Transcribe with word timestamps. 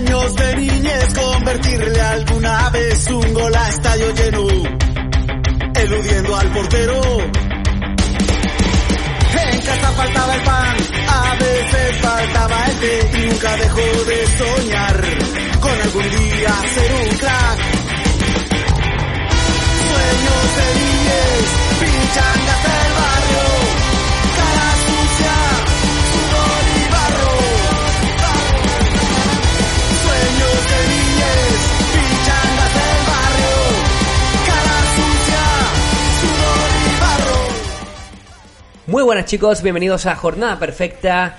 Sueños 0.00 0.34
de 0.34 0.56
niñez, 0.56 1.14
convertirle 1.14 2.00
alguna 2.00 2.70
vez 2.70 3.06
un 3.10 3.34
gol 3.34 3.54
a 3.54 3.68
estadio 3.68 4.14
lleno, 4.14 4.46
eludiendo 5.74 6.36
al 6.36 6.48
portero. 6.52 7.00
En 9.42 9.60
casa 9.60 9.92
faltaba 9.92 10.34
el 10.34 10.42
pan, 10.42 10.76
a 11.06 11.34
veces 11.34 11.96
faltaba 12.00 12.66
el 12.66 12.76
té 12.78 13.10
y 13.12 13.26
nunca 13.26 13.56
dejó 13.58 14.04
de 14.06 14.26
soñar 14.38 15.04
con 15.60 15.82
algún 15.82 16.10
día 16.10 16.54
ser 16.74 16.92
un 16.94 17.16
crack. 17.18 17.58
Sueños 19.84 20.56
de 20.56 20.66
niñez, 20.80 21.44
pinchangas 21.78 22.89
Muy 38.90 39.04
buenas 39.04 39.26
chicos, 39.26 39.62
bienvenidos 39.62 40.06
a 40.06 40.16
Jornada 40.16 40.58
Perfecta. 40.58 41.38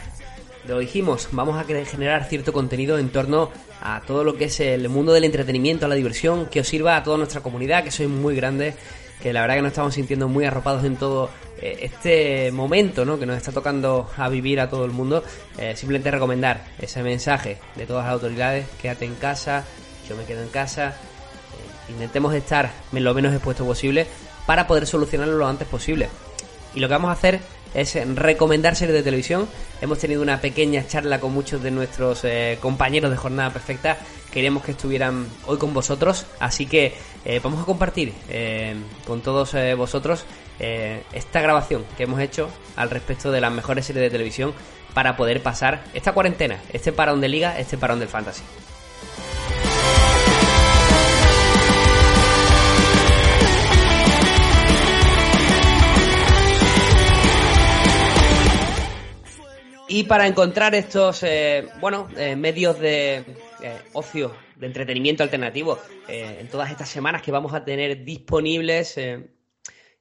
Lo 0.70 0.80
dijimos, 0.80 1.28
vamos 1.34 1.60
a 1.60 1.66
generar 1.66 2.24
cierto 2.24 2.54
contenido 2.54 2.98
en 2.98 3.10
torno 3.10 3.50
a 3.82 4.00
todo 4.08 4.24
lo 4.24 4.38
que 4.38 4.46
es 4.46 4.62
el 4.62 4.88
mundo 4.88 5.12
del 5.12 5.26
entretenimiento, 5.26 5.86
a 5.86 5.90
la 5.90 5.96
diversión, 5.96 6.46
que 6.46 6.62
os 6.62 6.68
sirva 6.70 6.96
a 6.96 7.04
toda 7.04 7.18
nuestra 7.18 7.42
comunidad, 7.42 7.84
que 7.84 7.92
sois 7.92 8.08
muy 8.08 8.38
grandes, 8.38 8.76
que 9.22 9.34
la 9.34 9.42
verdad 9.42 9.56
que 9.56 9.62
nos 9.64 9.72
estamos 9.72 9.94
sintiendo 9.96 10.30
muy 10.30 10.46
arropados 10.46 10.86
en 10.86 10.96
todo 10.96 11.30
eh, 11.62 11.80
este 11.82 12.54
momento 12.54 13.04
¿no? 13.04 13.20
que 13.20 13.26
nos 13.26 13.36
está 13.36 13.52
tocando 13.52 14.10
a 14.16 14.30
vivir 14.30 14.62
a 14.62 14.70
todo 14.70 14.86
el 14.86 14.92
mundo. 14.92 15.22
Eh, 15.58 15.76
simplemente 15.76 16.10
recomendar 16.10 16.64
ese 16.80 17.04
mensaje 17.04 17.58
de 17.76 17.86
todas 17.86 18.06
las 18.06 18.14
autoridades, 18.14 18.66
quédate 18.82 19.04
en 19.04 19.16
casa, 19.16 19.66
yo 20.08 20.16
me 20.16 20.24
quedo 20.24 20.42
en 20.42 20.50
casa, 20.50 20.88
eh, 20.88 21.92
intentemos 21.92 22.34
estar 22.34 22.72
lo 22.94 23.14
menos 23.14 23.34
expuestos 23.34 23.68
posible 23.68 24.08
para 24.46 24.68
poder 24.68 24.88
solucionarlo 24.88 25.38
lo 25.38 25.48
antes 25.48 25.68
posible. 25.68 26.08
Y 26.73 26.80
lo 26.80 26.88
que 26.88 26.94
vamos 26.94 27.09
a 27.09 27.14
hacer 27.14 27.39
es 27.73 27.97
recomendar 28.16 28.75
series 28.75 28.95
de 28.95 29.03
televisión. 29.03 29.47
Hemos 29.81 30.00
tenido 30.00 30.22
una 30.22 30.41
pequeña 30.41 30.86
charla 30.88 31.19
con 31.19 31.33
muchos 31.33 31.61
de 31.64 31.72
nuestros 31.72 32.23
eh, 32.23 32.58
compañeros 32.61 33.11
de 33.11 33.17
Jornada 33.17 33.52
Perfecta. 33.52 33.97
Queríamos 34.31 34.64
que 34.64 34.72
estuvieran 34.72 35.27
hoy 35.45 35.58
con 35.58 35.73
vosotros. 35.73 36.25
Así 36.39 36.66
que 36.66 36.94
eh, 37.25 37.39
vamos 37.44 37.61
a 37.61 37.66
compartir 37.66 38.14
eh, 38.30 38.75
con 39.05 39.22
todos 39.22 39.53
eh, 39.53 39.73
vosotros 39.73 40.25
eh, 40.59 41.03
esta 41.14 41.42
grabación 41.42 41.83
que 41.97 42.03
hemos 42.03 42.19
hecho 42.19 42.49
al 42.75 42.89
respecto 42.89 43.31
de 43.31 43.42
las 43.42 43.52
mejores 43.52 43.86
series 43.86 44.03
de 44.03 44.09
televisión 44.09 44.53
para 44.94 45.16
poder 45.16 45.42
pasar 45.42 45.83
esta 45.94 46.14
cuarentena, 46.14 46.59
este 46.72 46.92
parón 46.92 47.22
de 47.22 47.30
liga, 47.30 47.58
este 47.58 47.77
parón 47.77 47.99
del 47.99 48.09
fantasy. 48.09 48.44
Y 59.94 60.06
para 60.06 60.26
encontrar 60.26 60.74
estos, 60.74 61.22
eh, 61.24 61.68
bueno, 61.82 62.08
eh, 62.16 62.38
medios 62.38 62.80
de 62.80 63.26
eh, 63.62 63.82
ocio, 63.92 64.34
de 64.56 64.68
entretenimiento 64.68 65.22
alternativo, 65.22 65.80
eh, 66.08 66.38
en 66.40 66.48
todas 66.48 66.72
estas 66.72 66.88
semanas 66.88 67.22
que 67.22 67.30
vamos 67.30 67.54
a 67.54 67.66
tener 67.66 68.06
disponibles, 68.06 68.98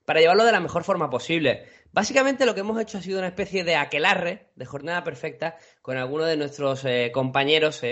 para 0.04 0.20
llevarlo 0.20 0.44
de 0.44 0.52
la 0.52 0.60
mejor 0.60 0.84
forma 0.84 1.10
posible. 1.10 1.64
Básicamente 1.90 2.46
lo 2.46 2.54
que 2.54 2.60
hemos 2.60 2.80
hecho 2.80 2.98
ha 2.98 3.02
sido 3.02 3.18
una 3.18 3.26
especie 3.26 3.64
de 3.64 3.74
aquelarre, 3.74 4.50
de 4.54 4.64
jornada 4.64 5.02
perfecta, 5.02 5.56
con 5.82 5.96
algunos 5.96 6.28
de 6.28 6.36
nuestros 6.36 6.84
compañeros 7.12 7.82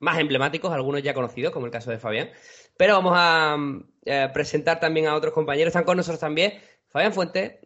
más 0.00 0.18
emblemáticos, 0.18 0.72
algunos 0.72 1.04
ya 1.04 1.14
conocidos, 1.14 1.52
como 1.52 1.66
el 1.66 1.72
caso 1.72 1.92
de 1.92 2.00
Fabián. 2.00 2.30
Pero 2.76 2.94
vamos 2.94 3.12
a 3.16 3.56
presentar 4.34 4.80
también 4.80 5.06
a 5.06 5.14
otros 5.14 5.32
compañeros. 5.32 5.68
Están 5.68 5.84
con 5.84 5.96
nosotros 5.96 6.18
también 6.18 6.54
Fabián 6.88 7.12
Fuente, 7.12 7.60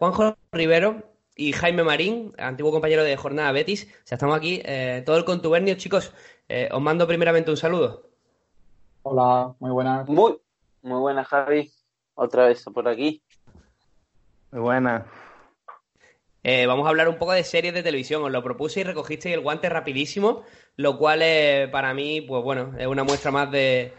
Juanjo 0.00 0.36
Rivero 0.50 1.09
y 1.40 1.52
Jaime 1.52 1.82
Marín, 1.82 2.34
antiguo 2.36 2.70
compañero 2.70 3.02
de 3.02 3.16
Jornada 3.16 3.50
Betis. 3.50 3.84
O 3.84 4.06
sea, 4.06 4.16
estamos 4.16 4.36
aquí, 4.36 4.60
eh, 4.62 5.02
todo 5.06 5.16
el 5.16 5.24
contubernio. 5.24 5.74
Chicos, 5.74 6.12
eh, 6.50 6.68
os 6.70 6.82
mando 6.82 7.06
primeramente 7.06 7.50
un 7.50 7.56
saludo. 7.56 8.10
Hola, 9.02 9.54
muy 9.58 9.70
buenas. 9.70 10.06
Muy, 10.06 10.38
muy 10.82 11.00
buena, 11.00 11.24
Javi. 11.24 11.72
Otra 12.14 12.46
vez 12.46 12.62
por 12.64 12.86
aquí. 12.86 13.22
Muy 14.52 14.60
buenas. 14.60 15.06
Eh, 16.42 16.66
vamos 16.66 16.84
a 16.84 16.90
hablar 16.90 17.08
un 17.08 17.16
poco 17.16 17.32
de 17.32 17.42
series 17.42 17.72
de 17.72 17.82
televisión. 17.82 18.22
Os 18.22 18.30
lo 18.30 18.42
propuse 18.42 18.80
y 18.80 18.84
recogisteis 18.84 19.34
el 19.34 19.40
guante 19.40 19.70
rapidísimo, 19.70 20.42
lo 20.76 20.98
cual 20.98 21.20
eh, 21.22 21.70
para 21.72 21.94
mí, 21.94 22.20
pues 22.20 22.44
bueno, 22.44 22.74
es 22.78 22.86
una 22.86 23.02
muestra 23.02 23.30
más 23.30 23.50
de, 23.50 23.94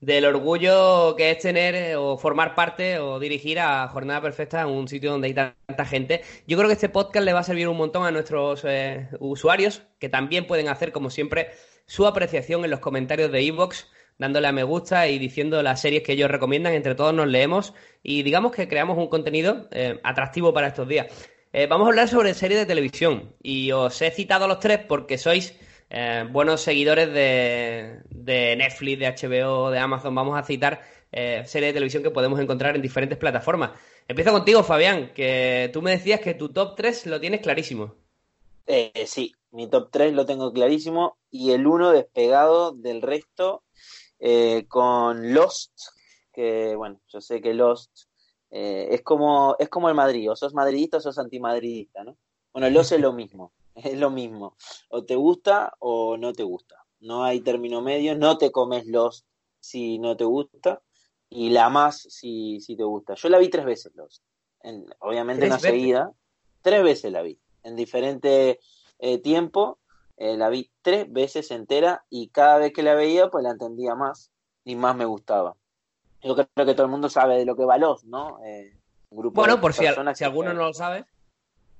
del 0.00 0.24
orgullo 0.24 1.16
que 1.16 1.30
es 1.30 1.38
tener 1.38 1.74
eh, 1.74 1.96
o 1.96 2.16
formar 2.16 2.54
parte 2.54 2.98
o 2.98 3.18
dirigir 3.18 3.58
a 3.58 3.88
Jornada 3.88 4.20
Perfecta 4.20 4.62
en 4.62 4.68
un 4.68 4.88
sitio 4.88 5.10
donde 5.10 5.28
hay 5.28 5.34
tanta 5.34 5.84
gente. 5.84 6.22
Yo 6.46 6.56
creo 6.56 6.68
que 6.68 6.74
este 6.74 6.88
podcast 6.88 7.24
le 7.24 7.32
va 7.32 7.40
a 7.40 7.44
servir 7.44 7.68
un 7.68 7.76
montón 7.76 8.04
a 8.04 8.10
nuestros 8.10 8.64
eh, 8.64 9.08
usuarios, 9.18 9.82
que 9.98 10.08
también 10.08 10.46
pueden 10.46 10.68
hacer, 10.68 10.92
como 10.92 11.10
siempre, 11.10 11.48
su 11.86 12.06
apreciación 12.06 12.64
en 12.64 12.70
los 12.70 12.80
comentarios 12.80 13.32
de 13.32 13.42
iVoox, 13.42 13.86
dándole 14.18 14.48
a 14.48 14.52
me 14.52 14.62
gusta 14.62 15.08
y 15.08 15.18
diciendo 15.18 15.62
las 15.62 15.80
series 15.80 16.02
que 16.02 16.12
ellos 16.12 16.30
recomiendan. 16.30 16.74
Entre 16.74 16.94
todos 16.94 17.14
nos 17.14 17.26
leemos 17.26 17.74
y 18.02 18.22
digamos 18.22 18.52
que 18.52 18.68
creamos 18.68 18.98
un 18.98 19.08
contenido 19.08 19.68
eh, 19.72 19.98
atractivo 20.04 20.52
para 20.52 20.68
estos 20.68 20.86
días. 20.86 21.06
Eh, 21.52 21.66
vamos 21.66 21.86
a 21.86 21.88
hablar 21.88 22.08
sobre 22.08 22.34
series 22.34 22.60
de 22.60 22.66
televisión 22.66 23.34
y 23.42 23.72
os 23.72 24.02
he 24.02 24.10
citado 24.10 24.44
a 24.44 24.48
los 24.48 24.60
tres 24.60 24.80
porque 24.86 25.16
sois 25.16 25.58
eh, 25.90 26.26
buenos 26.30 26.60
seguidores 26.60 27.12
de, 27.12 28.02
de 28.10 28.56
Netflix, 28.56 28.98
de 28.98 29.06
HBO, 29.06 29.70
de 29.70 29.78
Amazon. 29.78 30.14
Vamos 30.14 30.38
a 30.38 30.42
citar 30.42 30.82
eh, 31.10 31.42
series 31.46 31.70
de 31.70 31.74
televisión 31.74 32.02
que 32.02 32.10
podemos 32.10 32.38
encontrar 32.38 32.76
en 32.76 32.82
diferentes 32.82 33.16
plataformas. 33.18 33.70
Empiezo 34.06 34.32
contigo, 34.32 34.62
Fabián, 34.62 35.12
que 35.14 35.70
tú 35.72 35.80
me 35.80 35.92
decías 35.92 36.20
que 36.20 36.34
tu 36.34 36.50
top 36.50 36.76
3 36.76 37.06
lo 37.06 37.20
tienes 37.20 37.40
clarísimo. 37.40 37.94
Eh, 38.66 39.04
sí, 39.06 39.32
mi 39.50 39.68
top 39.68 39.88
3 39.90 40.12
lo 40.12 40.26
tengo 40.26 40.52
clarísimo 40.52 41.16
y 41.30 41.52
el 41.52 41.66
1 41.66 41.92
despegado 41.92 42.72
del 42.72 43.00
resto 43.00 43.62
eh, 44.18 44.66
con 44.68 45.32
Lost, 45.32 45.72
que 46.34 46.76
bueno, 46.76 47.00
yo 47.08 47.20
sé 47.20 47.40
que 47.40 47.54
Lost 47.54 48.04
es 48.50 49.02
como 49.02 49.56
es 49.58 49.68
como 49.68 49.90
el 49.90 49.94
Madrid, 49.94 50.30
o 50.30 50.36
sos 50.36 50.54
madridista 50.54 50.96
o 50.96 51.00
sos 51.00 51.18
antimadridista, 51.18 52.02
¿no? 52.02 52.16
Bueno, 52.50 52.70
Lost 52.70 52.92
es 52.92 53.00
lo 53.00 53.12
mismo, 53.12 53.52
es 53.84 53.98
lo 53.98 54.10
mismo, 54.10 54.56
o 54.90 55.04
te 55.04 55.14
gusta 55.14 55.74
o 55.80 56.16
no 56.16 56.32
te 56.32 56.42
gusta, 56.42 56.84
no 57.00 57.24
hay 57.24 57.40
término 57.40 57.80
medio, 57.82 58.16
no 58.16 58.38
te 58.38 58.50
comes 58.50 58.86
Lost 58.86 59.26
si 59.60 59.98
no 59.98 60.16
te 60.16 60.24
gusta 60.24 60.82
y 61.28 61.50
la 61.50 61.68
más 61.68 62.00
si, 62.00 62.60
si 62.60 62.76
te 62.76 62.84
gusta. 62.84 63.14
Yo 63.14 63.28
la 63.28 63.38
vi 63.38 63.48
tres 63.48 63.64
veces 63.64 63.94
Lost, 63.94 64.22
en, 64.62 64.86
obviamente 65.00 65.40
¿Tres 65.42 65.50
no 65.50 65.56
veces? 65.56 65.70
seguida, 65.70 66.12
tres 66.62 66.82
veces 66.82 67.12
la 67.12 67.22
vi, 67.22 67.38
en 67.62 67.76
diferente 67.76 68.60
eh, 68.98 69.18
tiempo, 69.18 69.78
eh, 70.16 70.36
la 70.36 70.48
vi 70.48 70.70
tres 70.82 71.10
veces 71.12 71.50
entera 71.50 72.04
y 72.10 72.28
cada 72.30 72.58
vez 72.58 72.72
que 72.72 72.82
la 72.82 72.94
veía 72.94 73.28
pues 73.30 73.44
la 73.44 73.50
entendía 73.50 73.94
más 73.94 74.30
y 74.64 74.74
más 74.76 74.96
me 74.96 75.04
gustaba. 75.04 75.56
Yo 76.22 76.34
creo 76.34 76.66
que 76.66 76.74
todo 76.74 76.86
el 76.86 76.90
mundo 76.90 77.08
sabe 77.08 77.36
de 77.38 77.44
lo 77.44 77.54
que 77.54 77.64
va 77.64 77.78
Lost, 77.78 78.04
¿no? 78.04 78.42
Eh, 78.44 78.74
un 79.10 79.18
grupo 79.18 79.40
Bueno, 79.40 79.54
de 79.56 79.60
por 79.62 79.72
si, 79.72 79.86
al- 79.86 79.94
si 80.16 80.18
que- 80.18 80.24
alguno 80.24 80.52
no 80.52 80.64
lo 80.66 80.74
sabe. 80.74 81.04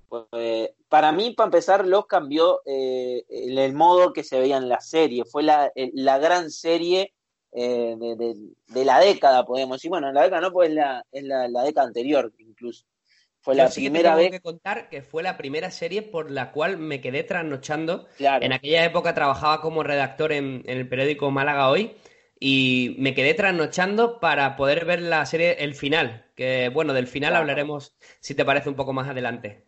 Pues, 0.08 0.70
para 0.88 1.12
mí, 1.12 1.32
para 1.34 1.46
empezar, 1.46 1.87
Lost 1.87 2.08
cambió 2.08 2.60
eh, 2.66 3.25
el, 3.28 3.58
el 3.58 3.72
modo 3.75 4.12
que 4.12 4.25
se 4.25 4.38
veía 4.40 4.56
en 4.56 4.69
la 4.69 4.81
serie. 4.81 5.25
Fue 5.25 5.43
la, 5.43 5.70
la 5.94 6.19
gran 6.19 6.50
serie 6.50 7.14
eh, 7.52 7.96
de, 7.99 8.16
de- 8.16 8.37
de 8.69 8.84
la 8.84 9.00
década, 9.00 9.44
podemos 9.44 9.76
decir. 9.78 9.90
Bueno, 9.90 10.12
la 10.12 10.22
década 10.22 10.43
no, 10.43 10.52
pues 10.52 10.70
es 10.70 10.75
la, 10.76 11.05
es 11.12 11.25
la, 11.25 11.49
la 11.49 11.62
década 11.64 11.87
anterior, 11.87 12.32
incluso. 12.38 12.84
Fue 13.40 13.55
Yo 13.55 13.66
la 13.66 13.69
sí 13.69 13.82
que 13.82 13.90
te 13.90 14.00
primera 14.00 14.10
tengo 14.10 14.16
vez. 14.16 14.31
que 14.31 14.40
contar 14.40 14.88
que 14.90 15.02
fue 15.02 15.22
la 15.22 15.37
primera 15.38 15.70
serie 15.70 16.02
por 16.02 16.31
la 16.31 16.52
cual 16.52 16.78
me 16.78 17.00
quedé 17.00 17.25
trasnochando. 17.25 18.06
Claro, 18.16 18.44
En 18.44 18.52
aquella 18.52 18.84
época 18.84 19.14
trabajaba 19.14 19.60
como 19.62 19.82
redactor 19.82 20.32
en, 20.32 20.62
en 20.66 20.78
el 20.78 20.88
periódico 20.88 21.31
Málaga 21.31 21.70
Hoy 21.70 21.96
y 22.38 22.94
me 22.99 23.14
quedé 23.14 23.34
trasnochando 23.34 24.20
para 24.20 24.55
poder 24.56 24.84
ver 24.84 25.00
la 25.02 25.25
serie 25.26 25.64
El 25.64 25.75
Final, 25.75 26.26
que 26.37 26.69
bueno, 26.69 26.93
del 26.93 27.06
final 27.08 27.31
Claro. 27.31 27.40
hablaremos 27.40 27.96
si 28.20 28.34
te 28.34 28.44
parece 28.44 28.69
un 28.69 28.76
poco 28.76 28.93
más 28.93 29.08
adelante. 29.08 29.66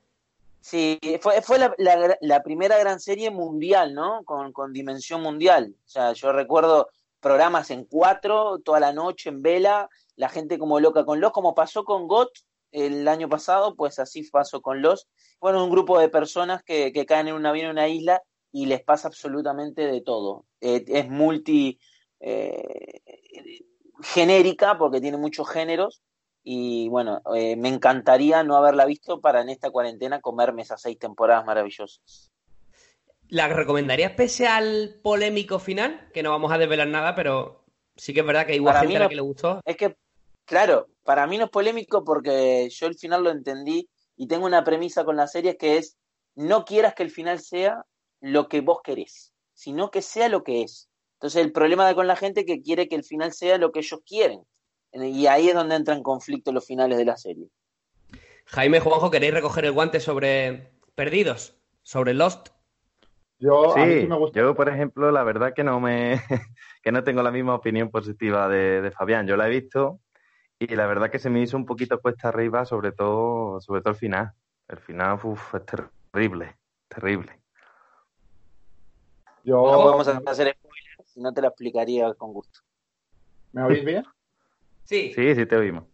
Sí, 0.61 0.99
fue, 1.21 1.41
fue 1.41 1.59
la, 1.59 1.75
la, 2.21 2.43
primera 2.43 2.79
gran 2.79 3.01
serie 3.01 3.31
mundial, 3.31 3.95
¿no? 3.95 4.23
Con, 4.25 4.53
con, 4.53 4.73
dimensión 4.73 5.23
mundial. 5.23 5.75
O 5.87 5.89
sea, 5.89 6.13
yo 6.13 6.33
recuerdo 6.33 6.91
programas 7.21 7.71
en 7.71 7.85
cuatro, 7.85 8.59
toda 8.59 8.79
la 8.79 8.93
noche 8.93 9.31
en 9.31 9.43
vela, 9.43 9.89
la 10.17 10.29
gente 10.29 10.59
como 10.59 10.79
loca 10.81 11.05
con 11.05 11.21
los, 11.21 11.33
como 11.33 11.55
pasó 11.55 11.85
con 11.85 12.07
GOT 12.07 12.31
el 12.73 13.09
año 13.09 13.29
pasado, 13.29 13.75
pues 13.75 13.99
así 13.99 14.23
pasó 14.31 14.61
con 14.61 14.83
los. 14.83 15.09
Bueno, 15.41 15.65
un 15.65 15.71
grupo 15.71 15.99
de 15.99 16.09
personas 16.09 16.63
que, 16.63 16.93
que 16.93 17.07
caen 17.07 17.29
en 17.29 17.35
un 17.35 17.47
avión 17.47 17.67
en 17.67 17.73
una 17.73 17.89
isla 17.89 18.23
y 18.53 18.67
les 18.67 18.83
pasa 18.83 19.09
absolutamente 19.09 19.87
de 19.87 20.01
todo. 20.03 20.45
Eh, 20.61 20.85
es 20.87 21.09
multi 21.09 21.79
eh, 22.21 23.01
genérica 24.03 24.77
porque 24.79 25.01
tiene 25.01 25.17
muchos 25.17 25.49
géneros 25.49 26.03
y 26.43 26.89
bueno, 26.89 27.21
eh, 27.35 27.57
me 27.57 27.69
encantaría 27.69 28.43
no 28.43 28.57
haberla 28.57 28.87
visto 28.87 29.21
para 29.21 29.43
en 29.43 29.51
esta 29.51 29.71
cuarentena 29.71 30.21
comerme 30.21 30.63
esas 30.63 30.81
seis 30.81 30.99
temporadas 30.99 31.45
maravillosas. 31.45 32.33
¿La 33.29 33.47
recomendarías 33.49 34.13
pese 34.13 34.47
al 34.49 34.99
polémico 35.03 35.59
final? 35.59 36.09
Que 36.13 36.23
no 36.23 36.31
vamos 36.31 36.51
a 36.53 36.59
desvelar 36.59 36.89
nada, 36.89 37.15
pero 37.15 37.65
sí 37.97 38.13
que 38.13 38.21
es 38.21 38.27
verdad 38.27 38.47
que 38.47 38.53
hay 38.53 38.59
igual 38.59 38.79
gente 38.79 38.97
a 38.97 39.01
la 39.01 39.09
que 39.09 39.15
le 39.15 39.21
gustó. 39.21 39.61
Es 39.65 39.77
que, 39.77 39.97
claro, 40.45 40.89
para 41.05 41.27
mí 41.27 41.39
no 41.39 41.45
es 41.45 41.51
polémico 41.51 42.03
porque 42.05 42.69
yo 42.71 42.87
el 42.87 42.97
final 42.97 43.23
lo 43.23 43.31
entendí 43.31 43.89
y 44.17 44.27
tengo 44.27 44.47
una 44.47 44.65
premisa 44.65 45.05
con 45.05 45.17
la 45.17 45.29
serie 45.29 45.57
que 45.57 45.77
es 45.77 45.97
no 46.35 46.65
quieras 46.65 46.95
que 46.95 47.03
el 47.03 47.11
final 47.11 47.41
sea 47.41 47.85
lo 48.21 48.49
que 48.49 48.61
vos 48.63 48.81
querés, 48.83 49.33
sino 49.55 49.91
que 49.91 50.03
sea 50.03 50.29
lo 50.29 50.43
que 50.43 50.63
es. 50.63 50.89
Entonces 51.15 51.45
el 51.45 51.53
problema 51.53 51.87
de 51.87 51.95
con 51.95 52.07
la 52.07 52.17
gente 52.17 52.45
que 52.45 52.63
quiere 52.63 52.89
que 52.89 52.97
el 52.97 53.05
final 53.05 53.33
sea 53.33 53.59
lo 53.59 53.73
que 53.73 53.81
ellos 53.81 54.01
quieren. 54.07 54.43
Y 54.93 55.27
ahí 55.27 55.49
es 55.49 55.55
donde 55.55 55.77
entran 55.77 55.99
en 55.99 56.03
conflicto 56.03 56.53
los 56.53 56.67
finales 56.67 56.99
de 56.99 57.05
la 57.05 57.17
serie. 57.17 57.49
Jaime 58.47 58.81
Juanjo, 58.81 59.11
¿queréis 59.11 59.35
recoger 59.35 59.65
el 59.65 59.73
guante 59.73 60.01
sobre 60.01 60.73
Perdidos? 60.95 61.57
¿Sobre 61.83 62.15
Lost? 62.15 62.49
Yo, 63.39 63.73
sí, 63.75 64.07
yo, 64.35 64.55
por 64.55 64.69
ejemplo, 64.69 65.11
la 65.11 65.23
verdad 65.23 65.55
que 65.55 65.65
no 65.65 65.81
me 65.81 66.21
que 66.83 66.93
no 66.93 67.05
tengo 67.05 67.23
la 67.23 67.31
misma 67.31 67.55
opinión 67.55 67.91
positiva 67.91 68.49
de, 68.49 68.91
Fabián. 68.91 69.27
Yo 69.27 69.37
la 69.37 69.47
he 69.47 69.51
visto 69.51 70.01
y 70.59 70.67
la 70.75 70.87
verdad 70.87 71.11
que 71.11 71.19
se 71.19 71.31
me 71.31 71.41
hizo 71.41 71.57
un 71.57 71.65
poquito 71.65 72.01
cuesta 72.01 72.29
arriba, 72.29 72.67
sobre 72.67 72.93
todo, 72.93 73.61
sobre 73.63 73.81
todo 73.81 73.93
el 73.93 73.99
final. 73.99 74.33
El 74.69 74.79
final 74.79 75.19
uf, 75.23 75.55
es 75.55 75.63
terrible, 75.65 76.59
terrible. 76.89 77.41
Yo... 79.43 79.57
No 79.57 79.83
podemos 79.83 80.09
hacer 80.09 80.55
spoilers, 80.55 81.11
si 81.11 81.21
no 81.21 81.33
te 81.33 81.41
lo 81.41 81.49
explicaría 81.49 82.13
con 82.15 82.35
gusto. 82.35 82.61
¿Me 83.53 83.63
oís 83.63 83.85
bien? 83.85 84.05
Sí. 84.85 85.13
Sí, 85.15 85.35
sí 85.35 85.47
te 85.47 85.57
oímos. 85.57 85.85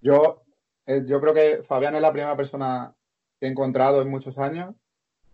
Yo, 0.00 0.42
eh, 0.86 1.04
yo 1.06 1.20
creo 1.20 1.34
que 1.34 1.62
Fabián 1.68 1.94
es 1.94 2.02
la 2.02 2.12
primera 2.12 2.36
persona 2.36 2.94
que 3.38 3.46
he 3.46 3.50
encontrado 3.50 4.02
en 4.02 4.08
muchos 4.08 4.38
años 4.38 4.74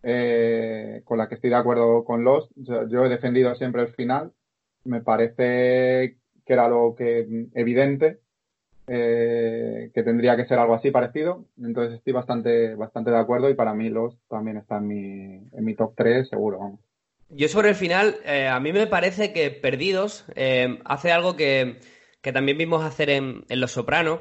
eh, 0.03 1.03
con 1.05 1.19
la 1.19 1.29
que 1.29 1.37
estoy 1.37 1.51
de 1.51 1.57
acuerdo 1.57 2.05
con 2.05 2.25
los. 2.25 2.49
Yo, 2.57 3.05
he 3.05 3.09
defendido 3.09 3.55
siempre 3.55 3.83
el 3.83 3.89
final. 3.89 4.33
Me 4.85 5.01
parece 5.01 6.17
que 6.45 6.53
era 6.53 6.69
lo 6.69 6.95
que 6.97 7.49
evidente 7.55 8.21
eh, 8.87 9.91
que 9.93 10.03
tendría 10.05 10.37
que 10.37 10.47
ser 10.47 10.59
algo 10.59 10.75
así 10.75 10.91
parecido. 10.91 11.45
Entonces 11.61 11.99
estoy 11.99 12.13
bastante, 12.13 12.75
bastante 12.75 13.11
de 13.11 13.19
acuerdo 13.19 13.51
y 13.51 13.55
para 13.55 13.75
mí 13.75 13.89
los 13.89 14.17
también 14.29 14.59
está 14.59 14.77
en 14.77 14.87
mi, 14.87 15.49
en 15.53 15.65
mi 15.65 15.75
top 15.75 15.95
3 15.97 16.29
seguro. 16.29 16.79
Yo 17.31 17.49
sobre 17.49 17.71
el 17.71 17.75
final, 17.75 18.17
a 18.25 18.61
mí 18.61 18.73
me 18.73 18.87
parece 18.87 19.33
que 19.33 19.51
Perdidos 19.51 20.25
hace 20.85 21.11
algo 21.11 21.35
que 21.35 21.81
que 22.27 22.33
también 22.33 22.59
vimos 22.59 22.85
hacer 22.85 23.09
en, 23.09 23.45
Los 23.49 23.71
Sopranos, 23.71 24.19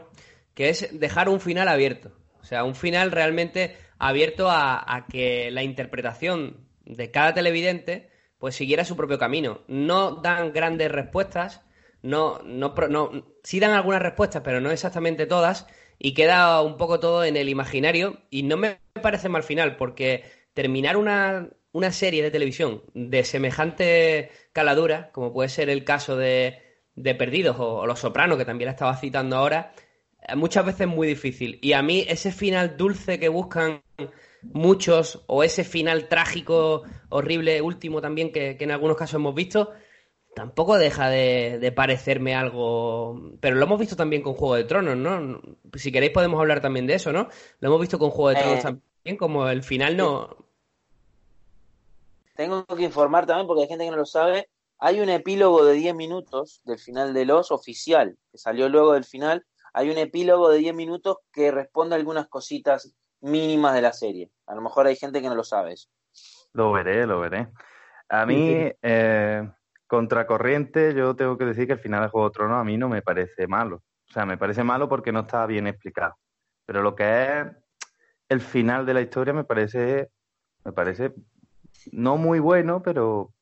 que 0.54 0.70
es 0.70 1.00
dejar 1.00 1.28
un 1.28 1.40
final 1.40 1.68
abierto. 1.68 2.12
O 2.40 2.44
sea, 2.44 2.64
un 2.64 2.76
final 2.76 3.12
realmente 3.12 3.78
abierto 3.98 4.48
a, 4.48 5.08
que 5.10 5.50
la 5.50 5.64
interpretación 5.64 6.68
de 6.86 7.10
cada 7.10 7.34
televidente 7.34 8.12
pues 8.38 8.54
siguiera 8.54 8.86
su 8.86 8.96
propio 8.96 9.18
camino. 9.18 9.62
No 9.68 10.18
dan 10.18 10.54
grandes 10.54 10.92
respuestas, 10.92 11.62
no, 12.04 12.44
no, 12.44 12.76
no, 12.90 13.26
sí 13.42 13.60
dan 13.60 13.72
algunas 13.72 14.04
respuestas, 14.04 14.44
pero 14.46 14.62
no 14.62 14.70
exactamente 14.70 15.26
todas, 15.26 15.66
y 15.98 16.14
queda 16.14 16.62
un 16.62 16.78
poco 16.78 17.00
todo 17.00 17.24
en 17.24 17.36
el 17.38 17.50
imaginario, 17.50 18.20
y 18.30 18.44
no 18.44 18.56
me 18.56 18.78
parece 19.02 19.30
mal 19.30 19.42
final, 19.42 19.78
porque 19.78 20.26
terminar 20.54 20.96
una, 20.96 21.50
una 21.72 21.92
serie 21.92 22.22
de 22.22 22.30
televisión 22.30 22.84
de 22.94 23.24
semejante 23.24 24.30
caladura, 24.54 25.10
como 25.12 25.34
puede 25.34 25.50
ser 25.50 25.72
el 25.72 25.84
caso 25.84 26.16
de, 26.16 26.65
de 26.96 27.16
Perdidos 27.16 27.58
o, 27.60 27.86
Los 27.86 28.00
Sopranos, 28.00 28.38
que 28.38 28.46
también 28.46 28.68
la 28.68 28.72
estaba 28.72 28.96
citando 28.96 29.36
ahora, 29.36 29.74
eh, 30.22 30.36
muchas 30.36 30.66
veces 30.66 30.82
es 30.82 30.88
muy 30.88 31.08
difícil. 31.08 31.60
Y 31.62 31.74
a 31.74 31.82
mí 31.82 32.06
ese 32.08 32.32
final 32.32 32.78
dulce 32.78 33.20
que 33.20 33.30
buscan 33.30 33.84
muchos, 34.42 35.24
o 35.28 35.44
ese 35.44 35.64
final 35.64 36.08
trágico, 36.08 36.84
horrible, 37.10 37.62
último 37.62 38.02
también, 38.02 38.32
que, 38.32 38.58
en 38.60 38.72
algunos 38.72 38.98
casos 38.98 39.16
hemos 39.16 39.36
visto, 39.36 39.72
tampoco 40.36 40.78
deja 40.78 41.10
de, 41.10 41.74
parecerme 41.76 42.36
algo. 42.36 43.38
Pero 43.40 43.56
lo 43.56 43.66
hemos 43.66 43.80
visto 43.80 43.96
también 43.96 44.22
con 44.22 44.34
Juego 44.34 44.56
de 44.56 44.64
Tronos, 44.66 44.98
¿no? 44.98 45.42
Si 45.74 45.92
queréis 45.92 46.12
podemos 46.12 46.40
hablar 46.40 46.62
también 46.62 46.88
de 46.88 46.96
eso, 46.96 47.12
¿no? 47.12 47.28
Lo 47.60 47.70
hemos 47.70 47.82
visto 47.82 48.00
con 48.00 48.12
Juego 48.12 48.30
de 48.30 48.36
Tronos 48.36 48.60
eh, 48.60 48.64
también, 48.64 49.18
como 49.18 49.50
el 49.50 49.64
final 49.64 49.98
no. 49.98 50.46
Tengo 52.36 52.66
que 52.66 52.84
informar 52.84 53.26
también, 53.26 53.48
porque 53.48 53.64
hay 53.64 53.70
gente 53.70 53.86
que 53.86 53.92
no 53.92 53.98
lo 53.98 54.06
sabe, 54.06 54.50
hay 54.80 55.00
un 55.00 55.10
epílogo 55.10 55.66
de 55.66 55.74
10 55.74 55.96
minutos 55.96 56.62
del 56.66 56.80
final 56.80 57.14
de 57.14 57.26
Los 57.26 57.52
oficial, 57.52 58.18
que 58.32 58.38
salió 58.38 58.70
luego 58.70 58.94
del 58.94 59.06
final. 59.06 59.46
Hay 59.74 59.90
un 59.90 59.98
epílogo 59.98 60.50
de 60.50 60.60
10 60.60 60.76
minutos 60.76 61.18
que 61.32 61.52
responde 61.52 61.96
a 61.96 62.00
algunas 62.00 62.28
cositas 62.28 62.96
mínimas 63.22 63.74
de 63.74 63.82
la 63.82 63.94
serie. 63.94 64.32
A 64.48 64.56
lo 64.56 64.62
mejor 64.62 64.88
hay 64.88 64.96
gente 64.96 65.22
que 65.22 65.30
no 65.30 65.36
lo 65.36 65.44
sabe 65.44 65.74
eso. 65.74 65.90
Lo 66.54 66.72
veré, 66.72 67.06
lo 67.06 67.20
veré. 67.20 67.50
A 68.10 68.26
mí, 68.26 68.72
eh, 68.82 69.50
contracorriente, 69.88 70.94
yo 70.94 71.16
tengo 71.16 71.38
que 71.38 71.46
decir 71.46 71.68
que 71.68 71.74
el 71.74 71.80
final 71.80 72.04
de 72.04 72.10
Juego 72.10 72.30
de 72.30 72.34
Tronos 72.34 72.62
a 72.62 72.64
mí 72.64 72.78
no 72.78 72.88
me 72.88 73.02
parece 73.02 73.48
malo. 73.48 73.84
O 74.10 74.14
sea, 74.14 74.26
me 74.26 74.38
parece 74.38 74.64
malo 74.64 74.88
porque 74.88 75.12
no 75.12 75.22
está 75.22 75.46
bien 75.46 75.68
explicado. 75.68 76.16
Pero 76.66 76.82
lo 76.82 76.96
que 76.96 77.04
es 77.04 77.48
el 78.30 78.42
final 78.42 78.86
de 78.86 78.94
la 78.94 79.02
historia 79.02 79.34
me 79.34 79.44
parece, 79.44 80.12
me 80.64 80.72
parece 80.72 81.14
no 81.92 82.18
muy 82.18 82.40
bueno, 82.40 82.82
pero, 82.82 83.34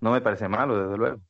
no 0.00 0.12
me 0.12 0.20
parece 0.20 0.48
malo, 0.48 0.82
desde 0.82 0.96
luego. 0.96 1.20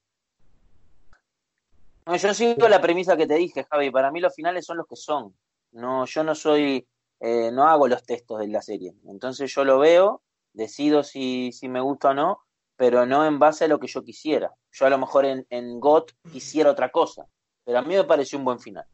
No, 2.06 2.16
yo 2.16 2.34
sigo 2.34 2.68
la 2.68 2.80
premisa 2.80 3.16
que 3.16 3.26
te 3.26 3.34
dije, 3.34 3.66
Javi. 3.68 3.90
Para 3.90 4.10
mí 4.10 4.20
los 4.20 4.34
finales 4.34 4.64
son 4.64 4.76
los 4.76 4.86
que 4.86 4.96
son. 4.96 5.34
No, 5.72 6.04
yo 6.06 6.22
no 6.22 6.34
soy, 6.34 6.86
eh, 7.20 7.50
no 7.52 7.64
hago 7.64 7.88
los 7.88 8.04
textos 8.04 8.38
de 8.38 8.48
la 8.48 8.62
serie. 8.62 8.94
Entonces 9.08 9.52
yo 9.52 9.64
lo 9.64 9.78
veo, 9.78 10.22
decido 10.52 11.02
si, 11.02 11.50
si 11.52 11.68
me 11.68 11.80
gusta 11.80 12.10
o 12.10 12.14
no, 12.14 12.40
pero 12.76 13.06
no 13.06 13.26
en 13.26 13.38
base 13.38 13.64
a 13.64 13.68
lo 13.68 13.80
que 13.80 13.88
yo 13.88 14.04
quisiera. 14.04 14.52
Yo 14.70 14.86
a 14.86 14.90
lo 14.90 14.98
mejor 14.98 15.24
en, 15.24 15.46
en 15.50 15.80
GOT 15.80 16.12
quisiera 16.30 16.70
otra 16.70 16.90
cosa, 16.90 17.26
pero 17.64 17.78
a 17.78 17.82
mí 17.82 17.94
me 17.94 18.04
pareció 18.04 18.38
un 18.38 18.44
buen 18.44 18.60
final. 18.60 18.86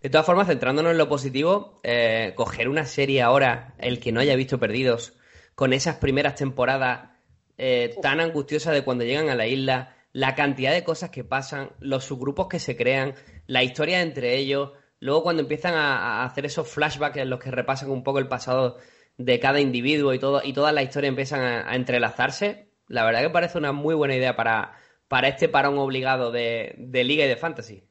De 0.00 0.10
todas 0.10 0.26
formas, 0.26 0.46
centrándonos 0.46 0.92
en 0.92 0.98
lo 0.98 1.08
positivo, 1.08 1.80
eh, 1.82 2.32
coger 2.36 2.68
una 2.68 2.86
serie 2.86 3.22
ahora, 3.22 3.74
el 3.78 4.00
que 4.00 4.12
no 4.12 4.20
haya 4.20 4.36
visto 4.36 4.58
Perdidos, 4.58 5.14
con 5.54 5.72
esas 5.72 5.96
primeras 5.96 6.36
temporadas 6.36 7.17
eh, 7.58 7.96
tan 8.00 8.20
angustiosa 8.20 8.70
de 8.70 8.84
cuando 8.84 9.04
llegan 9.04 9.28
a 9.28 9.34
la 9.34 9.48
isla, 9.48 9.96
la 10.12 10.36
cantidad 10.36 10.72
de 10.72 10.84
cosas 10.84 11.10
que 11.10 11.24
pasan, 11.24 11.70
los 11.80 12.04
subgrupos 12.04 12.46
que 12.46 12.60
se 12.60 12.76
crean, 12.76 13.14
la 13.48 13.64
historia 13.64 14.00
entre 14.00 14.36
ellos, 14.36 14.72
luego 15.00 15.24
cuando 15.24 15.42
empiezan 15.42 15.74
a, 15.74 16.24
hacer 16.24 16.46
esos 16.46 16.68
flashbacks 16.68 17.16
en 17.16 17.30
los 17.30 17.40
que 17.40 17.50
repasan 17.50 17.90
un 17.90 18.04
poco 18.04 18.20
el 18.20 18.28
pasado 18.28 18.78
de 19.16 19.40
cada 19.40 19.58
individuo 19.60 20.14
y 20.14 20.20
todo 20.20 20.40
y 20.44 20.52
toda 20.52 20.70
la 20.70 20.82
historia 20.82 21.08
empiezan 21.08 21.40
a, 21.40 21.74
entrelazarse, 21.74 22.68
la 22.86 23.04
verdad 23.04 23.22
que 23.22 23.30
parece 23.30 23.58
una 23.58 23.72
muy 23.72 23.96
buena 23.96 24.14
idea 24.14 24.36
para, 24.36 24.74
para 25.08 25.26
este 25.26 25.48
parón 25.48 25.78
obligado 25.78 26.30
de, 26.30 26.74
Liga 26.92 27.24
y 27.24 27.28
de 27.28 27.36
Fantasy. 27.36 27.82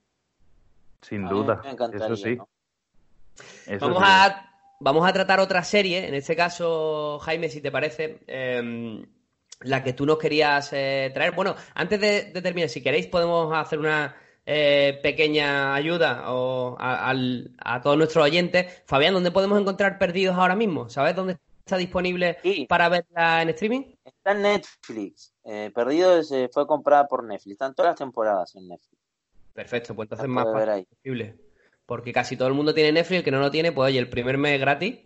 Sin 1.01 1.27
duda, 1.27 1.61
eso 1.93 2.15
sí. 2.15 2.37
vamos, 3.79 4.01
A, 4.01 4.49
vamos 4.79 5.07
a 5.07 5.11
tratar 5.11 5.41
otra 5.41 5.61
serie, 5.63 6.07
en 6.07 6.13
este 6.13 6.37
caso, 6.37 7.19
Jaime, 7.19 7.49
si 7.49 7.59
te 7.59 7.69
parece. 7.69 8.19
Em, 8.27 9.05
la 9.61 9.83
que 9.83 9.93
tú 9.93 10.05
nos 10.05 10.17
querías 10.17 10.71
eh, 10.73 11.11
traer. 11.13 11.33
Bueno, 11.33 11.55
antes 11.73 11.99
de, 11.99 12.41
terminar, 12.41 12.69
si 12.69 12.81
queréis, 12.81 13.07
podemos 13.07 13.55
hacer 13.55 13.79
una 13.79 14.15
eh, 14.45 14.99
pequeña 15.01 15.73
ayuda 15.73 16.31
o 16.31 16.77
a, 16.79 17.81
todos 17.81 17.97
nuestros 17.97 18.23
oyentes. 18.23 18.83
Fabián, 18.85 19.13
¿dónde 19.13 19.31
podemos 19.31 19.59
encontrar 19.59 19.97
Perdidos 19.97 20.37
ahora 20.37 20.55
mismo? 20.55 20.89
¿Sabes 20.89 21.15
dónde 21.15 21.37
está 21.59 21.77
disponible 21.77 22.37
para 22.69 22.89
verla 22.89 23.41
en 23.41 23.49
streaming? 23.49 23.95
Está 24.05 24.31
en 24.31 24.41
Netflix. 24.43 25.33
Eh, 25.43 25.71
Perdidos 25.73 26.33
fue 26.51 26.67
comprada 26.67 27.07
por 27.07 27.23
Netflix. 27.23 27.53
Están 27.53 27.73
todas 27.73 27.91
las 27.91 27.99
temporadas 27.99 28.55
en 28.55 28.67
Netflix. 28.67 29.01
Perfecto, 29.53 29.95
pues 29.95 30.05
entonces 30.05 30.27
más 30.27 30.45
posible. 30.45 31.35
Porque 31.87 32.11
casi 32.11 32.35
todo 32.35 32.49
el 32.49 32.53
mundo 32.53 32.73
tiene 32.73 32.91
Netflix, 32.91 33.19
el 33.19 33.23
que 33.23 33.31
no 33.31 33.39
lo 33.39 33.49
tiene, 33.49 33.71
pues 33.71 33.87
oye, 33.87 33.97
el 33.97 34.09
primer 34.09 34.37
mes 34.37 34.59
gratis. 34.59 34.99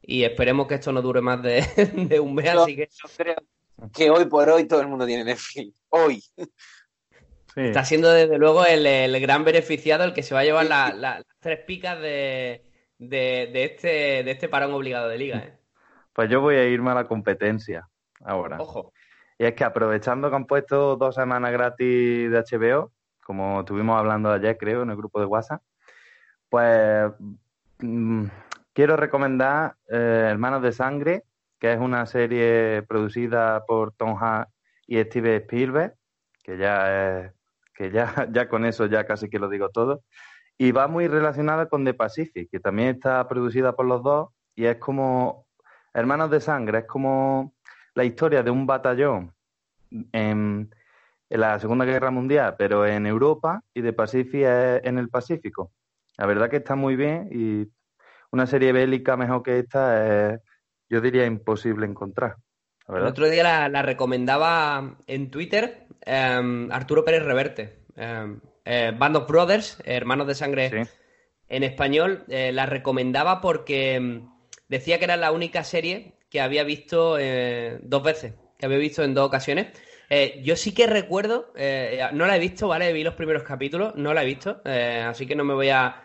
Y 0.00 0.24
esperemos 0.24 0.66
que 0.66 0.76
esto 0.76 0.92
no 0.92 1.02
dure 1.02 1.20
más 1.20 1.42
de, 1.42 1.60
un 2.20 2.34
mes, 2.34 2.48
así 2.48 2.76
que... 2.76 2.88
Yo 2.90 3.10
creo 3.16 3.36
que 3.92 4.10
hoy 4.10 4.26
por 4.26 4.48
hoy 4.48 4.66
todo 4.66 4.80
el 4.80 4.88
mundo 4.88 5.06
tiene 5.06 5.24
Netflix. 5.24 5.74
Hoy. 5.88 6.22
Está 7.56 7.84
siendo 7.84 8.10
desde 8.10 8.38
luego 8.38 8.64
el, 8.64 9.20
gran 9.20 9.44
beneficiado 9.44 10.04
el 10.04 10.12
que 10.12 10.22
se 10.22 10.34
va 10.34 10.40
a 10.40 10.44
llevar 10.44 10.66
las 10.66 11.24
tres 11.40 11.60
picas 11.66 12.00
de, 12.00 12.62
este, 12.98 13.88
de 14.22 14.30
este 14.30 14.48
parón 14.48 14.72
obligado 14.72 15.08
de 15.08 15.18
liga. 15.18 15.38
¿eh? 15.38 15.58
Pues 16.12 16.30
yo 16.30 16.40
voy 16.40 16.56
a 16.56 16.64
irme 16.64 16.90
a 16.90 16.94
la 16.94 17.08
competencia 17.08 17.88
ahora. 18.24 18.60
Ojo. 18.60 18.92
Y 19.38 19.44
es 19.44 19.54
que 19.54 19.64
aprovechando 19.64 20.28
que 20.28 20.36
han 20.36 20.46
puesto 20.46 20.96
dos 20.96 21.14
semanas 21.14 21.50
gratis 21.52 22.30
de 22.30 22.44
HBO, 22.50 22.92
como 23.24 23.60
estuvimos 23.60 23.98
hablando 23.98 24.30
ayer, 24.30 24.58
creo, 24.58 24.82
en 24.82 24.90
el 24.90 24.96
grupo 24.96 25.18
de 25.18 25.26
WhatsApp, 25.26 25.62
pues 26.48 27.10
mm, 27.78 28.24
quiero 28.72 28.96
recomendar 28.96 29.76
eh, 29.88 30.28
Hermanos 30.30 30.62
de 30.62 30.72
Sangre, 30.72 31.24
que 31.60 31.72
es 31.72 31.78
una 31.78 32.06
serie 32.06 32.82
producida 32.88 33.64
por 33.66 33.92
Tom 33.92 34.16
Hanks 34.20 34.50
y 34.86 35.00
Steve 35.02 35.36
Spielberg, 35.36 35.94
que 36.42 36.58
ya 36.58 37.20
es, 37.20 37.32
que 37.74 37.90
ya, 37.90 38.26
ya 38.32 38.48
con 38.48 38.64
eso 38.64 38.86
ya 38.86 39.06
casi 39.06 39.28
que 39.28 39.38
lo 39.38 39.48
digo 39.48 39.68
todo. 39.68 40.02
Y 40.58 40.72
va 40.72 40.88
muy 40.88 41.06
relacionada 41.06 41.68
con 41.68 41.84
The 41.84 41.94
Pacific, 41.94 42.50
que 42.50 42.60
también 42.60 42.88
está 42.88 43.26
producida 43.28 43.76
por 43.76 43.86
los 43.86 44.02
dos, 44.02 44.30
y 44.54 44.66
es 44.66 44.76
como 44.78 45.46
Hermanos 45.94 46.30
de 46.30 46.40
Sangre, 46.40 46.78
es 46.80 46.86
como 46.86 47.54
la 47.94 48.04
historia 48.04 48.42
de 48.42 48.50
un 48.50 48.66
batallón 48.66 49.32
en, 50.12 50.74
la 51.28 51.58
Segunda 51.60 51.84
Guerra 51.84 52.10
Mundial, 52.10 52.56
pero 52.58 52.84
en 52.86 53.06
Europa, 53.06 53.62
y 53.72 53.82
The 53.82 53.92
Pacific 53.92 54.42
es 54.42 54.84
en 54.84 54.98
el 54.98 55.08
Pacífico. 55.08 55.70
La 56.18 56.26
verdad 56.26 56.50
que 56.50 56.56
está 56.56 56.74
muy 56.74 56.96
bien 56.96 57.28
y 57.30 57.70
una 58.32 58.46
serie 58.46 58.72
bélica 58.72 59.16
mejor 59.16 59.42
que 59.42 59.60
esta 59.60 60.34
es, 60.34 60.40
yo 60.90 61.00
diría, 61.00 61.24
imposible 61.24 61.86
encontrar. 61.86 62.36
El 62.88 63.06
otro 63.06 63.28
día 63.30 63.68
la, 63.68 63.82
recomendaba 63.82 64.96
en 65.06 65.30
Twitter 65.30 65.86
em, 66.04 66.70
Arturo 66.72 67.04
Pérez 67.04 67.22
Reverte. 67.22 67.78
Em, 67.96 68.40
eh, 68.64 68.92
Band 68.96 69.16
of 69.16 69.28
Brothers, 69.28 69.80
Hermanos 69.84 70.26
de 70.26 70.34
Sangre 70.34 70.88
en 71.48 71.62
español, 71.62 72.24
eh, 72.28 72.50
la 72.52 72.66
recomendaba 72.66 73.40
porque 73.40 73.94
em, 73.94 74.28
decía 74.68 74.98
que 74.98 75.04
era 75.04 75.16
la 75.16 75.30
única 75.30 75.62
serie 75.62 76.14
que 76.28 76.40
había 76.40 76.64
visto 76.64 77.16
eh, 77.18 77.78
dos 77.82 78.02
veces, 78.02 78.34
que 78.58 78.66
había 78.66 78.78
visto 78.78 79.04
en 79.04 79.14
dos 79.14 79.26
ocasiones. 79.26 79.68
yo 80.42 80.56
sí 80.56 80.74
que 80.74 80.88
recuerdo, 80.88 81.52
no 82.12 82.26
la 82.26 82.36
he 82.36 82.40
visto, 82.40 82.66
¿vale? 82.66 82.92
Vi 82.92 83.04
los 83.04 83.14
primeros 83.14 83.44
capítulos, 83.44 83.94
no 83.94 84.12
la 84.12 84.22
he 84.22 84.26
visto, 84.26 84.60
así 84.64 85.24
que 85.26 85.36
no 85.36 85.44
me 85.44 85.54
voy 85.54 85.68
a... 85.70 86.02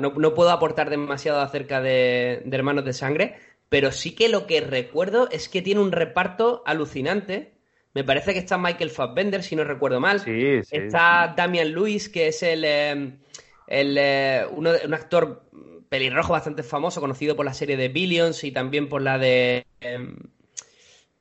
no, 0.00 0.12
puedo 0.34 0.50
aportar 0.50 0.90
demasiado 0.90 1.40
acerca 1.40 1.80
de 1.80 2.42
Hermanos 2.50 2.84
de 2.84 2.92
Sangre, 2.92 3.36
pero 3.68 3.92
sí 3.92 4.14
que 4.14 4.28
lo 4.28 4.46
que 4.46 4.60
recuerdo 4.60 5.28
es 5.30 5.48
que 5.48 5.62
tiene 5.62 5.80
un 5.80 5.92
reparto 5.92 6.62
alucinante. 6.66 7.54
Me 7.94 8.04
parece 8.04 8.32
que 8.32 8.38
está 8.38 8.58
Michael 8.58 8.90
Fassbender, 8.90 9.42
si 9.42 9.56
no 9.56 9.64
recuerdo 9.64 10.00
mal. 10.00 10.20
Sí, 10.20 10.62
sí, 10.62 10.76
está 10.76 11.34
Damian 11.36 11.72
Lewis, 11.72 12.08
que 12.08 12.28
es 12.28 12.42
el, 12.42 12.64
em, 12.64 13.18
el 13.66 13.96
eh, 13.98 14.46
uno, 14.50 14.70
un 14.84 14.94
actor 14.94 15.42
pelirrojo 15.88 16.32
bastante 16.32 16.62
famoso, 16.62 17.00
conocido 17.00 17.36
por 17.36 17.46
la 17.46 17.54
serie 17.54 17.76
de 17.76 17.88
Billions 17.88 18.44
y 18.44 18.52
también 18.52 18.88
por 18.88 19.02
la 19.02 19.18
de... 19.18 19.66
Em, 19.80 20.16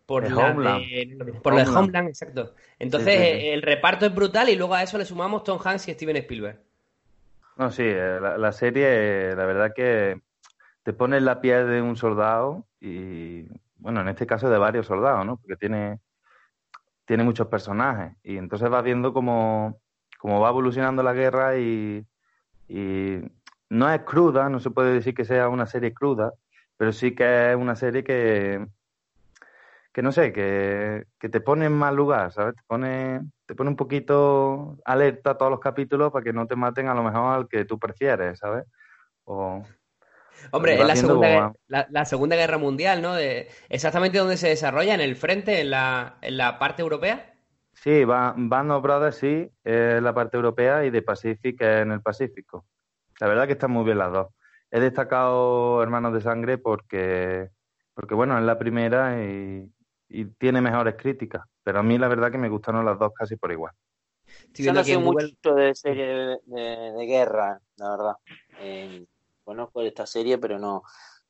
por 0.05 0.29
la 0.29 0.51
Homeland. 0.51 1.41
por 1.41 1.53
Homeland. 1.53 1.77
Homeland, 1.77 2.09
exacto. 2.09 2.53
Entonces, 2.77 3.17
el 3.17 3.63
reparto 3.63 4.05
es 4.05 4.13
brutal 4.13 4.49
y 4.49 4.55
luego 4.55 4.75
a 4.75 4.83
eso 4.83 4.99
le 4.99 5.05
sumamos 5.05 5.43
Tom 5.43 5.59
Hanks 5.63 5.87
y 5.87 5.93
Steven 5.93 6.17
Spielberg. 6.17 6.59
No, 7.57 7.71
sí, 7.71 7.83
eh, 7.83 8.19
la, 8.21 8.37
la 8.37 8.51
serie, 8.51 9.35
la 9.35 9.45
verdad 9.45 9.71
que 9.75 10.19
te 10.85 10.93
pones 10.93 11.23
la 11.23 11.41
piel 11.41 11.67
de 11.67 11.81
un 11.81 11.95
soldado 11.95 12.67
y, 12.79 13.47
bueno, 13.77 14.01
en 14.01 14.07
este 14.07 14.27
caso 14.27 14.51
de 14.51 14.59
varios 14.59 14.85
soldados, 14.85 15.25
¿no? 15.25 15.37
Porque 15.37 15.55
tiene, 15.55 15.99
tiene 17.05 17.23
muchos 17.23 17.47
personajes 17.47 18.15
y 18.21 18.37
entonces 18.37 18.69
vas 18.69 18.83
viendo 18.83 19.11
cómo, 19.11 19.81
va 20.23 20.49
evolucionando 20.49 21.01
la 21.01 21.13
guerra 21.13 21.57
y, 21.57 22.05
no 23.67 23.91
es 23.91 24.01
cruda, 24.03 24.47
no 24.47 24.59
se 24.59 24.69
puede 24.69 24.93
decir 24.93 25.15
que 25.15 25.25
sea 25.25 25.49
una 25.49 25.65
serie 25.65 25.91
cruda, 25.91 26.33
pero 26.77 26.93
sí 26.93 27.15
que 27.15 27.51
es 27.51 27.55
una 27.57 27.75
serie 27.75 28.03
que, 28.03 28.67
que 29.91 30.01
no 30.03 30.11
sé, 30.11 30.31
que, 30.31 31.07
que 31.19 31.29
te 31.29 31.41
pone 31.41 31.65
en 31.65 31.73
mal 31.73 31.95
lugar, 31.95 32.31
¿sabes? 32.31 32.55
Te 32.55 32.61
pone, 32.67 33.21
te 33.47 33.55
pone 33.55 33.71
un 33.71 33.75
poquito 33.75 34.77
alerta 34.85 35.35
todos 35.35 35.49
los 35.49 35.59
capítulos 35.59 36.11
para 36.11 36.23
que 36.23 36.33
no 36.33 36.45
te 36.45 36.55
maten 36.55 36.89
a 36.89 36.93
lo 36.93 37.01
mejor 37.01 37.33
al 37.33 37.47
que 37.47 37.65
tú 37.65 37.79
prefieres, 37.79 38.37
¿sabes? 38.37 38.65
O, 39.23 39.63
Hombre, 40.51 40.79
es 40.79 40.87
la 40.87 40.95
segunda, 40.95 41.53
la, 41.67 42.05
segunda 42.05 42.35
Guerra 42.35 42.57
Mundial, 42.57 43.01
¿no? 43.01 43.13
De, 43.13 43.49
exactamente 43.69 44.17
donde 44.17 44.37
se 44.37 44.49
desarrolla, 44.49 44.93
en 44.93 45.01
el 45.01 45.15
frente, 45.15 45.61
en 45.61 45.71
la, 45.71 46.17
en 46.21 46.37
la 46.37 46.59
parte 46.59 46.81
europea. 46.81 47.33
Sí, 47.73 48.05
Band 48.05 48.71
of 48.71 48.81
Brothers 48.81 49.17
sí, 49.17 49.49
es 49.63 50.01
la 50.01 50.13
parte 50.13 50.37
europea 50.37 50.85
y 50.85 50.89
de 50.89 51.01
Pacific 51.01 51.61
es 51.61 51.81
en 51.81 51.91
el 51.91 52.01
Pacífico. 52.01 52.65
La 53.19 53.27
verdad 53.27 53.47
que 53.47 53.53
están 53.53 53.71
muy 53.71 53.83
bien 53.83 53.97
las 53.97 54.11
dos. 54.11 54.27
He 54.71 54.79
destacado 54.79 55.83
Hermanos 55.83 56.13
de 56.13 56.21
Sangre 56.21 56.57
porque, 56.57 57.49
porque 57.93 58.15
bueno, 58.15 58.37
es 58.37 58.43
la 58.43 58.57
primera 58.57 59.21
y, 59.23 59.71
tiene 60.37 60.61
mejores 60.61 60.95
críticas. 60.95 61.43
Pero 61.63 61.79
a 61.79 61.83
mí 61.83 61.97
la 61.97 62.07
verdad 62.07 62.31
que 62.31 62.37
me 62.37 62.49
gustaron 62.49 62.85
las 62.85 62.97
dos 62.97 63.11
casi 63.13 63.35
por 63.35 63.51
igual. 63.51 63.73
Yo 64.53 64.71
no 64.71 64.83
soy 64.83 64.97
mucho 64.97 65.55
de 65.55 65.75
serie 65.75 66.37
de, 66.45 67.05
guerra, 67.05 67.59
la 67.77 67.89
verdad. 67.89 68.13
Eh, 68.59 69.05
conozco 69.45 69.81
de 69.81 69.87
esta 69.87 70.05
serie, 70.05 70.37
pero 70.37 70.59
no, 70.59 70.83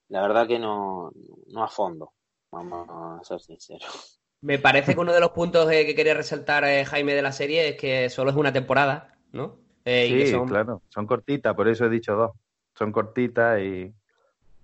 la 0.08 0.22
verdad 0.22 0.48
que 0.48 0.58
no, 0.58 1.12
no 1.48 1.64
a 1.64 1.68
fondo, 1.68 2.14
vamos 2.52 2.88
a 2.90 3.24
ser 3.24 3.40
sinceros. 3.40 4.20
Me 4.42 4.60
parece 4.60 4.94
que 4.94 5.00
uno 5.00 5.14
de 5.14 5.20
los 5.20 5.32
puntos 5.32 5.68
que 5.70 5.96
quería 5.96 6.14
resaltar 6.14 6.64
eh, 6.66 6.86
Jaime 6.86 7.14
de 7.14 7.22
la 7.22 7.32
serie 7.32 7.70
es 7.70 7.78
que 7.78 8.10
solo 8.10 8.32
es 8.32 8.38
una 8.38 8.54
temporada, 8.54 9.18
¿no? 9.32 9.60
Eh, 9.84 10.26
sí, 10.26 10.40
claro, 10.48 10.82
son 10.90 11.06
cortitas, 11.06 11.54
por 11.54 11.68
eso 11.68 11.86
he 11.86 11.90
dicho 11.90 12.16
dos. 12.16 12.32
Son 12.74 12.92
cortitas 12.92 13.60
y 13.62 13.94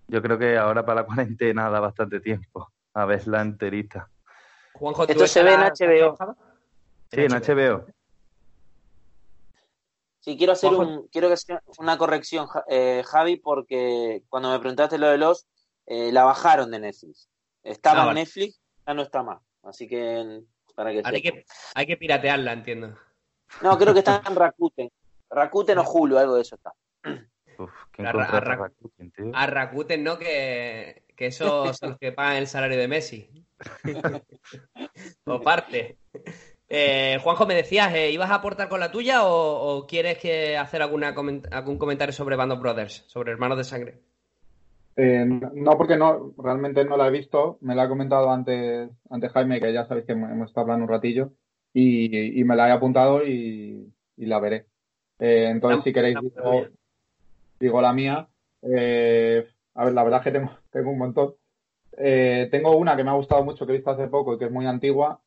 yo 0.08 0.22
creo 0.22 0.38
que 0.38 0.58
ahora 0.58 0.86
para 0.86 1.02
la 1.02 1.08
cuarentena 1.08 1.70
da 1.70 1.80
bastante 1.80 2.20
tiempo 2.20 2.72
a 2.94 3.06
verla 3.06 3.42
enterita. 3.42 4.10
Juanjo, 4.74 5.08
¿Esto 5.08 5.28
se 5.28 5.44
ve 5.44 5.54
en 5.54 5.62
HBO? 5.62 6.18
Sí, 7.10 7.22
en 7.22 7.32
HBO. 7.32 7.86
Sí, 10.22 10.38
quiero 10.38 10.54
hacer 10.54 10.72
un, 10.72 11.08
quiero 11.08 11.30
que 11.30 11.38
sea 11.38 11.64
una 11.80 11.98
corrección, 11.98 12.48
eh, 12.70 13.04
Javi, 13.06 13.38
porque 13.38 14.24
cuando 14.30 14.52
me 14.52 14.60
preguntaste 14.60 15.00
lo 15.00 15.10
de 15.10 15.18
los, 15.18 15.48
eh, 15.88 16.12
la 16.12 16.24
bajaron 16.24 16.70
de 16.70 16.80
Netflix. 16.80 17.28
Estaba 17.64 18.06
ah, 18.06 18.10
en 18.10 18.16
Netflix, 18.16 18.62
ya 18.86 18.94
no 18.94 19.02
está 19.02 19.24
más. 19.24 19.42
Así 19.64 19.88
que, 19.88 20.44
para 20.76 20.92
que, 20.92 21.02
hay 21.04 21.22
que 21.24 21.46
Hay 21.74 21.86
que 21.88 21.98
piratearla, 21.98 22.54
entiendo. 22.54 22.96
No, 23.64 23.78
creo 23.80 23.94
que 23.94 24.00
está 24.00 24.22
en 24.28 24.36
Rakuten. 24.36 24.92
Rakuten 25.30 25.80
o 25.80 25.84
Hulu, 25.92 26.18
algo 26.20 26.36
de 26.36 26.42
eso 26.42 26.56
está. 26.56 26.72
Uf, 27.58 27.72
a, 27.98 28.12
Rakuten, 28.12 29.12
tío? 29.12 29.32
a 29.34 29.48
Rakuten, 29.48 30.04
¿no? 30.04 30.20
Que, 30.20 31.04
que 31.16 31.28
esos 31.28 31.78
son 31.78 31.90
los 31.90 32.00
que 32.00 32.12
pagan 32.12 32.38
el 32.38 32.48
salario 32.48 32.78
de 32.78 32.88
Messi. 32.88 33.30
o 35.26 35.42
parte. 35.42 35.98
Eh, 36.74 37.18
Juanjo, 37.22 37.46
me 37.46 37.54
decías, 37.54 37.94
eh, 37.94 38.12
¿ibas 38.12 38.32
a 38.32 38.36
aportar 38.36 38.70
con 38.70 38.80
la 38.80 38.92
tuya 38.92 39.26
o, 39.26 39.86
quieres 39.86 40.18
que 40.20 40.56
hacer 40.56 40.82
alguna 40.82 41.10
algún 41.10 41.78
comentario 41.78 42.14
sobre 42.14 42.38
Band 42.38 42.54
of 42.54 42.62
Brothers, 42.62 43.04
sobre 43.08 43.34
Hermanos 43.34 43.58
de 43.58 43.66
Sangre? 43.66 44.00
Eh, 44.96 45.26
no, 45.26 45.78
porque 45.78 45.98
no, 45.98 46.32
realmente 46.38 46.86
no 46.86 46.96
la 46.96 47.08
he 47.08 47.12
visto. 47.12 47.58
Me 47.60 47.76
la 47.76 47.84
ha 47.84 47.90
comentado 47.90 48.32
antes, 48.32 48.90
antes 49.10 49.32
Jaime, 49.34 49.60
que 49.60 49.74
ya 49.74 49.86
sabéis 49.86 50.06
que 50.06 50.14
hemos 50.14 50.48
estado 50.48 50.62
hablando 50.62 50.86
un 50.86 50.92
ratillo, 50.92 51.34
y, 51.74 52.42
me 52.46 52.56
la 52.56 52.70
he 52.70 52.72
apuntado 52.72 53.28
y, 53.28 53.92
la 54.16 54.40
veré. 54.40 54.66
entonces, 55.20 55.84
si 55.84 55.92
queréis, 55.92 56.20
digo, 57.60 57.82
la 57.82 57.92
mía. 57.92 58.30
a 58.64 58.66
ver, 58.66 59.94
la 59.94 60.04
verdad 60.06 60.20
es 60.20 60.24
que 60.24 60.32
tengo, 60.32 60.52
tengo 60.72 60.92
un 60.92 61.00
montón. 61.00 61.34
tengo 61.98 62.78
una 62.78 62.96
que 62.96 63.04
me 63.04 63.10
ha 63.10 63.16
gustado 63.16 63.44
mucho, 63.44 63.66
que 63.66 63.74
he 63.74 63.76
visto 63.76 63.92
hace 63.92 64.08
poco 64.08 64.36
y 64.36 64.38
que 64.38 64.46
es 64.46 64.52
muy 64.52 64.66
antigua, 64.68 65.20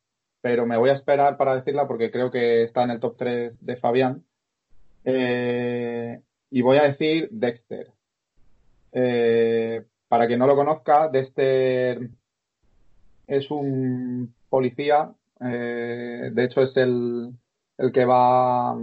pero 0.45 0.67
me 0.67 0.77
voy 0.77 0.91
a 0.91 0.95
esperar 0.95 1.39
para 1.39 1.57
decirla 1.57 1.89
porque 1.89 2.11
creo 2.11 2.31
que 2.31 2.65
está 2.65 2.83
en 2.83 2.91
el 2.91 3.01
top 3.01 3.17
3 3.17 3.55
de 3.65 3.77
Fabián. 3.77 4.25
Eh, 5.03 6.21
y 6.51 6.61
voy 6.61 6.77
a 6.77 6.83
decir 6.83 7.31
Dexter. 7.31 7.91
Eh, 8.93 9.85
para 10.07 10.27
quien 10.27 10.39
no 10.41 10.47
lo 10.47 10.55
conozca, 10.55 11.09
Dexter 11.09 12.11
es 13.27 13.51
un 13.51 14.35
policía, 14.51 15.15
eh, 15.41 16.31
de 16.31 16.45
hecho 16.45 16.61
es 16.61 16.77
el, 16.77 17.31
el 17.79 17.91
que 17.91 18.05
va, 18.05 18.77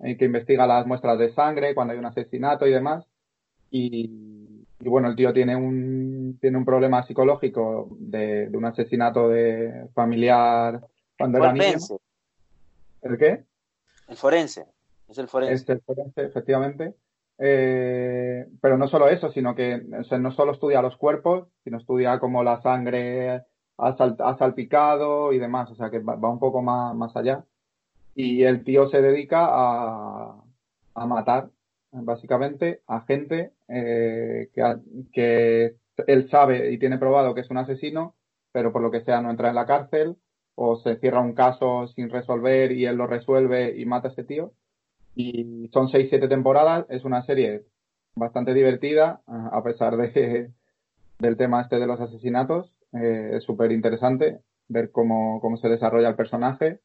el 0.00 0.18
que 0.18 0.24
investiga 0.24 0.66
las 0.66 0.88
muestras 0.88 1.20
de 1.20 1.32
sangre 1.34 1.76
cuando 1.76 1.92
hay 1.92 2.00
un 2.00 2.06
asesinato 2.06 2.66
y 2.66 2.72
demás. 2.72 3.04
Y, 3.70 4.64
bueno, 4.80 5.06
el 5.08 5.14
tío 5.14 5.32
tiene 5.32 5.54
un, 5.54 6.36
tiene 6.40 6.58
un 6.58 6.64
problema 6.64 7.04
psicológico 7.06 7.96
de, 8.00 8.48
de 8.48 8.58
un 8.58 8.64
asesinato 8.64 9.28
de 9.28 9.86
familiar 9.94 10.82
cuando 11.18 11.38
era 11.38 11.52
niño. 11.52 11.78
¿El 13.02 13.18
qué? 13.18 13.44
El 14.08 14.16
forense. 14.16 14.66
Es 15.08 15.18
el 15.18 15.28
forense. 15.28 15.54
Es 15.54 15.68
el 15.68 15.80
forense, 15.80 16.24
efectivamente. 16.24 16.94
Eh, 17.38 18.46
pero 18.60 18.78
no 18.78 18.88
solo 18.88 19.08
eso, 19.08 19.30
sino 19.30 19.54
que 19.54 19.78
no 19.78 20.32
solo 20.32 20.52
estudia 20.52 20.82
los 20.82 20.96
cuerpos, 20.96 21.48
sino 21.64 21.78
estudia 21.78 22.18
cómo 22.18 22.42
la 22.42 22.62
sangre 22.62 23.42
ha, 23.78 24.36
salpicado 24.38 25.32
y 25.32 25.38
demás. 25.38 25.70
O 25.70 25.74
sea, 25.74 25.90
que 25.90 25.98
va, 26.00 26.14
un 26.30 26.38
poco 26.38 26.62
más, 26.62 26.94
más 26.94 27.14
allá. 27.16 27.44
Y 28.14 28.44
el 28.44 28.64
tío 28.64 28.88
se 28.88 29.02
dedica 29.02 29.46
a, 29.48 30.42
a 30.94 31.06
matar, 31.06 31.50
básicamente, 31.92 32.82
a 32.86 33.02
gente 33.02 33.52
eh, 33.68 34.50
que, 34.54 34.76
que 35.12 35.76
él 36.06 36.30
sabe 36.30 36.72
y 36.72 36.78
tiene 36.78 36.98
probado 36.98 37.34
que 37.34 37.42
es 37.42 37.50
un 37.50 37.58
asesino, 37.58 38.14
pero 38.52 38.72
por 38.72 38.82
lo 38.82 38.90
que 38.90 39.02
sea 39.02 39.20
no 39.20 39.30
entra 39.30 39.50
en 39.50 39.54
la 39.54 39.66
cárcel 39.66 40.16
o 40.56 40.76
se 40.78 40.96
cierra 40.96 41.20
un 41.20 41.34
caso 41.34 41.86
sin 41.94 42.10
resolver 42.10 42.72
y 42.72 42.86
él 42.86 42.96
lo 42.96 43.06
resuelve 43.06 43.78
y 43.78 43.84
mata 43.86 44.08
a 44.08 44.10
ese 44.10 44.24
tío. 44.24 44.52
Y 45.14 45.70
son 45.72 45.88
seis, 45.88 46.08
siete 46.10 46.28
temporadas, 46.28 46.86
es 46.88 47.04
una 47.04 47.24
serie 47.24 47.62
bastante 48.14 48.54
divertida, 48.54 49.20
a 49.26 49.62
pesar 49.62 49.96
de, 49.96 50.50
del 51.18 51.36
tema 51.36 51.62
este 51.62 51.78
de 51.78 51.86
los 51.86 52.00
asesinatos. 52.00 52.72
Eh, 52.92 53.32
es 53.34 53.44
súper 53.44 53.70
interesante 53.70 54.40
ver 54.68 54.90
cómo, 54.90 55.40
cómo 55.40 55.58
se 55.58 55.68
desarrolla 55.68 56.08
el 56.08 56.16
personaje 56.16 56.80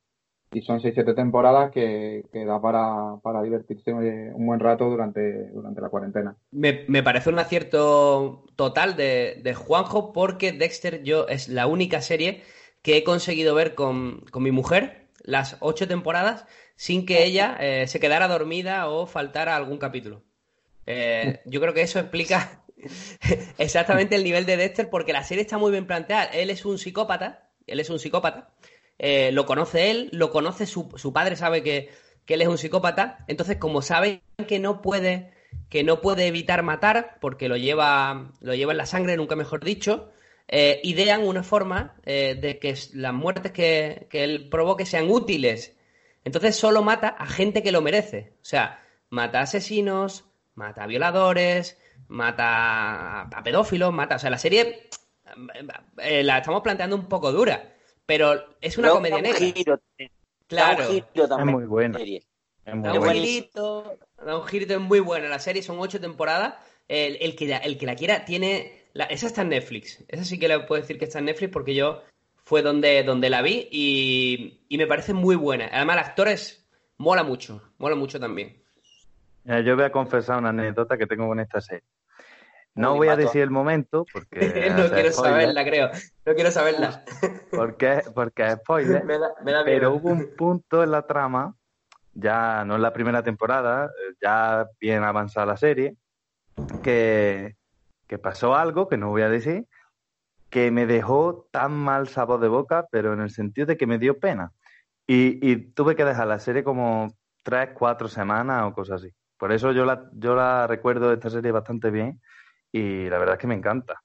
y 0.54 0.62
son 0.64 0.82
6-7 0.82 1.16
temporadas 1.16 1.72
que, 1.72 2.26
que 2.34 2.44
da 2.44 2.62
para, 2.62 3.16
para, 3.24 3.42
divertirse 3.42 3.94
un 3.94 4.46
buen 4.46 4.60
rato 4.60 4.90
durante, 4.90 5.50
durante 5.52 5.80
la 5.80 5.88
cuarentena. 5.88 6.36
Me, 6.52 6.84
me 6.90 7.04
parece 7.04 7.30
un 7.30 7.40
acierto 7.40 8.44
total 8.58 8.98
de, 8.98 9.40
de, 9.42 9.54
Juanjo 9.54 10.12
porque 10.12 10.52
Dexter 10.52 11.04
yo 11.04 11.26
es 11.28 11.48
la 11.48 11.68
única 11.68 12.02
serie 12.02 12.42
que 12.82 12.98
he 12.98 13.04
conseguido 13.04 13.56
ver 13.56 13.76
con, 13.76 14.22
con 14.32 14.44
mi 14.44 14.52
mujer 14.52 15.08
las 15.24 15.58
ocho 15.60 15.88
temporadas 15.88 16.46
sin 16.76 17.06
que 17.06 17.24
ella 17.24 17.58
eh, 17.60 17.88
se 17.88 18.00
quedara 18.00 18.28
dormida 18.28 18.90
o 18.90 19.06
faltara 19.06 19.56
algún 19.56 19.78
capítulo. 19.78 20.24
Eh, 20.88 21.42
yo 21.46 21.62
creo 21.62 21.74
que 21.74 21.82
eso 21.82 22.00
explica 22.00 22.64
exactamente 23.58 24.16
el 24.16 24.24
nivel 24.24 24.46
de 24.46 24.58
Dexter 24.58 24.90
porque 24.90 25.14
la 25.14 25.24
serie 25.24 25.44
está 25.44 25.58
muy 25.58 25.72
bien 25.72 25.86
planteada. 25.86 26.26
Él 26.26 26.50
es 26.50 26.66
un 26.66 26.80
psicópata, 26.80 27.52
él 27.68 27.80
es 27.80 27.90
un 27.90 28.00
psicópata 28.00 28.52
eh, 29.04 29.32
lo 29.32 29.48
conoce 29.48 29.90
él, 29.90 30.10
lo 30.12 30.30
conoce 30.30 30.68
su, 30.68 30.94
su 30.96 31.12
padre, 31.12 31.36
sabe 31.36 31.64
que, 31.64 31.90
que, 32.28 32.36
él 32.36 32.44
es 32.44 32.48
un 32.48 32.60
psicópata, 32.60 33.26
entonces 33.28 33.58
como 33.58 33.82
saben 33.82 34.22
que 34.48 34.60
no 34.60 34.84
puede, 34.84 35.32
que 35.70 35.84
no 35.84 36.02
puede 36.02 36.28
evitar 36.28 36.62
matar, 36.62 37.18
porque 37.20 37.50
lo 37.50 37.58
lleva, 37.58 38.32
lo 38.42 38.54
lleva 38.54 38.74
en 38.74 38.78
la 38.78 38.86
sangre, 38.86 39.18
nunca 39.18 39.36
mejor 39.36 39.66
dicho, 39.66 40.12
eh, 40.52 40.80
idean 40.84 41.26
una 41.26 41.42
forma 41.42 41.96
eh, 42.06 42.38
de 42.40 42.60
que 42.60 42.78
las 42.94 43.14
muertes 43.14 43.52
que, 43.52 44.06
que 44.10 44.24
él 44.24 44.50
provoque 44.50 44.86
sean 44.86 45.10
útiles. 45.10 45.76
Entonces 46.24 46.56
solo 46.56 46.84
mata 46.84 47.08
a 47.08 47.26
gente 47.26 47.64
que 47.64 47.72
lo 47.72 47.82
merece. 47.82 48.34
O 48.36 48.46
sea, 48.46 48.84
mata 49.10 49.40
a 49.40 49.44
asesinos, 49.44 50.26
mata 50.54 50.84
a 50.84 50.88
violadores, 50.88 51.80
mata 52.08 53.22
a 53.22 53.44
pedófilos, 53.44 53.92
mata. 53.92 54.18
O 54.18 54.20
sea, 54.20 54.30
la 54.30 54.38
serie 54.38 54.90
la 55.98 56.38
estamos 56.38 56.62
planteando 56.62 56.96
un 56.96 57.08
poco 57.08 57.32
dura 57.32 57.72
pero 58.12 58.58
es 58.60 58.78
una 58.78 58.90
comedia 58.90 59.16
un 59.16 59.24
negra. 59.24 59.40
Giro, 59.40 59.80
claro. 60.48 60.90
Un 60.90 61.06
giro 61.14 61.28
también. 61.30 61.48
Es 61.48 61.54
muy 61.54 61.66
buena. 61.66 61.98
Es 61.98 62.76
muy 62.76 62.84
da, 62.84 63.00
un 63.00 63.10
girito, 63.10 63.98
da 64.18 64.38
un 64.38 64.48
girito, 64.48 64.74
es 64.74 64.82
muy 64.82 65.00
buena. 65.00 65.30
La 65.30 65.40
serie 65.40 65.64
son 65.64 65.80
ocho 65.80 66.02
temporadas. 66.02 66.56
El, 66.90 67.18
el, 67.22 67.38
que, 67.38 67.48
la, 67.48 67.58
el 67.60 67.78
que 67.78 67.86
la 67.86 67.96
quiera 67.96 68.26
tiene... 68.26 68.81
La, 68.94 69.06
esa 69.06 69.28
está 69.28 69.42
en 69.42 69.50
Netflix. 69.50 70.04
Esa 70.08 70.24
sí 70.24 70.40
que 70.40 70.48
le 70.48 70.60
puedo 70.62 70.82
decir 70.82 70.98
que 71.00 71.06
está 71.06 71.20
en 71.20 71.26
Netflix 71.26 71.52
porque 71.52 71.76
yo 71.76 72.04
fue 72.44 72.62
donde, 72.62 73.04
donde 73.04 73.30
la 73.30 73.42
vi 73.42 73.68
y, 73.72 74.62
y 74.68 74.78
me 74.78 74.88
parece 74.88 75.14
muy 75.14 75.36
buena. 75.36 75.70
Además, 75.72 75.98
el 75.98 76.04
actor 76.04 76.28
es, 76.28 76.68
mola 76.98 77.24
mucho. 77.24 77.62
Mola 77.78 77.96
mucho 77.96 78.20
también. 78.20 78.62
Yo 79.46 79.76
voy 79.76 79.86
a 79.86 79.92
confesar 79.92 80.38
una 80.38 80.50
anécdota 80.50 80.98
que 80.98 81.08
tengo 81.08 81.28
con 81.28 81.40
esta 81.40 81.62
serie. 81.62 81.84
No 82.74 82.96
voy 82.96 83.10
a 83.10 83.16
decir 83.16 83.42
el 83.42 83.50
momento 83.50 84.06
porque. 84.12 84.72
no 84.78 84.90
quiero 84.90 85.12
saberla, 85.12 85.64
creo. 85.66 85.90
No 86.26 86.36
quiero 86.36 86.52
saberla. 86.52 87.04
porque, 87.52 88.02
porque 88.14 88.44
es 88.46 88.54
spoiler. 88.54 89.04
me, 89.06 89.18
da, 89.18 89.34
me 89.44 89.52
da 89.52 89.64
pero 89.66 89.94
hubo 89.94 90.10
un 90.10 90.36
punto 90.38 90.84
en 90.84 90.92
la 90.92 91.06
trama, 91.06 91.56
ya 92.14 92.64
no 92.66 92.76
en 92.76 92.82
la 92.82 92.94
primera 92.94 93.24
temporada, 93.24 93.92
ya 94.22 94.68
bien 94.80 95.04
avanzada 95.04 95.46
la 95.48 95.58
serie, 95.58 95.96
que, 96.82 97.56
que 98.12 98.20
pasó 98.20 98.56
algo 98.56 98.90
que 98.90 98.98
no 98.98 99.08
voy 99.08 99.22
a 99.22 99.30
decir, 99.30 99.70
que 100.50 100.70
me 100.70 100.86
dejó 100.86 101.48
tan 101.50 101.72
mal 101.72 102.10
sabor 102.10 102.42
de 102.42 102.50
boca, 102.50 102.86
pero 102.92 103.14
en 103.14 103.22
el 103.22 103.30
sentido 103.30 103.68
de 103.68 103.78
que 103.78 103.88
me 103.88 104.00
dio 104.00 104.20
pena. 104.20 104.52
Y, 105.08 105.40
y 105.50 105.56
tuve 105.72 105.96
que 105.96 106.04
dejar 106.04 106.28
la 106.28 106.40
serie 106.40 106.62
como 106.62 107.08
tres, 107.42 107.70
cuatro 107.74 108.10
semanas 108.10 108.66
o 108.66 108.74
cosas 108.74 109.02
así. 109.02 109.14
Por 109.38 109.54
eso 109.54 109.72
yo 109.72 109.86
la, 109.86 110.10
yo 110.12 110.36
la 110.36 110.68
recuerdo 110.68 111.08
de 111.08 111.14
esta 111.14 111.30
serie 111.30 111.54
bastante 111.54 111.90
bien 111.90 112.20
y 112.74 113.08
la 113.08 113.18
verdad 113.18 113.36
es 113.36 113.40
que 113.40 113.48
me 113.48 113.56
encanta. 113.56 114.04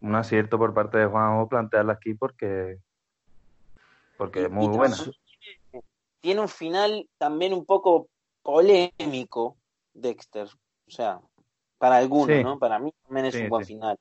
Un 0.00 0.16
acierto 0.16 0.58
por 0.58 0.74
parte 0.74 0.98
de 0.98 1.06
Juanjo 1.06 1.48
plantearla 1.48 1.92
aquí 1.92 2.14
porque, 2.14 2.80
porque 4.18 4.42
es 4.42 4.50
muy 4.50 4.66
buena. 4.66 4.96
Tiene 6.20 6.40
un 6.40 6.48
final 6.48 7.08
también 7.18 7.52
un 7.52 7.64
poco 7.64 8.08
polémico, 8.42 9.58
Dexter. 9.92 10.48
O 10.88 10.90
sea, 10.90 11.20
para 11.84 11.98
algunos, 11.98 12.42
¿no? 12.42 12.58
Para 12.58 12.78
mí 12.78 12.94
también 13.04 13.26
es 13.26 13.34
un 13.34 13.50
buen 13.50 13.66
final. 13.66 13.98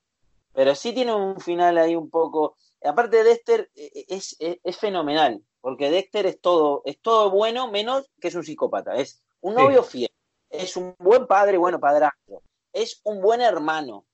Pero 0.53 0.73
sí 0.73 0.93
tiene 0.93 1.13
un 1.13 1.37
final 1.41 1.77
ahí 1.77 1.97
un 1.97 2.09
poco. 2.09 2.55
Aparte 2.81 3.17
de 3.17 3.23
Dexter, 3.25 3.69
e, 3.75 3.91
e, 3.93 4.05
es, 4.15 4.37
es, 4.39 4.57
es, 4.63 4.77
fenomenal. 4.77 5.43
Porque 5.59 5.89
Dexter 5.89 6.25
es 6.27 6.39
todo, 6.39 6.81
es 6.85 7.01
todo 7.01 7.29
bueno, 7.29 7.69
menos 7.69 8.09
que 8.21 8.29
es 8.29 8.35
un 8.35 8.43
psicópata. 8.43 8.95
Es 8.95 9.21
un 9.41 9.55
novio 9.55 9.83
fiel. 9.83 10.11
Es 10.49 10.77
un 10.77 10.95
buen 10.97 11.27
padre, 11.27 11.57
bueno, 11.57 11.77
padrastro 11.77 12.41
es 12.73 13.01
un 13.03 13.21
buen 13.21 13.39
hermano. 13.41 14.05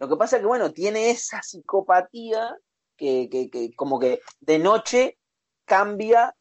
Lo 0.00 0.08
que 0.08 0.16
pasa 0.16 0.36
es 0.36 0.40
que, 0.40 0.48
bueno, 0.48 0.72
tiene 0.72 1.10
esa 1.10 1.42
psicopatía 1.42 2.56
que, 2.96 3.28
que, 3.30 3.48
que 3.48 3.74
como 3.74 4.00
que 4.00 4.20
de 4.40 4.58
noche 4.58 5.18
cambia 5.64 6.34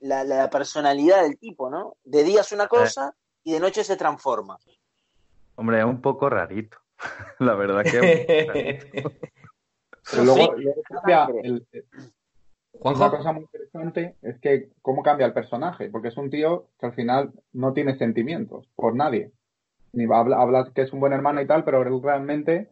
la, 0.00 0.24
la, 0.24 0.50
personalidad 0.50 1.22
del 1.22 1.38
tipo, 1.38 1.70
¿no? 1.70 1.96
De 2.04 2.24
día 2.24 2.42
es 2.42 2.52
una 2.52 2.68
cosa 2.68 3.14
y 3.42 3.52
de 3.52 3.60
noche 3.60 3.84
se 3.84 3.96
transforma. 3.96 4.58
Hombre, 5.60 5.78
es 5.80 5.84
un 5.84 6.00
poco 6.00 6.30
rarito. 6.30 6.78
la 7.38 7.54
verdad 7.54 7.82
que 7.84 8.80
luego, 10.24 10.54
cambia 10.88 11.28
el, 11.42 11.66
una 12.80 13.10
cosa 13.10 13.32
muy 13.32 13.42
interesante 13.42 14.16
es 14.22 14.38
que 14.38 14.70
cómo 14.80 15.02
cambia 15.02 15.26
el 15.26 15.34
personaje, 15.34 15.90
porque 15.90 16.08
es 16.08 16.16
un 16.16 16.30
tío 16.30 16.68
que 16.78 16.86
al 16.86 16.94
final 16.94 17.32
no 17.52 17.74
tiene 17.74 17.98
sentimientos 17.98 18.66
por 18.74 18.96
nadie 18.96 19.32
ni 19.92 20.04
habla, 20.10 20.40
habla, 20.40 20.70
que 20.74 20.80
es 20.80 20.92
un 20.94 21.00
buen 21.00 21.12
hermano 21.12 21.42
y 21.42 21.46
tal, 21.46 21.62
pero 21.62 21.82
realmente, 22.00 22.70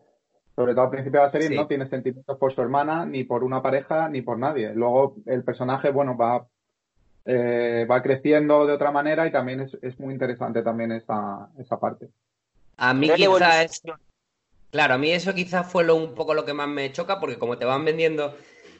sobre 0.56 0.72
todo 0.72 0.84
al 0.84 0.90
principio 0.90 1.20
de 1.20 1.26
la 1.26 1.32
serie, 1.32 1.50
no 1.50 1.66
tiene 1.66 1.88
sentimientos 1.88 2.38
por 2.38 2.54
su 2.54 2.62
hermana, 2.62 3.04
ni 3.04 3.24
por 3.24 3.44
una 3.44 3.60
pareja, 3.60 4.08
ni 4.08 4.22
por 4.22 4.38
nadie. 4.38 4.72
Luego 4.72 5.16
el 5.26 5.44
personaje, 5.44 5.90
bueno, 5.90 6.16
va, 6.16 6.46
eh, 7.26 7.86
va 7.90 8.02
creciendo 8.02 8.66
de 8.66 8.72
otra 8.72 8.92
manera 8.92 9.26
y 9.26 9.32
también 9.32 9.60
es, 9.60 9.76
es 9.82 9.98
muy 10.00 10.14
interesante 10.14 10.62
también 10.62 10.92
esa, 10.92 11.50
esa 11.58 11.78
parte. 11.78 12.08
A 12.78 12.94
mí 12.94 13.10
quizá 13.14 13.62
es... 13.62 13.82
Claro, 14.70 14.94
a 14.94 14.98
mí 14.98 15.10
eso 15.10 15.34
quizás 15.34 15.70
fue 15.70 15.84
lo, 15.84 15.96
un 15.96 16.14
poco 16.14 16.34
lo 16.34 16.44
que 16.44 16.52
más 16.52 16.68
me 16.68 16.92
choca, 16.92 17.20
porque 17.20 17.38
como 17.38 17.56
te 17.56 17.64
van 17.64 17.84
vendiendo 17.84 18.36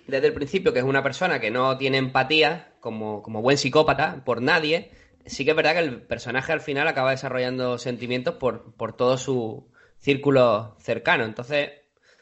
desde 0.07 0.27
el 0.27 0.35
principio 0.35 0.73
que 0.73 0.81
es 0.81 0.85
una 0.85 1.03
persona 1.03 1.41
que 1.41 1.51
no 1.51 1.77
tiene 1.79 1.99
empatía, 1.99 2.73
como, 2.81 3.23
como 3.23 3.43
buen 3.43 3.59
psicópata, 3.59 4.23
por 4.25 4.43
nadie, 4.43 4.91
sí 5.27 5.45
que 5.45 5.51
es 5.51 5.57
verdad 5.57 5.75
que 5.75 5.81
el 5.81 6.03
personaje 6.03 6.53
al 6.53 6.61
final 6.61 6.89
acaba 6.89 7.11
desarrollando 7.11 7.79
sentimientos 7.79 8.35
por, 8.35 8.75
por 8.75 8.97
todo 8.97 9.19
su 9.19 9.71
círculo 9.99 10.77
cercano. 10.79 11.25
Entonces, 11.25 11.71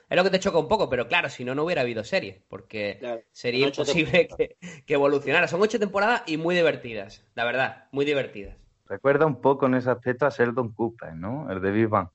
es 0.08 0.16
lo 0.16 0.22
que 0.22 0.30
te 0.30 0.40
choca 0.40 0.58
un 0.58 0.68
poco, 0.68 0.88
pero 0.88 1.08
claro, 1.08 1.28
si 1.28 1.44
no, 1.44 1.54
no 1.54 1.64
hubiera 1.64 1.82
habido 1.82 2.04
serie, 2.04 2.42
porque 2.48 3.24
sería 3.32 3.66
imposible 3.66 4.28
que, 4.86 4.94
evolucionara. 4.94 5.48
Son 5.48 5.60
ocho 5.60 5.78
temporadas 5.78 6.22
y 6.26 6.36
muy 6.36 6.54
divertidas, 6.54 7.24
la 7.34 7.44
verdad, 7.44 7.86
muy 7.90 8.04
divertidas. 8.04 8.56
Recuerda 8.88 9.26
un 9.26 9.40
poco 9.40 9.66
en 9.66 9.74
ese 9.74 9.90
aspecto 9.90 10.26
a 10.26 10.30
Sheldon 10.30 10.72
Cooper, 10.72 11.14
¿no? 11.14 11.50
El 11.50 11.60
de 11.60 11.70
Big 11.70 11.88
Bang. 11.88 12.08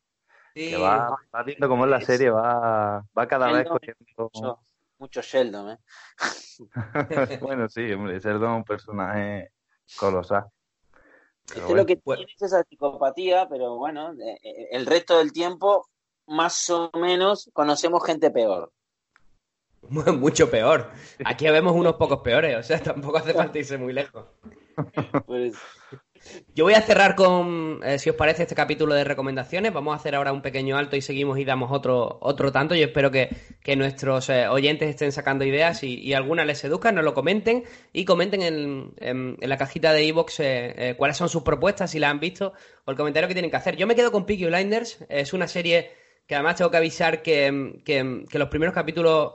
Que 0.54 0.78
va, 0.78 1.18
viendo 1.46 1.70
cómo 1.70 1.86
es 1.86 1.92
la 1.92 2.02
serie, 2.02 2.30
va, 2.30 3.06
va 3.18 3.28
cada 3.28 3.52
vez 3.52 3.68
cogiendo... 3.68 4.60
Mucho, 4.98 5.22
Sheldon, 5.22 5.72
¿eh? 5.72 5.78
bueno, 7.42 7.68
sí, 7.68 7.92
hombre, 7.92 8.20
Sheldon 8.20 8.52
es 8.52 8.58
un 8.58 8.64
personaje 8.64 9.52
colosal. 9.98 10.46
Este 11.48 11.74
lo 11.74 11.86
que 11.86 11.98
pues 11.98 12.20
tiene 12.20 12.34
es 12.36 12.42
esa 12.44 12.64
psicopatía, 12.64 13.48
pero 13.50 13.78
bueno, 13.78 14.14
eh, 14.14 14.40
eh, 14.44 14.68
el 14.72 14.86
resto 14.86 15.18
del 15.18 15.34
tiempo, 15.34 15.90
más 16.28 16.70
o 16.70 16.92
menos, 16.94 17.50
conocemos 17.54 18.06
gente 18.06 18.30
peor. 18.30 18.72
Mucho 19.90 20.52
peor. 20.52 20.92
Aquí 21.26 21.50
vemos 21.50 21.74
unos 21.74 21.96
pocos 21.96 22.20
peores, 22.20 22.58
o 22.58 22.64
sea, 22.64 22.82
tampoco 22.82 23.18
hace 23.18 23.34
falta 23.34 23.58
irse 23.58 23.78
muy 23.78 23.94
lejos. 23.94 24.26
Pues... 25.26 25.56
Yo 26.54 26.66
voy 26.66 26.74
a 26.74 26.82
cerrar 26.82 27.16
con, 27.16 27.80
eh, 27.84 27.98
si 27.98 28.10
os 28.10 28.16
parece, 28.16 28.44
este 28.44 28.56
capítulo 28.56 28.94
de 28.94 29.04
recomendaciones. 29.04 29.74
Vamos 29.74 29.94
a 29.94 29.96
hacer 29.96 30.16
ahora 30.16 30.32
un 30.32 30.42
pequeño 30.42 30.78
alto 30.78 30.96
y 30.96 31.02
seguimos 31.02 31.40
y 31.40 31.46
damos 31.46 31.72
otro, 31.72 32.20
otro 32.22 32.52
tanto. 32.52 32.76
Yo 32.76 32.86
espero 32.86 33.10
que, 33.12 33.30
que 33.64 33.76
nuestros 33.76 34.30
eh, 34.30 34.48
oyentes 34.48 34.90
estén 34.90 35.12
sacando 35.12 35.46
ideas 35.46 35.84
y, 35.84 36.00
y, 36.00 36.14
algunas 36.14 36.46
les 36.46 36.60
seduzcan, 36.60 36.96
nos 36.96 37.04
lo 37.04 37.14
comenten 37.14 37.64
y 37.94 38.06
comenten 38.06 38.42
en, 38.42 39.38
la 39.40 39.58
cajita 39.58 39.94
de 39.94 40.04
iVoox 40.06 40.40
eh, 40.40 40.96
cuáles 40.98 41.18
son 41.18 41.30
sus 41.30 41.44
propuestas, 41.44 41.92
si 41.92 42.00
las 42.00 42.12
han 42.12 42.20
visto 42.20 42.54
o 42.86 42.92
el 42.92 42.98
comentario 42.98 43.28
que 43.28 43.36
tienen 43.36 43.52
que 43.52 43.58
hacer. 43.58 43.76
Yo 43.76 43.88
me 43.88 43.96
quedo 43.96 44.12
con 44.12 44.26
Peaky 44.26 44.46
Blinders. 44.46 45.04
Es 45.10 45.34
una 45.34 45.48
serie 45.48 45.92
que 46.28 46.36
además 46.36 46.56
tengo 46.56 46.72
que 46.72 46.78
avisar 46.78 47.22
que, 47.22 47.82
que, 47.84 48.26
que 48.30 48.40
los 48.40 48.50
primeros 48.50 48.76
capítulos, 48.76 49.34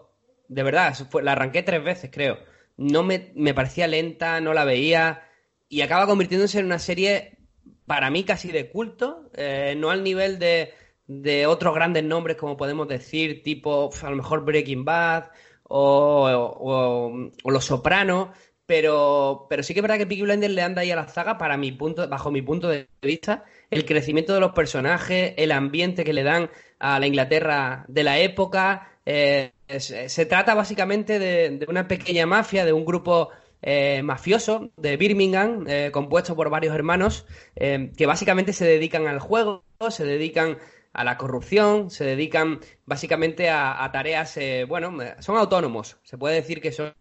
de 0.48 0.62
verdad, 0.62 0.94
fue, 1.10 1.22
la 1.22 1.32
arranqué 1.32 1.62
tres 1.62 1.82
veces, 1.82 2.10
creo. 2.12 2.38
No 2.76 3.02
me, 3.02 3.32
me 3.34 3.54
parecía 3.54 3.86
lenta, 3.86 4.40
no 4.40 4.52
la 4.52 4.64
veía 4.64 5.25
y 5.68 5.80
acaba 5.80 6.06
convirtiéndose 6.06 6.58
en 6.58 6.66
una 6.66 6.78
serie 6.78 7.38
para 7.86 8.10
mí 8.10 8.24
casi 8.24 8.50
de 8.52 8.68
culto, 8.68 9.30
eh, 9.34 9.74
no 9.76 9.90
al 9.90 10.02
nivel 10.02 10.38
de, 10.38 10.72
de 11.06 11.46
otros 11.46 11.74
grandes 11.74 12.04
nombres, 12.04 12.36
como 12.36 12.56
podemos 12.56 12.88
decir, 12.88 13.42
tipo 13.42 13.90
a 14.02 14.10
lo 14.10 14.16
mejor 14.16 14.44
Breaking 14.44 14.84
Bad 14.84 15.30
o, 15.64 17.30
Los 17.44 17.64
Sopranos, 17.64 18.28
pero, 18.66 19.46
pero 19.48 19.62
sí 19.62 19.72
que 19.74 19.80
es 19.80 19.82
verdad 19.82 19.98
que 19.98 20.06
Peaky 20.06 20.22
Blinders 20.22 20.52
le 20.52 20.62
anda 20.62 20.82
ahí 20.82 20.90
a 20.90 20.96
la 20.96 21.06
zaga 21.06 21.38
para 21.38 21.56
mi 21.56 21.70
punto, 21.72 22.08
bajo 22.08 22.30
mi 22.30 22.42
punto 22.42 22.68
de 22.68 22.88
vista, 23.00 23.44
el 23.70 23.84
crecimiento 23.84 24.34
de 24.34 24.40
los 24.40 24.52
personajes, 24.52 25.34
el 25.36 25.52
ambiente 25.52 26.04
que 26.04 26.12
le 26.12 26.24
dan 26.24 26.50
a 26.78 26.98
la 26.98 27.06
Inglaterra 27.06 27.84
de 27.88 28.02
la 28.02 28.18
época. 28.18 28.90
Eh, 29.04 29.52
se 29.68 30.26
trata 30.26 30.54
básicamente 30.54 31.18
de, 31.18 31.64
una 31.68 31.86
pequeña 31.86 32.26
mafia, 32.26 32.64
de 32.64 32.72
un 32.72 32.84
grupo 32.84 33.30
eh, 33.68 34.00
mafioso 34.04 34.70
de 34.76 34.96
Birmingham, 34.96 35.64
eh, 35.66 35.90
compuesto 35.92 36.36
por 36.36 36.50
varios 36.50 36.72
hermanos, 36.72 37.26
que 37.56 38.06
básicamente 38.06 38.52
se 38.52 38.64
dedican 38.64 39.08
al 39.08 39.18
juego, 39.18 39.64
se 39.90 40.04
dedican 40.04 40.58
a 40.92 41.04
la 41.04 41.18
corrupción, 41.18 41.90
se 41.90 42.04
dedican 42.04 42.60
básicamente 42.86 43.50
a, 43.50 43.90
tareas, 43.92 44.36
eh, 44.38 44.64
bueno, 44.66 44.96
son 45.18 45.36
autónomos, 45.36 45.98
se 46.04 46.16
puede 46.16 46.36
decir 46.36 46.62
que 46.62 46.70
son, 46.70 46.94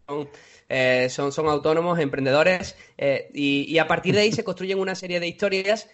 eh, 0.69 1.07
son, 1.09 1.31
son, 1.31 1.47
autónomos, 1.47 1.99
emprendedores, 1.99 2.75
eh, 2.97 3.29
y, 3.33 3.77
a 3.77 3.87
partir 3.87 4.15
de 4.15 4.21
ahí 4.21 4.31
se 4.31 4.43
construyen 4.43 4.79
una 4.79 4.95
serie 4.95 5.19
de 5.19 5.27
historias 5.27 5.89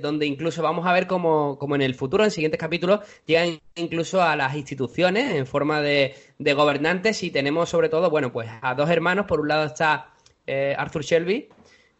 donde 0.00 0.24
incluso 0.24 0.62
vamos 0.62 0.86
a 0.86 0.94
ver 0.94 1.06
cómo, 1.06 1.58
en 1.74 1.82
el 1.82 1.94
futuro, 1.94 2.24
en 2.24 2.30
siguientes 2.30 2.58
capítulos, 2.58 3.00
llegan 3.26 3.60
incluso 3.74 4.22
a 4.22 4.34
las 4.34 4.56
instituciones 4.56 5.34
en 5.34 5.46
forma 5.46 5.82
de, 5.82 6.14
de 6.38 6.54
gobernantes 6.54 7.22
y 7.22 7.30
tenemos 7.30 7.68
sobre 7.68 7.90
todo, 7.90 8.08
bueno, 8.08 8.32
pues 8.32 8.48
a 8.62 8.74
dos 8.74 8.88
hermanos, 8.88 9.26
por 9.26 9.40
un 9.40 9.48
lado 9.48 9.66
está 9.66 10.14
Arthur 10.46 11.02
Shelby, 11.02 11.48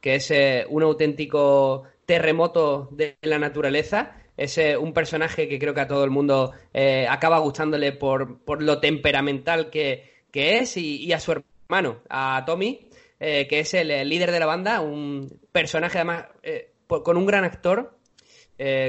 que 0.01 0.15
es 0.15 0.33
un 0.71 0.83
auténtico 0.83 1.83
terremoto 2.07 2.89
de 2.91 3.19
la 3.21 3.39
naturaleza, 3.39 4.15
es 4.39 4.59
un 4.79 4.93
personaje 4.93 5.49
que 5.49 5.59
creo 5.59 5.75
que 5.75 5.81
a 5.81 5.89
todo 5.89 6.05
el 6.05 6.11
mundo 6.11 6.53
eh, 6.73 7.07
acaba 7.11 7.39
gustándole 7.41 7.93
por, 7.93 8.39
por 8.45 8.63
lo 8.63 8.79
temperamental 8.79 9.69
que, 9.69 10.13
es 10.33 10.77
y, 10.77 11.13
a 11.13 11.19
su 11.19 11.43
hermano, 11.69 12.01
a 12.09 12.45
Tommy, 12.47 12.89
eh, 13.21 13.47
que 13.47 13.61
es 13.61 13.75
el, 13.75 13.89
líder 14.09 14.33
de 14.33 14.41
la 14.41 14.47
banda, 14.47 14.81
un 14.81 15.39
personaje 15.53 15.99
además 15.99 16.25
eh, 16.43 16.73
con 16.87 17.19
un 17.19 17.27
gran 17.27 17.45
actor, 17.45 17.99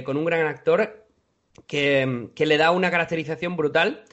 con 0.06 0.18
un 0.18 0.26
gran 0.26 0.48
actor 0.48 1.06
que, 1.68 2.32
le 2.38 2.58
da 2.58 2.72
una 2.72 2.90
caracterización 2.90 3.58
brutal. 3.58 4.06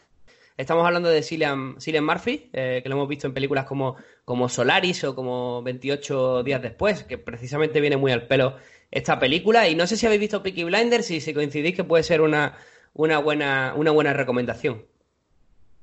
Estamos 0.57 0.85
hablando 0.85 1.09
de 1.09 1.23
Cillian, 1.23 1.77
Murphy, 2.03 2.51
que 2.53 2.83
lo 2.87 2.97
hemos 2.97 3.09
visto 3.09 3.29
en 3.29 3.35
películas 3.35 3.67
como, 3.67 3.95
como 4.25 4.49
Solaris 4.49 5.05
o 5.05 5.15
como 5.15 5.63
28 5.63 6.43
días 6.43 6.61
después, 6.61 7.05
que 7.05 7.19
precisamente 7.19 7.81
viene 7.81 7.97
muy 7.97 8.11
al 8.11 8.27
pelo 8.27 8.57
esta 8.91 9.21
película. 9.21 9.69
Y 9.69 9.77
no 9.77 9.87
sé 9.87 9.97
si 9.97 10.07
habéis 10.07 10.23
visto 10.23 10.43
Peaky 10.43 10.65
Blinders 10.65 11.11
y 11.13 11.21
si 11.21 11.33
coincidís 11.33 11.77
que 11.77 11.85
puede 11.85 12.03
ser 12.03 12.21
una, 12.21 12.59
una, 12.95 13.19
buena, 13.19 13.75
una 13.77 13.93
buena 13.93 14.13
recomendación. 14.13 14.85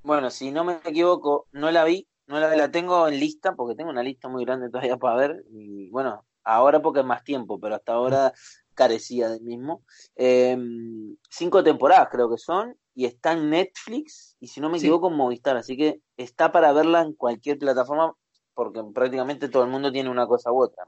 Bueno, 0.03 0.29
si 0.29 0.51
no 0.51 0.65
me 0.65 0.79
equivoco, 0.85 1.47
no 1.53 1.71
la 1.71 1.85
vi, 1.85 2.05
no 2.27 2.39
la, 2.39 2.55
la 2.55 2.71
tengo 2.71 3.07
en 3.07 3.19
lista, 3.19 3.55
porque 3.55 3.75
tengo 3.75 3.89
una 3.89 4.03
lista 4.03 4.29
muy 4.29 4.45
grande 4.45 4.69
todavía 4.69 4.97
para 4.97 5.15
ver. 5.15 5.43
Y 5.51 5.89
bueno, 5.89 6.25
ahora 6.43 6.81
porque 6.81 7.01
es 7.01 7.05
más 7.05 7.23
tiempo, 7.23 7.59
pero 7.59 7.75
hasta 7.75 7.93
ahora 7.93 8.33
carecía 8.73 9.29
del 9.29 9.41
mismo. 9.41 9.83
Em, 10.15 11.15
cinco 11.29 11.63
temporadas 11.63 12.09
creo 12.11 12.29
que 12.29 12.37
son, 12.37 12.75
y 12.95 13.05
está 13.05 13.33
en 13.33 13.49
Netflix, 13.49 14.35
y 14.39 14.47
si 14.47 14.61
no 14.61 14.69
me 14.69 14.77
equivoco, 14.77 15.09
en 15.09 15.15
Movistar, 15.15 15.57
así 15.57 15.77
que 15.77 16.01
está 16.17 16.51
para 16.51 16.73
verla 16.73 17.01
en 17.01 17.13
cualquier 17.13 17.57
plataforma, 17.57 18.13
porque 18.53 18.81
prácticamente 18.93 19.49
todo 19.49 19.63
el 19.63 19.69
mundo 19.69 19.91
tiene 19.91 20.09
una 20.09 20.27
cosa 20.27 20.51
u 20.51 20.63
otra. 20.63 20.83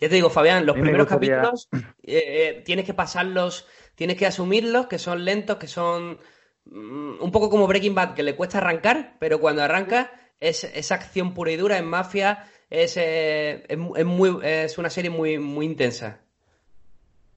Ya 0.00 0.08
te 0.08 0.14
digo, 0.14 0.28
Fabián, 0.28 0.66
los 0.66 0.76
primeros 0.76 1.06
capítulos 1.06 1.68
eh, 1.72 1.84
eh, 2.02 2.62
tienes 2.64 2.84
que 2.84 2.94
pasarlos, 2.94 3.66
tienes 3.94 4.16
que 4.16 4.26
asumirlos, 4.26 4.86
que 4.86 4.98
son 4.98 5.24
lentos, 5.24 5.56
que 5.56 5.66
son 5.66 6.18
mm, 6.64 7.22
un 7.22 7.32
poco 7.32 7.48
como 7.48 7.66
Breaking 7.66 7.94
Bad, 7.94 8.14
que 8.14 8.22
le 8.22 8.36
cuesta 8.36 8.58
arrancar, 8.58 9.16
pero 9.18 9.40
cuando 9.40 9.62
arranca 9.62 10.12
es, 10.40 10.64
esa 10.64 10.94
acción 10.96 11.34
pura 11.34 11.52
y 11.52 11.56
dura 11.56 11.78
en 11.78 11.86
mafia, 11.86 12.44
es, 12.68 12.96
eh, 12.96 13.64
es, 13.68 14.06
muy, 14.06 14.38
es 14.42 14.78
una 14.78 14.90
serie 14.90 15.10
muy, 15.10 15.38
muy 15.38 15.66
intensa. 15.66 16.20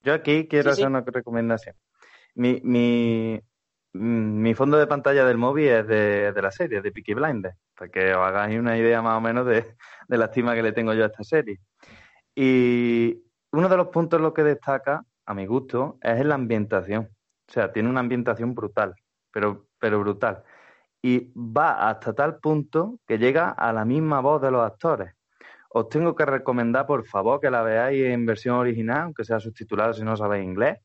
Yo 0.04 0.13
aquí 0.13 0.48
quiero 0.48 0.72
hacer 0.72 0.88
una 0.88 1.02
recomendación. 1.02 1.76
Mi, 2.36 2.60
mi, 2.63 3.39
mi 3.94 4.54
fondo 4.54 4.78
de 4.78 4.88
pantalla 4.88 5.26
del 5.26 5.38
móvil 5.38 5.68
es 5.70 5.88
de, 5.88 6.32
de 6.32 6.42
la 6.42 6.52
serie, 6.52 6.82
de 6.82 6.92
Peaky 6.92 7.13
Blinders, 7.13 7.56
para 7.78 7.92
que 7.92 8.13
os 8.13 8.28
hagáis 8.28 8.60
una 8.60 8.78
idea 8.78 9.02
más 9.02 9.18
o 9.18 9.22
menos 9.22 9.46
de, 9.46 9.76
de 10.08 10.18
la 10.18 10.26
estima 10.26 10.56
que 10.56 10.63
le 10.63 10.72
tengo 10.74 10.94
yo 10.94 11.04
a 11.04 11.08
esta 11.08 11.24
serie. 11.24 11.60
Y 12.36 13.24
uno 13.52 13.70
de 13.70 13.78
los 13.78 13.88
puntos 13.89 14.20
lo 14.20 14.34
que 14.34 14.44
destaca, 14.44 15.06
a 15.26 15.34
mi 15.34 15.46
gusto, 15.46 16.00
es 16.02 16.26
la 16.26 16.36
ambientación. 16.36 17.10
O 17.48 17.52
sea, 17.52 17.72
tiene 17.72 17.89
una 17.89 18.00
ambientación 18.00 18.56
brutal, 18.56 18.96
pero, 19.32 19.68
pero 19.80 20.00
brutal. 20.00 20.44
Y 21.04 21.32
va 21.36 21.89
hasta 21.89 22.13
tal 22.13 22.38
punto 22.38 23.00
que 23.06 23.18
llega 23.18 23.50
a 23.50 23.74
la 23.74 23.84
misma 23.84 24.22
voz 24.22 24.42
de 24.42 24.50
los 24.50 24.66
actores. 24.66 25.13
Os 25.70 25.89
tengo 25.89 26.16
que 26.16 26.26
recomendar, 26.26 26.86
por 26.86 27.06
favor, 27.06 27.42
que 27.42 27.52
la 27.52 27.62
veáis 27.62 28.06
en 28.06 28.26
versión 28.26 28.56
original, 28.56 29.02
aunque 29.02 29.26
sea 29.26 29.39
subtitulada 29.39 29.94
si 29.94 30.04
no 30.04 30.16
sabéis 30.16 30.46
inglés. 30.46 30.80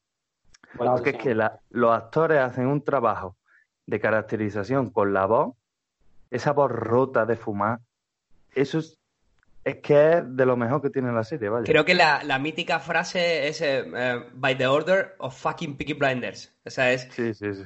porque 0.77 1.11
es 1.11 1.17
que 1.17 1.35
los 1.35 1.93
actores 1.93 2.41
hacen 2.41 2.67
un 2.67 2.83
trabajo 2.83 3.37
de 3.87 4.01
caracterización 4.01 4.91
con 4.91 5.15
la 5.15 5.27
voz, 5.27 5.55
esa 6.31 6.53
voz 6.53 6.71
rota 6.71 7.25
de 7.25 7.37
fumar, 7.37 7.79
eso 8.55 8.79
es 8.79 8.99
es 9.69 9.77
que 9.77 10.13
es 10.13 10.37
de 10.37 10.47
lo 10.47 10.57
mejor 10.57 10.81
que 10.81 10.91
tiene 10.91 11.13
la 11.13 11.25
serie, 11.25 11.49
vaya. 11.49 11.65
Creo 11.65 11.85
que 11.85 11.95
la, 11.95 12.39
mítica 12.39 12.81
frase 12.81 13.49
es 13.49 13.61
eh, 13.61 13.85
eh, 13.95 14.21
by 14.33 14.57
the 14.57 14.67
order 14.67 15.15
of 15.19 15.39
fucking 15.39 15.77
Peaky 15.77 15.95
Blinders. 15.95 16.55
O 16.65 16.71
sea, 16.71 16.93
es 16.93 17.09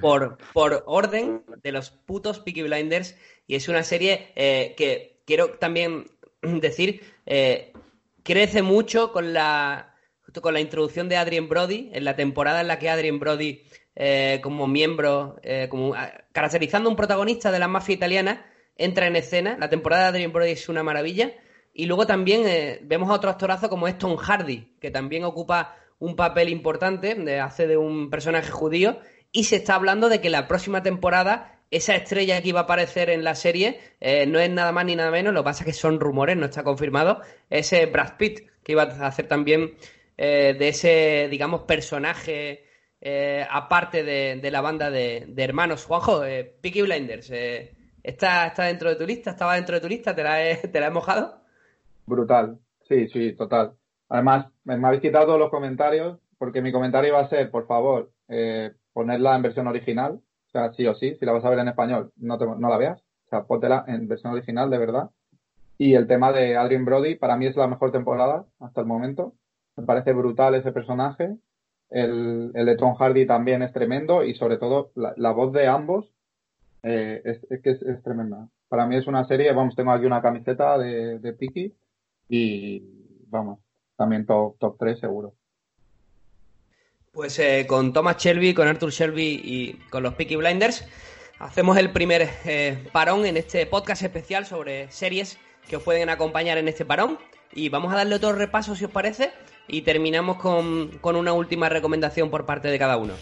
Por, 0.00 0.38
por 0.52 0.82
orden 0.86 1.44
de 1.62 1.72
los 1.72 1.90
putos 1.90 2.40
Peaky 2.40 2.62
Blinders. 2.62 3.16
Y 3.46 3.54
es 3.54 3.68
una 3.68 3.82
serie 3.82 4.32
eh, 4.34 4.74
que 4.76 5.22
quiero 5.26 5.50
también 5.50 6.06
decir, 6.42 7.02
crece 8.22 8.62
mucho 8.62 9.12
con 9.12 9.32
la, 9.32 9.94
con 10.40 10.54
la 10.54 10.60
introducción 10.60 11.08
de 11.08 11.16
Adrien 11.16 11.48
Brody, 11.48 11.90
en 11.92 12.04
la 12.04 12.16
temporada 12.16 12.60
en 12.62 12.68
la 12.68 12.78
que 12.78 12.90
Adrien 12.90 13.18
Brody, 13.20 13.62
como 14.42 14.66
miembro, 14.66 15.36
como, 15.68 15.94
caracterizando 16.32 16.88
un 16.88 16.96
protagonista 16.96 17.52
de 17.52 17.58
la 17.58 17.68
mafia 17.68 17.94
italiana, 17.94 18.46
entra 18.76 19.06
en 19.06 19.16
escena. 19.16 19.56
La 19.58 19.68
temporada 19.68 20.04
de 20.04 20.08
Adrien 20.08 20.32
Brody 20.32 20.52
es 20.52 20.68
una 20.68 20.82
maravilla. 20.82 21.32
Y 21.74 21.86
luego 21.86 22.06
también 22.06 22.42
eh, 22.46 22.80
vemos 22.82 23.10
a 23.10 23.14
otro 23.14 23.30
actorazo 23.30 23.68
como 23.68 23.88
es 23.88 23.96
Hardy, 23.98 24.76
que 24.80 24.90
también 24.90 25.24
ocupa 25.24 25.76
un 25.98 26.16
papel 26.16 26.48
importante, 26.50 27.14
de, 27.14 27.40
hace 27.40 27.66
de 27.66 27.76
un 27.76 28.10
personaje 28.10 28.50
judío, 28.50 28.98
y 29.30 29.44
se 29.44 29.56
está 29.56 29.76
hablando 29.76 30.08
de 30.08 30.20
que 30.20 30.28
la 30.28 30.48
próxima 30.48 30.82
temporada 30.82 31.60
esa 31.70 31.94
estrella 31.94 32.42
que 32.42 32.50
iba 32.50 32.60
a 32.60 32.64
aparecer 32.64 33.08
en 33.08 33.24
la 33.24 33.34
serie 33.34 33.80
eh, 34.00 34.26
no 34.26 34.38
es 34.38 34.50
nada 34.50 34.72
más 34.72 34.84
ni 34.84 34.94
nada 34.94 35.10
menos, 35.10 35.32
lo 35.32 35.40
que 35.40 35.44
pasa 35.44 35.64
es 35.64 35.66
que 35.66 35.72
son 35.72 36.00
rumores, 36.00 36.36
no 36.36 36.44
está 36.44 36.62
confirmado, 36.62 37.22
ese 37.48 37.86
Brad 37.86 38.18
Pitt, 38.18 38.40
que 38.62 38.72
iba 38.72 38.82
a 38.82 39.06
hacer 39.06 39.26
también 39.26 39.74
eh, 40.18 40.54
de 40.58 40.68
ese, 40.68 41.28
digamos, 41.30 41.62
personaje 41.62 42.66
aparte 43.50 44.04
de, 44.04 44.50
la 44.52 44.60
banda 44.60 44.88
de, 44.88 45.26
hermanos. 45.38 45.86
Juanjo, 45.86 46.20
Peaky 46.60 46.82
Blinders, 46.82 47.32
¿está, 48.00 48.46
¿está 48.46 48.64
dentro 48.64 48.90
de 48.90 48.96
tu 48.96 49.04
lista? 49.04 49.30
¿Estaba 49.30 49.56
dentro 49.56 49.74
de 49.74 49.80
tu 49.80 49.88
lista? 49.88 50.14
¿Te 50.14 50.22
la 50.22 50.56
te 50.72 50.80
la 50.80 50.86
he 50.86 50.90
mojado? 50.90 51.41
Brutal, 52.06 52.58
sí, 52.88 53.08
sí, 53.08 53.32
total. 53.34 53.74
Además, 54.08 54.46
me, 54.64 54.74
habéis 54.74 55.02
quitado 55.02 55.38
los 55.38 55.50
comentarios 55.50 56.18
porque 56.38 56.60
mi 56.60 56.72
comentario 56.72 57.14
va 57.14 57.20
a 57.20 57.28
ser, 57.28 57.50
por 57.50 57.66
favor, 57.66 58.10
eh, 58.28 58.72
ponerla 58.92 59.36
en 59.36 59.42
versión 59.42 59.66
original, 59.68 60.20
o 60.46 60.50
sea, 60.50 60.72
sí 60.72 60.86
o 60.86 60.94
sí, 60.94 61.14
si 61.14 61.24
la 61.24 61.32
vas 61.32 61.44
a 61.44 61.50
ver 61.50 61.60
en 61.60 61.68
español, 61.68 62.12
no, 62.16 62.36
no 62.36 62.68
la 62.68 62.76
veas, 62.76 63.00
o 63.00 63.28
sea, 63.30 63.44
póntela 63.44 63.84
en 63.86 64.08
versión 64.08 64.32
original, 64.32 64.68
de 64.68 64.78
verdad. 64.78 65.10
Y 65.78 65.94
el 65.94 66.06
tema 66.06 66.32
de 66.32 66.56
Adrian 66.56 66.84
Brody, 66.84 67.16
para 67.16 67.36
mí 67.36 67.46
es 67.46 67.56
la 67.56 67.66
mejor 67.66 67.90
temporada 67.90 68.44
hasta 68.60 68.80
el 68.80 68.86
momento. 68.86 69.34
Me 69.76 69.84
parece 69.84 70.12
brutal 70.12 70.54
ese 70.54 70.72
personaje. 70.72 71.36
El, 71.90 72.52
el 72.54 72.66
de 72.66 72.76
Tom 72.76 72.94
Hardy 72.94 73.26
también 73.26 73.62
es 73.62 73.72
tremendo 73.72 74.24
y 74.24 74.34
sobre 74.34 74.58
todo 74.58 74.92
la, 74.94 75.30
voz 75.32 75.52
de 75.52 75.66
ambos 75.66 76.12
eh, 76.82 77.22
es, 77.24 77.60
que 77.62 77.70
es, 77.70 78.02
tremenda. 78.02 78.48
Para 78.68 78.86
mí 78.86 78.96
es 78.96 79.06
una 79.06 79.24
serie, 79.24 79.52
vamos, 79.52 79.74
tengo 79.74 79.92
aquí 79.92 80.06
una 80.06 80.22
camiseta 80.22 80.78
de, 80.78 81.18
de 81.18 81.32
Piki 81.32 81.74
y 82.34 82.82
vamos, 83.28 83.58
también 83.94 84.24
top, 84.24 84.56
top 84.58 84.76
3 84.78 85.00
seguro. 85.00 85.34
Pues 87.12 87.38
eh, 87.38 87.66
con 87.68 87.92
Thomas 87.92 88.16
Shelby, 88.16 88.54
con 88.54 88.66
Arthur 88.66 88.90
Shelby 88.90 89.42
y 89.44 89.72
con 89.90 90.02
los 90.02 90.14
Peaky 90.14 90.36
Blinders 90.36 90.86
hacemos 91.38 91.76
el 91.76 91.92
primer 91.92 92.30
eh, 92.46 92.88
parón 92.90 93.26
en 93.26 93.36
este 93.36 93.66
podcast 93.66 94.02
especial 94.02 94.46
sobre 94.46 94.90
series 94.90 95.38
que 95.68 95.76
os 95.76 95.82
pueden 95.82 96.08
acompañar 96.08 96.56
en 96.56 96.68
este 96.68 96.86
parón 96.86 97.18
y 97.52 97.68
vamos 97.68 97.92
a 97.92 97.96
darle 97.96 98.14
otro 98.14 98.32
repaso 98.32 98.74
si 98.76 98.86
os 98.86 98.90
parece 98.90 99.30
y 99.68 99.82
terminamos 99.82 100.38
con, 100.38 100.88
con 101.02 101.16
una 101.16 101.34
última 101.34 101.68
recomendación 101.68 102.30
por 102.30 102.46
parte 102.46 102.68
de 102.68 102.78
cada 102.78 102.96
uno. 102.96 103.12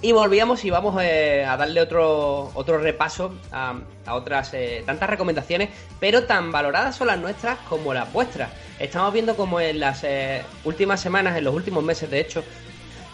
y 0.00 0.12
volvíamos 0.12 0.64
y 0.64 0.70
vamos 0.70 0.96
eh, 1.02 1.44
a 1.44 1.56
darle 1.56 1.80
otro, 1.80 2.50
otro 2.54 2.78
repaso 2.78 3.34
a, 3.50 3.74
otras 4.10 4.54
eh, 4.54 4.82
tantas 4.86 5.10
recomendaciones, 5.10 5.70
pero 5.98 6.24
tan 6.24 6.52
valoradas 6.52 6.96
son 6.96 7.08
las 7.08 7.18
nuestras 7.18 7.58
como 7.68 7.92
las 7.92 8.12
vuestras. 8.12 8.50
Estamos 8.78 9.12
viendo 9.12 9.36
como 9.36 9.60
en 9.60 9.80
las 9.80 10.04
eh, 10.04 10.42
últimas 10.64 11.00
semanas, 11.00 11.36
en 11.36 11.44
los 11.44 11.54
últimos 11.54 11.82
meses 11.82 12.10
de 12.10 12.20
hecho, 12.20 12.44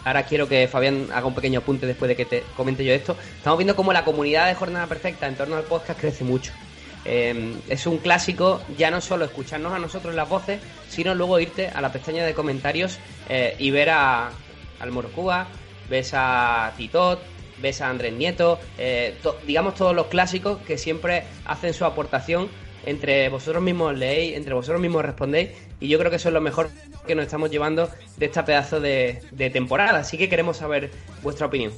ahora 0.03 0.23
quiero 0.23 0.47
que 0.47 0.67
Fabián 0.67 1.07
haga 1.11 1.25
un 1.25 1.33
pequeño 1.33 1.59
apunte 1.59 1.87
después 1.87 2.07
de 2.07 2.15
que 2.15 2.25
te 2.25 2.43
comente 2.55 2.85
yo 2.85 2.93
esto, 2.93 3.17
estamos 3.35 3.57
viendo 3.57 3.75
como 3.75 3.91
la 3.91 4.05
comunidad 4.05 4.47
de 4.47 4.53
Jornada 4.53 4.85
Perfecta 4.85 5.27
en 5.27 5.35
torno 5.35 5.55
al 5.55 5.63
podcast 5.63 5.99
crece 5.99 6.23
mucho 6.23 6.53
es 7.05 7.85
un 7.87 7.97
clásico 7.99 8.61
ya 8.77 8.89
no 8.89 8.99
solo 8.99 9.25
escucharnos 9.25 9.73
a 9.73 9.79
nosotros 9.79 10.15
las 10.15 10.27
voces, 10.27 10.59
sino 10.89 11.13
luego 11.13 11.39
irte 11.39 11.67
a 11.67 11.81
la 11.81 11.91
pestaña 11.91 12.25
de 12.25 12.33
comentarios 12.33 12.99
y 13.59 13.69
ver 13.71 13.91
a, 13.91 14.31
al 14.79 14.91
ves 15.89 16.11
a 16.13 16.73
Titot, 16.77 17.19
ves 17.61 17.81
a 17.81 17.89
Andrés 17.89 18.13
Nieto, 18.13 18.59
eh, 18.77 19.15
digamos 19.45 19.75
todos 19.75 19.95
los 19.95 20.07
clásicos 20.07 20.59
que 20.59 20.77
siempre 20.77 21.23
hacen 21.45 21.73
su 21.73 21.85
aportación. 21.85 22.49
Entre 22.85 23.29
vosotros 23.29 23.63
mismos 23.63 23.97
leéis, 23.97 24.35
entre 24.37 24.53
vosotros 24.53 24.79
mismos 24.79 25.03
respondéis, 25.03 25.49
y 25.79 25.87
yo 25.87 25.97
creo 25.97 26.11
que 26.11 26.17
eso 26.17 26.29
es 26.29 26.33
lo 26.33 26.41
mejor 26.41 26.69
que 27.07 27.15
nos 27.15 27.25
estamos 27.25 27.49
llevando 27.49 27.89
de 28.17 28.25
esta 28.27 28.45
pedazo 28.45 28.79
de, 28.79 29.23
temporada. 29.51 29.99
Así 29.99 30.19
que 30.19 30.29
queremos 30.29 30.57
saber 30.57 30.91
vuestra 31.23 31.47
opinión. 31.47 31.73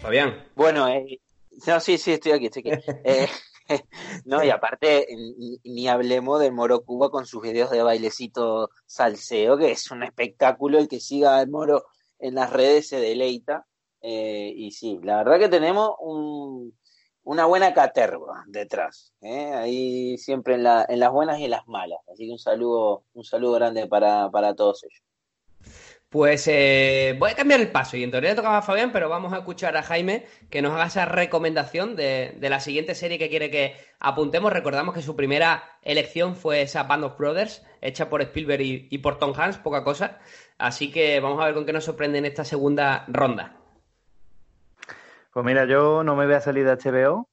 Fabián. 0.00 0.36
Bueno, 0.54 0.86
eh, 0.86 1.18
no, 1.66 1.80
sí, 1.80 1.98
sí, 1.98 2.12
estoy 2.12 2.32
aquí, 2.32 2.46
estoy 2.46 2.70
aquí. 2.70 2.82
Eh, 3.04 3.28
no, 4.24 4.44
y 4.44 4.50
aparte, 4.50 5.06
ni, 5.64 5.88
hablemos 5.88 6.40
de 6.40 6.50
Moro 6.50 6.84
Cuba 6.84 7.10
con 7.10 7.26
sus 7.26 7.42
videos 7.42 7.70
de 7.70 7.82
bailecito 7.82 8.70
salseo, 8.86 9.56
que 9.58 9.72
es 9.72 9.90
un 9.90 10.02
espectáculo. 10.02 10.78
El 10.78 10.88
que 10.88 11.00
siga 11.00 11.38
al 11.38 11.48
Moro 11.48 11.84
en 12.18 12.34
las 12.34 12.52
redes 12.52 12.88
se 12.88 13.00
deleita. 13.00 13.66
Eh, 14.00 14.52
y 14.54 14.70
sí, 14.70 15.00
la 15.02 15.18
verdad 15.18 15.38
que 15.40 15.48
tenemos 15.48 15.92
una 17.24 17.46
buena 17.46 17.74
caterva 17.74 18.44
detrás. 18.46 19.12
¿eh? 19.20 19.52
Ahí 19.54 20.18
siempre 20.18 20.54
en, 20.54 20.66
en, 20.88 21.00
las 21.00 21.10
buenas 21.10 21.40
y 21.40 21.44
en 21.44 21.50
las 21.50 21.66
malas. 21.66 21.98
Así 22.12 22.26
que 22.26 22.32
un 22.32 22.38
saludo, 22.38 23.04
un 23.14 23.24
saludo 23.24 23.54
grande 23.54 23.86
para, 23.88 24.30
para 24.30 24.54
todos 24.54 24.84
ellos. 24.84 25.02
Pues 26.08 26.46
eh, 26.46 27.16
voy 27.18 27.32
a 27.32 27.34
cambiar 27.34 27.60
el 27.60 27.72
paso 27.72 27.96
y 27.96 28.04
en 28.04 28.12
teoría 28.12 28.36
tocaba 28.36 28.58
a 28.58 28.62
Fabián, 28.62 28.92
pero 28.92 29.08
vamos 29.08 29.32
a 29.32 29.38
escuchar 29.38 29.76
a 29.76 29.82
Jaime 29.82 30.24
que 30.50 30.62
nos 30.62 30.72
haga 30.72 30.86
esa 30.86 31.04
recomendación 31.04 31.96
de, 31.96 32.36
la 32.40 32.60
siguiente 32.60 32.94
serie 32.94 33.18
que 33.18 33.28
quiere 33.28 33.50
que 33.50 33.74
apuntemos. 33.98 34.52
Recordamos 34.52 34.94
que 34.94 35.02
su 35.02 35.16
primera 35.16 35.64
elección 35.82 36.36
fue 36.36 36.62
esa 36.62 36.84
Band 36.84 37.04
of 37.04 37.18
Brothers, 37.18 37.66
hecha 37.80 38.08
por 38.08 38.22
Spielberg 38.22 38.62
y, 38.62 38.98
por 38.98 39.18
Tom 39.18 39.32
Hanks, 39.36 39.58
poca 39.58 39.82
cosa. 39.82 40.20
Así 40.58 40.92
que 40.92 41.18
vamos 41.18 41.42
a 41.42 41.46
ver 41.46 41.54
con 41.54 41.66
qué 41.66 41.72
nos 41.72 41.84
sorprende 41.84 42.18
en 42.18 42.26
esta 42.26 42.44
segunda 42.44 43.04
ronda. 43.08 43.56
Pues 45.32 45.44
mira, 45.44 45.64
yo 45.64 46.04
no 46.04 46.14
me 46.14 46.26
voy 46.26 46.36
a 46.36 46.40
salir 46.40 46.64
de 46.64 46.76
HBO 46.76 47.28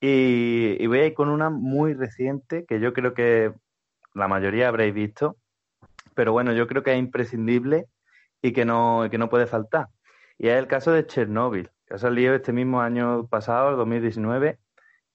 y, 0.00 0.76
y 0.78 0.86
voy 0.86 1.00
a 1.00 1.06
ir 1.06 1.14
con 1.14 1.28
una 1.28 1.50
muy 1.50 1.94
reciente 1.94 2.64
que 2.64 2.78
yo 2.78 2.92
creo 2.92 3.12
que 3.12 3.52
la 4.14 4.28
mayoría 4.28 4.68
habréis 4.68 4.94
visto 4.94 5.36
pero 6.18 6.32
bueno, 6.32 6.52
yo 6.52 6.66
creo 6.66 6.82
que 6.82 6.92
es 6.92 6.98
imprescindible 6.98 7.86
y 8.42 8.52
que 8.52 8.64
no, 8.64 9.06
que 9.08 9.18
no 9.18 9.28
puede 9.28 9.46
faltar. 9.46 9.86
Y 10.36 10.48
es 10.48 10.56
el 10.56 10.66
caso 10.66 10.90
de 10.90 11.06
Chernobyl, 11.06 11.70
que 11.86 11.94
ha 11.94 11.98
salido 11.98 12.34
este 12.34 12.52
mismo 12.52 12.80
año 12.80 13.28
pasado, 13.28 13.70
el 13.70 13.76
2019, 13.76 14.58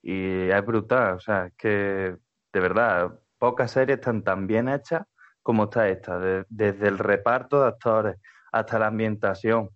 y 0.00 0.48
es 0.48 0.64
brutal. 0.64 1.16
O 1.16 1.20
sea, 1.20 1.48
es 1.48 1.52
que 1.58 2.16
de 2.54 2.60
verdad, 2.60 3.20
pocas 3.38 3.72
series 3.72 3.98
están 3.98 4.24
tan 4.24 4.46
bien 4.46 4.66
hechas 4.66 5.02
como 5.42 5.64
está 5.64 5.90
esta, 5.90 6.18
desde 6.48 6.88
el 6.88 6.96
reparto 6.96 7.60
de 7.60 7.68
actores 7.68 8.16
hasta 8.50 8.78
la 8.78 8.86
ambientación, 8.86 9.68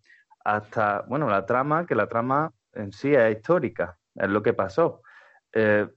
hasta, 0.42 1.02
bueno, 1.08 1.28
la 1.28 1.44
trama, 1.44 1.84
que 1.84 1.94
la 1.94 2.06
trama 2.06 2.54
en 2.72 2.90
sí 2.90 3.14
es 3.14 3.36
histórica, 3.36 3.98
es 4.14 4.30
lo 4.30 4.42
que 4.42 4.54
pasó. 4.54 5.02
Eh, 5.52 5.88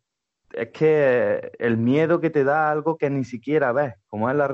es 0.54 0.70
que 0.70 1.52
el 1.60 1.78
miedo 1.78 2.20
que 2.20 2.30
te 2.30 2.44
da 2.44 2.72
algo 2.72 2.98
que 2.98 3.10
ni 3.10 3.24
siquiera 3.24 3.72
ves, 3.72 3.96
como 4.08 4.30
es 4.30 4.36
la, 4.36 4.48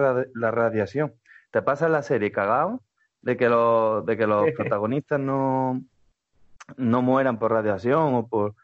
radiación. 0.52 1.14
Te 1.52 1.62
pasa 1.62 1.88
en 1.88 1.94
la 1.94 2.04
serie 2.04 2.32
cagado 2.32 2.82
de 3.22 3.38
que, 3.38 3.50
los, 3.50 4.06
de 4.06 4.18
que 4.18 4.28
los 4.28 4.52
protagonistas 4.56 5.20
no, 5.20 5.84
no 6.76 7.02
mueran 7.02 7.40
por 7.40 7.52
radiación 7.52 8.16
o 8.16 8.28
por... 8.28 8.56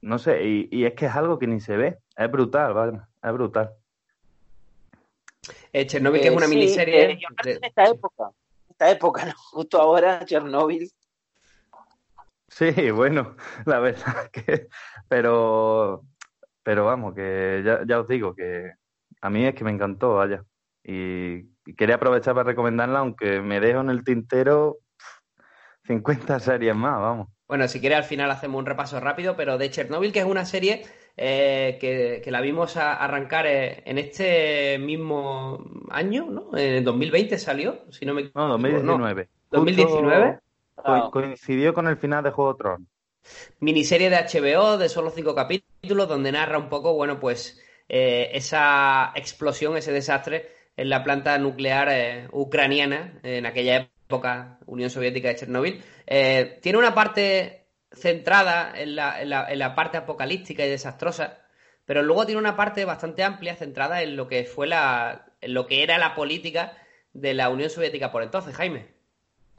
No 0.00 0.18
sé, 0.18 0.42
y, 0.44 0.84
es 0.84 0.94
que 0.94 1.06
es 1.06 1.14
algo 1.14 1.38
que 1.38 1.46
ni 1.46 1.60
se 1.60 1.76
ve. 1.76 1.98
Es 2.16 2.30
brutal, 2.30 2.74
¿vale? 2.74 3.00
Es 3.22 3.32
brutal. 3.32 3.72
Eh, 5.72 5.86
Chernobyl, 5.86 6.20
que 6.20 6.28
es 6.28 6.34
una 6.34 6.46
eh, 6.46 6.48
miniserie. 6.48 7.12
Eh, 7.12 7.18
en 7.44 7.64
esta 7.64 7.84
época, 7.84 8.30
esta 8.68 8.90
época, 8.90 9.24
¿no? 9.26 9.32
Justo 9.52 9.80
ahora, 9.80 10.24
Chernobyl. 10.24 10.90
Sí, 12.48 12.90
bueno, 12.90 13.36
la 13.64 13.78
verdad 13.78 14.30
que. 14.30 14.68
Pero 15.08 16.04
pero 16.62 16.84
vamos, 16.84 17.14
que 17.14 17.62
ya, 17.86 18.00
os 18.00 18.08
digo 18.08 18.34
que 18.34 18.72
a 19.20 19.30
mí 19.30 19.44
es 19.44 19.54
que 19.54 19.64
me 19.64 19.70
encantó, 19.70 20.14
vaya. 20.14 20.44
Y, 20.84 21.50
quería 21.76 21.94
aprovechar 21.96 22.34
para 22.34 22.50
recomendarla, 22.50 23.00
aunque 23.00 23.40
me 23.40 23.60
dejo 23.60 23.80
en 23.80 23.90
el 23.90 24.04
tintero 24.04 24.78
50 25.84 26.40
series 26.40 26.74
más, 26.74 27.00
vamos. 27.00 27.28
Bueno, 27.46 27.68
si 27.68 27.80
quiere 27.80 27.94
al 27.94 28.04
final 28.04 28.30
hacemos 28.30 28.58
un 28.58 28.66
repaso 28.66 28.98
rápido, 28.98 29.36
pero 29.36 29.58
de 29.58 29.70
Chernobyl, 29.70 30.12
que 30.12 30.20
es 30.20 30.24
una 30.24 30.46
serie 30.46 30.84
eh, 31.16 31.76
que, 31.80 32.30
la 32.30 32.40
vimos 32.40 32.76
arrancar 32.78 33.46
eh, 33.46 33.82
en 33.84 33.98
este 33.98 34.78
mismo 34.78 35.62
año, 35.90 36.26
¿no? 36.30 36.56
En 36.56 36.74
el 36.76 36.84
2020 36.84 37.38
salió, 37.38 37.84
si 37.90 38.06
no 38.06 38.14
me 38.14 38.30
No, 38.34 38.48
2019. 38.48 39.28
2019. 39.50 40.38
coincidió 41.10 41.74
con 41.74 41.86
el 41.88 41.98
final 41.98 42.24
de 42.24 42.30
Juego 42.30 42.54
de 42.54 42.58
Tronos. 42.58 42.88
Miniserie 43.60 44.08
de 44.08 44.16
HBO 44.16 44.78
de 44.78 44.88
solo 44.88 45.10
cinco 45.10 45.34
capítulos 45.34 45.71
donde 45.94 46.32
narra 46.32 46.58
un 46.58 46.68
poco, 46.68 46.94
bueno, 46.94 47.20
pues 47.20 47.60
eh, 47.88 48.30
esa 48.32 49.12
explosión, 49.14 49.76
ese 49.76 49.92
desastre 49.92 50.50
en 50.76 50.88
la 50.88 51.04
planta 51.04 51.36
nuclear 51.38 51.88
eh, 51.90 52.28
ucraniana 52.32 53.20
en 53.22 53.46
aquella 53.46 53.88
época, 54.06 54.58
Unión 54.66 54.90
Soviética 54.90 55.28
de 55.28 55.36
Chernóbil. 55.36 55.82
Eh, 56.06 56.58
tiene 56.62 56.78
una 56.78 56.94
parte 56.94 57.66
centrada 57.92 58.72
en 58.74 58.96
la, 58.96 59.20
en, 59.20 59.58
la, 59.58 59.74
parte 59.74 59.98
apocalíptica 59.98 60.64
y 60.64 60.70
desastrosa, 60.70 61.38
pero 61.84 62.02
luego 62.02 62.24
tiene 62.24 62.40
una 62.40 62.56
parte 62.56 62.84
bastante 62.84 63.22
amplia 63.22 63.56
centrada 63.56 64.02
en 64.02 64.16
lo 64.16 64.28
que 64.28 64.44
fue 64.44 64.66
la, 64.66 65.26
en 65.40 65.52
lo 65.52 65.66
que 65.66 65.82
era 65.82 65.98
la 65.98 66.14
política 66.14 66.72
de 67.12 67.34
la 67.34 67.50
Unión 67.50 67.68
Soviética 67.68 68.10
por 68.10 68.22
entonces, 68.22 68.54
Jaime. 68.54 68.86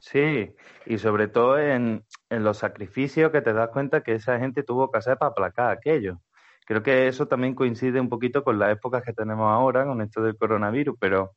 Sí, 0.00 0.54
y 0.86 0.98
sobre 0.98 1.28
todo 1.28 1.58
en, 1.58 2.04
los 2.42 2.58
sacrificios 2.58 3.30
que 3.30 3.42
te 3.42 3.52
das 3.52 3.68
cuenta 3.70 4.02
que 4.02 4.14
esa 4.14 4.38
gente 4.38 4.62
tuvo 4.62 4.90
que 4.90 4.98
hacer 4.98 5.18
para 5.18 5.30
aplacar 5.30 5.70
aquello. 5.70 6.20
Creo 6.66 6.82
que 6.82 7.08
eso 7.08 7.28
también 7.28 7.54
coincide 7.54 8.00
un 8.00 8.08
poquito 8.08 8.42
con 8.42 8.58
las 8.58 8.72
épocas 8.72 9.02
que 9.04 9.12
tenemos 9.12 9.50
ahora, 9.50 9.84
con 9.84 10.00
esto 10.00 10.22
del 10.22 10.36
coronavirus, 10.36 10.96
pero 10.98 11.32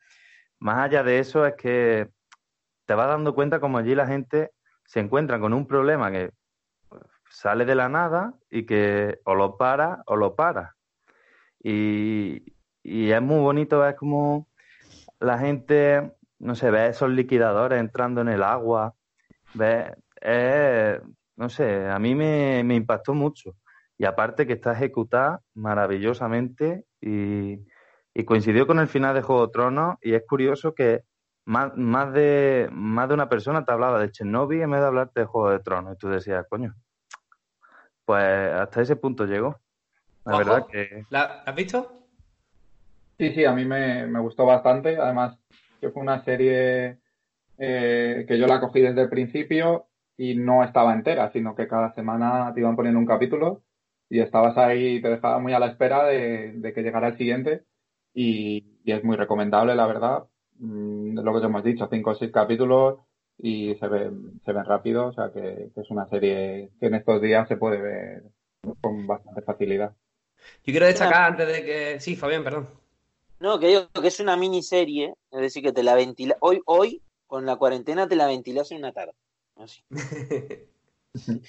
más 0.59 0.79
allá 0.79 1.03
de 1.03 1.19
eso 1.19 1.45
es 1.45 1.55
que 1.55 2.09
te 2.85 2.93
vas 2.95 3.09
dando 3.09 3.35
cuenta 3.35 3.59
como 3.59 3.77
allí 3.77 3.93
la 3.93 4.07
gente 4.07 4.51
se 4.85 5.01
encuentra 5.01 5.39
con 5.39 5.53
un 5.53 5.67
problema 5.67 6.11
que 6.11 6.31
sale 7.29 7.65
de 7.65 7.75
la 7.75 7.89
nada 7.89 8.33
y 8.49 8.65
que 8.65 9.19
o 9.25 9.35
lo 9.35 9.57
para 9.57 10.01
o 10.05 10.15
lo 10.15 10.35
para. 10.35 10.75
Y, 11.61 12.55
y 12.83 13.11
es 13.11 13.21
muy 13.21 13.41
bonito, 13.41 13.85
es 13.85 13.95
como 13.95 14.47
la 15.19 15.37
gente 15.37 16.17
no 16.39 16.55
sé, 16.55 16.71
ves 16.71 16.95
esos 16.95 17.09
liquidadores 17.09 17.79
entrando 17.79 18.21
en 18.21 18.29
el 18.29 18.43
agua, 18.43 18.95
no 20.21 21.49
sé, 21.49 21.87
a 21.87 21.99
mí 21.99 22.15
me, 22.15 22.59
impactó 22.75 23.13
mucho. 23.13 23.55
Y 23.97 24.05
aparte 24.05 24.45
que 24.45 24.53
está 24.53 24.73
ejecutada 24.73 25.41
maravillosamente 25.55 26.85
y, 27.01 27.65
coincidió 28.25 28.65
con 28.65 28.79
el 28.79 28.87
final 28.87 29.13
de 29.13 29.21
Juego 29.21 29.45
de 29.45 29.51
Tronos 29.51 29.95
y 30.01 30.15
es 30.15 30.23
curioso 30.27 30.73
que 30.73 31.03
más, 31.45 31.77
más, 31.77 32.11
de, 32.13 32.67
más 32.71 33.07
de 33.07 33.13
una 33.13 33.29
persona 33.29 33.63
te 33.63 33.71
hablaba 33.71 33.99
de 33.99 34.11
Chernobyl 34.11 34.61
en 34.61 34.71
vez 34.71 34.81
de 34.81 34.87
hablarte 34.87 35.19
de 35.19 35.25
Juego 35.27 35.51
de 35.51 35.59
Tronos 35.59 35.93
y 35.93 35.97
tú 35.97 36.09
decías, 36.09 36.45
coño, 36.49 36.75
pues 38.05 38.53
hasta 38.53 38.81
ese 38.81 38.95
punto 38.95 39.25
llegó. 39.25 39.59
La 40.25 40.37
verdad 40.37 40.65
que... 40.65 41.05
¿La 41.09 41.43
has 41.45 41.55
visto? 41.55 41.91
Sí, 43.19 43.33
sí, 43.33 43.45
a 43.45 43.53
mí 43.53 43.65
me, 43.65 44.07
me 44.07 44.19
gustó 44.19 44.45
bastante. 44.45 44.97
Además, 44.97 45.37
que 45.79 45.89
fue 45.89 46.01
una 46.01 46.23
serie 46.23 46.99
eh, 47.57 48.25
que 48.27 48.37
yo 48.37 48.45
la 48.45 48.59
cogí 48.59 48.81
desde 48.81 49.01
el 49.01 49.09
principio 49.09 49.86
y 50.17 50.35
no 50.35 50.63
estaba 50.63 50.93
entera, 50.93 51.31
sino 51.31 51.55
que 51.55 51.67
cada 51.67 51.93
semana 51.93 52.51
te 52.53 52.61
iban 52.61 52.75
poniendo 52.75 52.99
un 52.99 53.05
capítulo 53.05 53.61
y 54.09 54.19
estabas 54.19 54.57
ahí, 54.57 55.01
te 55.01 55.09
dejaba 55.09 55.39
muy 55.39 55.53
a 55.53 55.59
la 55.59 55.67
espera 55.67 56.05
de, 56.05 56.71
que 56.73 56.81
llegara 56.81 57.09
el 57.09 57.17
siguiente 57.17 57.63
y, 58.13 58.65
es 58.85 59.03
muy 59.03 59.17
recomendable, 59.17 59.75
la 59.75 59.85
verdad. 59.85 60.23
Mm, 60.59 61.19
lo 61.19 61.39
que 61.39 61.45
hemos 61.45 61.63
dicho, 61.63 61.87
cinco 61.91 62.11
o 62.11 62.15
seis 62.15 62.31
capítulos 62.31 62.99
y 63.37 63.75
se 63.75 63.87
ven, 63.87 64.41
se 64.43 64.53
ven 64.53 64.65
rápido, 64.65 65.07
o 65.07 65.13
sea 65.13 65.31
que, 65.31 65.69
es 65.75 65.89
una 65.91 66.07
serie 66.07 66.71
que 66.79 66.87
en 66.87 66.95
estos 66.95 67.21
días 67.21 67.47
se 67.47 67.57
puede 67.57 67.79
ver 67.79 68.23
con 68.81 69.05
bastante 69.05 69.41
facilidad. 69.41 69.93
Yo 70.63 70.71
quiero 70.71 70.85
destacar 70.85 71.31
antes 71.31 71.47
de 71.47 71.65
que... 71.65 71.99
Sí, 71.99 72.15
Fabián, 72.15 72.43
perdón. 72.43 72.67
No, 73.39 73.59
que 73.59 73.67
digo 73.67 73.89
que 74.01 74.07
es 74.07 74.19
una 74.19 74.35
miniserie, 74.35 75.13
es 75.31 75.41
decir, 75.41 75.61
que 75.61 75.73
te 75.73 75.83
la 75.83 75.93
ventila. 75.93 76.37
Hoy, 76.39 76.61
hoy, 76.65 77.03
con 77.27 77.45
la 77.45 77.57
cuarentena, 77.57 78.07
te 78.07 78.15
la 78.15 78.25
ventilas 78.25 78.71
en 78.71 78.79
una 78.79 78.93
tarde. 78.93 79.13
Así. 79.59 79.81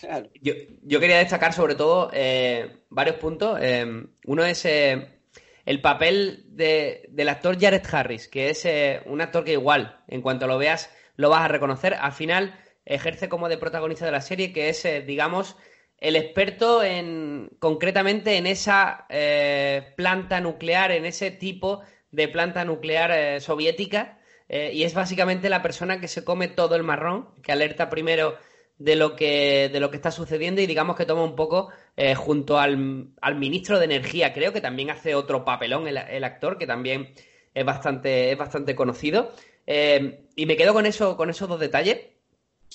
claro. 0.00 0.28
yo, 0.40 0.54
yo, 0.82 1.00
quería 1.00 1.18
destacar 1.18 1.52
sobre 1.52 1.74
todo 1.74 2.10
eh, 2.12 2.84
varios 2.90 3.16
puntos. 3.16 3.58
Eh, 3.60 4.06
uno 4.26 4.44
es 4.44 4.64
eh, 4.64 5.20
el 5.64 5.80
papel 5.80 6.44
de, 6.48 7.06
del 7.10 7.28
actor 7.28 7.60
Jared 7.60 7.82
Harris, 7.90 8.28
que 8.28 8.50
es 8.50 8.66
un 9.06 9.20
actor 9.20 9.44
que 9.44 9.52
igual, 9.52 10.00
en 10.08 10.22
cuanto 10.22 10.46
lo 10.46 10.58
veas, 10.58 10.90
lo 11.16 11.30
vas 11.30 11.42
a 11.42 11.48
reconocer. 11.48 11.94
Al 11.94 12.12
final 12.12 12.58
ejerce 12.84 13.28
como 13.28 13.48
de 13.48 13.58
protagonista 13.58 14.04
de 14.04 14.12
la 14.12 14.20
serie, 14.20 14.52
que 14.52 14.68
es, 14.68 14.86
digamos, 15.06 15.56
el 15.98 16.16
experto 16.16 16.82
en 16.82 17.50
concretamente 17.58 18.36
en 18.36 18.46
esa 18.46 19.06
eh, 19.08 19.94
planta 19.96 20.40
nuclear, 20.40 20.92
en 20.92 21.06
ese 21.06 21.30
tipo 21.30 21.82
de 22.10 22.28
planta 22.28 22.64
nuclear 22.64 23.40
soviética. 23.40 24.15
Y 24.48 24.84
es 24.84 24.94
básicamente 24.94 25.48
la 25.48 25.62
persona 25.62 26.00
que 26.00 26.08
se 26.08 26.24
come 26.24 26.48
todo 26.48 26.76
el 26.76 26.82
marrón, 26.84 27.28
que 27.42 27.52
alerta 27.52 27.90
primero 27.90 28.36
de 28.78 28.96
lo 28.96 29.16
que, 29.16 29.70
de 29.72 29.80
lo 29.80 29.90
que 29.90 29.96
está 29.96 30.10
sucediendo 30.10 30.60
y 30.60 30.66
digamos 30.66 30.96
que 30.96 31.06
toma 31.06 31.24
un 31.24 31.34
poco 31.34 31.70
eh, 31.96 32.14
junto 32.14 32.58
al, 32.58 33.08
al, 33.20 33.36
ministro 33.36 33.78
de 33.78 33.86
Energía. 33.86 34.32
Creo 34.32 34.52
que 34.52 34.60
también 34.60 34.90
hace 34.90 35.14
otro 35.14 35.44
papelón 35.44 35.88
el, 35.88 35.96
el 35.96 36.24
actor, 36.24 36.58
que 36.58 36.66
también 36.66 37.14
es 37.54 37.64
bastante, 37.64 38.32
es 38.32 38.38
bastante 38.38 38.74
conocido. 38.74 39.32
Eh, 39.66 40.26
y 40.36 40.46
me 40.46 40.56
quedo 40.56 40.74
con 40.74 40.86
eso, 40.86 41.16
con 41.16 41.30
esos 41.30 41.48
dos 41.48 41.58
detalles, 41.58 42.00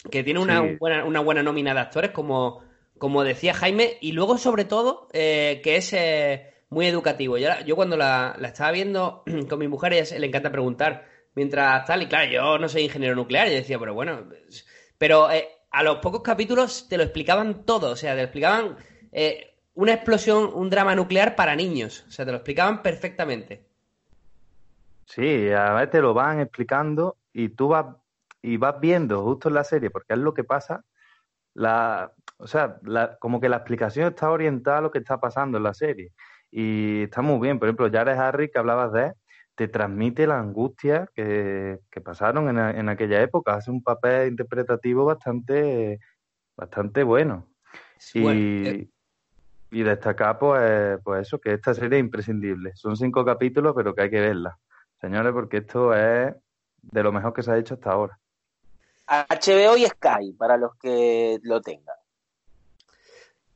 que 0.10 0.24
tiene 0.24 0.40
una, 0.40 0.62
sí. 0.62 0.78
buena, 0.80 1.06
una 1.06 1.20
buena 1.20 1.44
nómina 1.44 1.74
de 1.74 1.80
actores, 1.80 2.12
como, 2.12 2.64
como 2.98 3.24
decía 3.24 3.54
Jaime, 3.54 3.98
y 4.02 4.14
luego 4.14 4.38
sobre 4.38 4.66
todo 4.66 5.08
eh, 5.14 5.62
que 5.64 5.76
es 5.76 5.94
eh, 5.94 6.54
muy 6.70 6.88
educativo. 6.88 7.38
Yo, 7.38 7.50
yo 7.66 7.76
cuando 7.76 7.96
la, 7.96 8.36
la, 8.40 8.48
estaba 8.48 8.72
viendo 8.72 9.24
con 9.50 9.60
mi 9.60 9.68
mujer, 9.68 9.94
ella 9.94 10.18
le 10.18 10.28
encanta 10.28 10.52
preguntar 10.52 11.11
mientras 11.36 11.86
tal, 11.86 12.04
y 12.04 12.08
claro, 12.08 12.32
yo 12.32 12.58
no 12.58 12.70
soy 12.70 12.84
ingeniero 12.84 13.16
nuclear, 13.16 13.48
y 13.48 13.52
decía, 13.52 13.80
pero 13.80 13.94
bueno, 13.94 14.28
pero 14.98 15.32
eh, 15.32 15.48
a 15.72 15.84
los 15.84 15.98
pocos 15.98 16.22
capítulos 16.22 16.88
te 16.88 16.98
lo 16.98 17.04
explicaban 17.04 17.66
todo, 17.66 17.92
o 17.92 17.96
sea, 17.96 18.12
te 18.12 18.18
lo 18.18 18.24
explicaban 18.24 18.78
eh, 19.12 19.56
una 19.74 19.94
explosión, 19.94 20.52
un 20.54 20.70
drama 20.70 20.96
nuclear 20.96 21.36
para 21.36 21.56
niños, 21.56 22.06
o 22.08 22.12
sea, 22.12 22.26
te 22.26 22.32
lo 22.32 22.38
explicaban 22.38 22.82
perfectamente. 22.82 23.66
Sí, 25.06 25.50
a 25.52 25.74
veces 25.74 25.92
te 25.92 26.02
lo 26.02 26.14
van 26.14 26.40
explicando 26.40 27.18
y 27.34 27.50
tú 27.50 27.70
vas 27.70 27.86
y 28.42 28.58
vas 28.58 28.80
viendo 28.80 29.24
justo 29.24 29.50
en 29.50 29.56
la 29.56 29.64
serie, 29.64 29.90
porque 29.90 30.14
es 30.14 30.20
lo 30.20 30.34
que 30.34 30.44
pasa, 30.44 30.84
la, 31.54 32.12
o 32.38 32.48
sea, 32.48 32.80
la, 32.84 33.18
como 33.18 33.40
que 33.40 33.50
la 33.50 33.58
explicación 33.58 34.08
está 34.08 34.32
orientada 34.32 34.80
a 34.80 34.82
lo 34.82 34.92
que 34.92 35.00
está 35.00 35.20
pasando 35.20 35.58
en 35.58 35.64
la 35.64 35.74
serie. 35.74 36.12
Y 36.50 37.04
está 37.04 37.22
muy 37.22 37.40
bien. 37.40 37.60
Por 37.60 37.68
ejemplo, 37.68 37.90
Jared 37.92 38.18
Harry, 38.18 38.50
que 38.50 38.60
hablabas 38.60 38.92
de 38.92 39.14
te 39.62 39.68
transmite 39.68 40.26
la 40.26 40.40
angustia 40.40 41.08
que, 41.14 41.82
que 41.92 42.02
pasaron 42.02 42.50
en, 42.50 42.58
en, 42.58 42.90
aquella 42.90 43.22
época. 43.22 43.54
Hace 43.54 43.70
un 43.70 43.84
papel 43.84 44.30
interpretativo 44.30 45.06
bastante, 45.06 46.00
bastante 46.58 47.04
bueno. 47.04 47.48
Y, 48.16 48.22
bueno, 48.24 48.40
eh... 48.42 48.90
y, 49.70 49.84
destacar, 49.84 50.40
pues, 50.40 51.00
pues 51.04 51.28
eso, 51.28 51.40
que 51.40 51.54
esta 51.54 51.76
serie 51.76 52.00
es 52.00 52.04
imprescindible. 52.04 52.72
Son 52.74 52.98
cinco 52.98 53.24
capítulos, 53.24 53.76
pero 53.76 53.94
que 53.94 54.02
hay 54.02 54.10
que 54.10 54.20
verla. 54.20 54.58
Señores, 55.00 55.32
porque 55.32 55.58
esto 55.58 55.94
es 55.94 56.34
de 56.82 57.04
lo 57.04 57.12
mejor 57.12 57.32
que 57.32 57.44
se 57.44 57.52
ha 57.52 57.58
hecho 57.60 57.76
hasta 57.76 57.92
ahora. 57.92 58.18
HBO 59.08 59.78
y 59.78 59.86
Sky, 59.86 60.34
para 60.40 60.58
los 60.58 60.76
que 60.80 61.38
lo 61.44 61.62
tengan. 61.62 62.01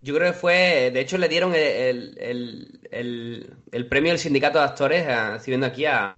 Yo 0.06 0.14
creo 0.14 0.32
que 0.32 0.38
fue, 0.38 0.92
de 0.94 1.00
hecho 1.00 1.18
le 1.18 1.28
dieron 1.28 1.56
el, 1.56 2.16
el, 2.20 3.58
el, 3.72 3.88
premio 3.88 4.12
del 4.12 4.20
sindicato 4.20 4.60
de 4.60 4.66
actores, 4.66 5.02
estoy 5.02 5.50
viendo 5.50 5.66
aquí 5.66 5.88
a, 5.88 6.16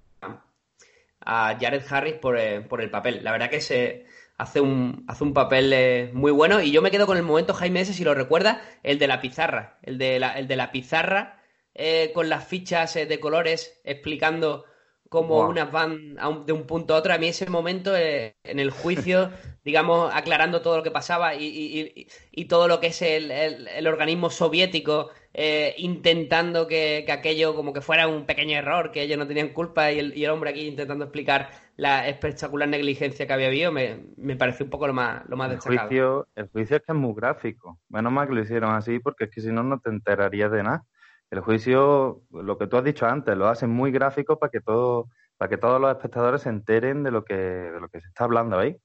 a 1.22 1.58
Jared 1.58 1.84
Harris 1.90 2.16
por, 2.16 2.38
eh, 2.38 2.60
por, 2.60 2.82
el 2.82 2.90
papel. 2.90 3.24
La 3.24 3.32
verdad 3.32 3.50
que 3.50 3.62
se 3.62 4.06
hace 4.38 4.60
un, 4.60 5.06
hace 5.08 5.24
un 5.24 5.34
papel 5.34 5.72
eh, 5.72 6.12
muy 6.14 6.34
bueno 6.34 6.62
y 6.62 6.74
yo 6.74 6.82
me 6.82 6.92
quedo 6.92 7.08
con 7.08 7.16
el 7.16 7.24
momento, 7.24 7.54
Jaime, 7.54 7.80
ese, 7.80 7.94
si 7.94 8.04
lo 8.04 8.14
recuerda, 8.14 8.62
el 8.84 9.00
de 9.00 9.08
la 9.08 9.22
pizarra, 9.22 9.80
el 9.84 9.98
de 9.98 10.20
la, 10.20 10.34
el 10.34 10.50
de 10.50 10.58
la 10.58 10.74
pizarra 10.74 11.42
eh, 11.74 12.12
con 12.14 12.28
las 12.28 12.46
fichas 12.46 12.94
de 12.94 13.20
colores 13.22 13.80
explicando 13.86 14.66
cómo 15.10 15.36
wow. 15.36 15.50
unas 15.50 15.72
van 15.72 16.18
un, 16.20 16.46
de 16.46 16.54
un 16.54 16.66
punto 16.66 16.94
a 16.94 16.98
otro. 16.98 17.14
A 17.14 17.18
mí 17.18 17.28
ese 17.28 17.50
momento 17.50 17.96
eh, 17.96 18.36
en 18.44 18.60
el 18.60 18.72
juicio, 18.72 19.32
digamos, 19.64 20.12
aclarando 20.14 20.62
todo 20.62 20.78
lo 20.78 20.84
que 20.84 20.92
pasaba 20.92 21.36
y, 21.36 21.46
y, 21.46 22.08
y 22.32 22.46
todo 22.46 22.68
lo 22.68 22.80
que 22.80 22.88
es 22.88 23.02
el, 23.02 23.32
el, 23.32 23.68
el 23.68 23.88
organismo 23.88 24.30
soviético 24.30 25.10
eh, 25.40 25.76
intentando 25.78 26.68
que, 26.68 27.04
que, 27.06 27.12
aquello 27.12 27.56
como 27.56 27.72
que 27.72 27.82
fuera 27.82 28.08
un 28.08 28.26
pequeño 28.26 28.58
error, 28.58 28.92
que 28.92 29.04
ellos 29.04 29.20
no 29.20 29.28
tenían 29.28 29.50
culpa 29.50 29.92
y 29.92 30.00
el, 30.00 30.18
y 30.18 30.26
el 30.26 30.32
hombre 30.32 30.50
aquí 30.50 30.66
intentando 30.66 31.06
explicar 31.06 31.52
la 31.76 32.08
espectacular 32.08 32.68
negligencia 32.68 33.28
que 33.28 33.34
había 33.34 33.48
habido, 33.48 33.72
me, 33.72 34.04
me 34.18 34.36
pareció 34.36 34.66
un 34.66 34.72
poco 34.72 34.88
lo 34.88 34.94
más, 34.94 35.30
lo 35.30 35.38
más 35.38 35.50
el 35.52 35.58
destacado. 35.58 35.88
Juicio, 35.88 36.28
el 36.36 36.48
juicio 36.48 36.78
es 36.78 36.82
que 36.82 36.92
es 36.92 36.98
muy 36.98 37.14
gráfico. 37.14 37.78
Menos 37.90 38.12
mal 38.12 38.28
que 38.28 38.34
lo 38.34 38.42
hicieron 38.42 38.74
así 38.74 38.98
porque 38.98 39.26
es 39.26 39.30
que 39.30 39.42
si 39.42 39.52
no, 39.52 39.62
no 39.62 39.80
te 39.80 39.92
enterarías 39.92 40.52
de 40.52 40.64
nada 40.64 40.84
el 41.30 41.42
juicio, 41.42 42.22
lo 42.32 42.58
que 42.58 42.68
tú 42.68 42.78
has 42.78 42.84
dicho 42.84 43.06
antes, 43.06 43.36
lo 43.38 43.48
hacen 43.48 43.70
muy 43.70 43.92
gráfico 43.92 44.40
para 44.40 44.50
que 44.50 44.62
todo, 44.62 45.10
para 45.38 45.50
que 45.50 45.58
todos 45.58 45.80
los 45.82 45.92
espectadores 45.92 46.42
se 46.42 46.50
enteren 46.50 47.04
de 47.04 47.12
lo 47.12 47.26
que, 47.26 47.36
de 47.36 47.80
lo 47.80 47.90
que 47.90 48.02
se 48.02 48.08
está 48.08 48.24
hablando 48.24 48.58
ahí. 48.58 48.78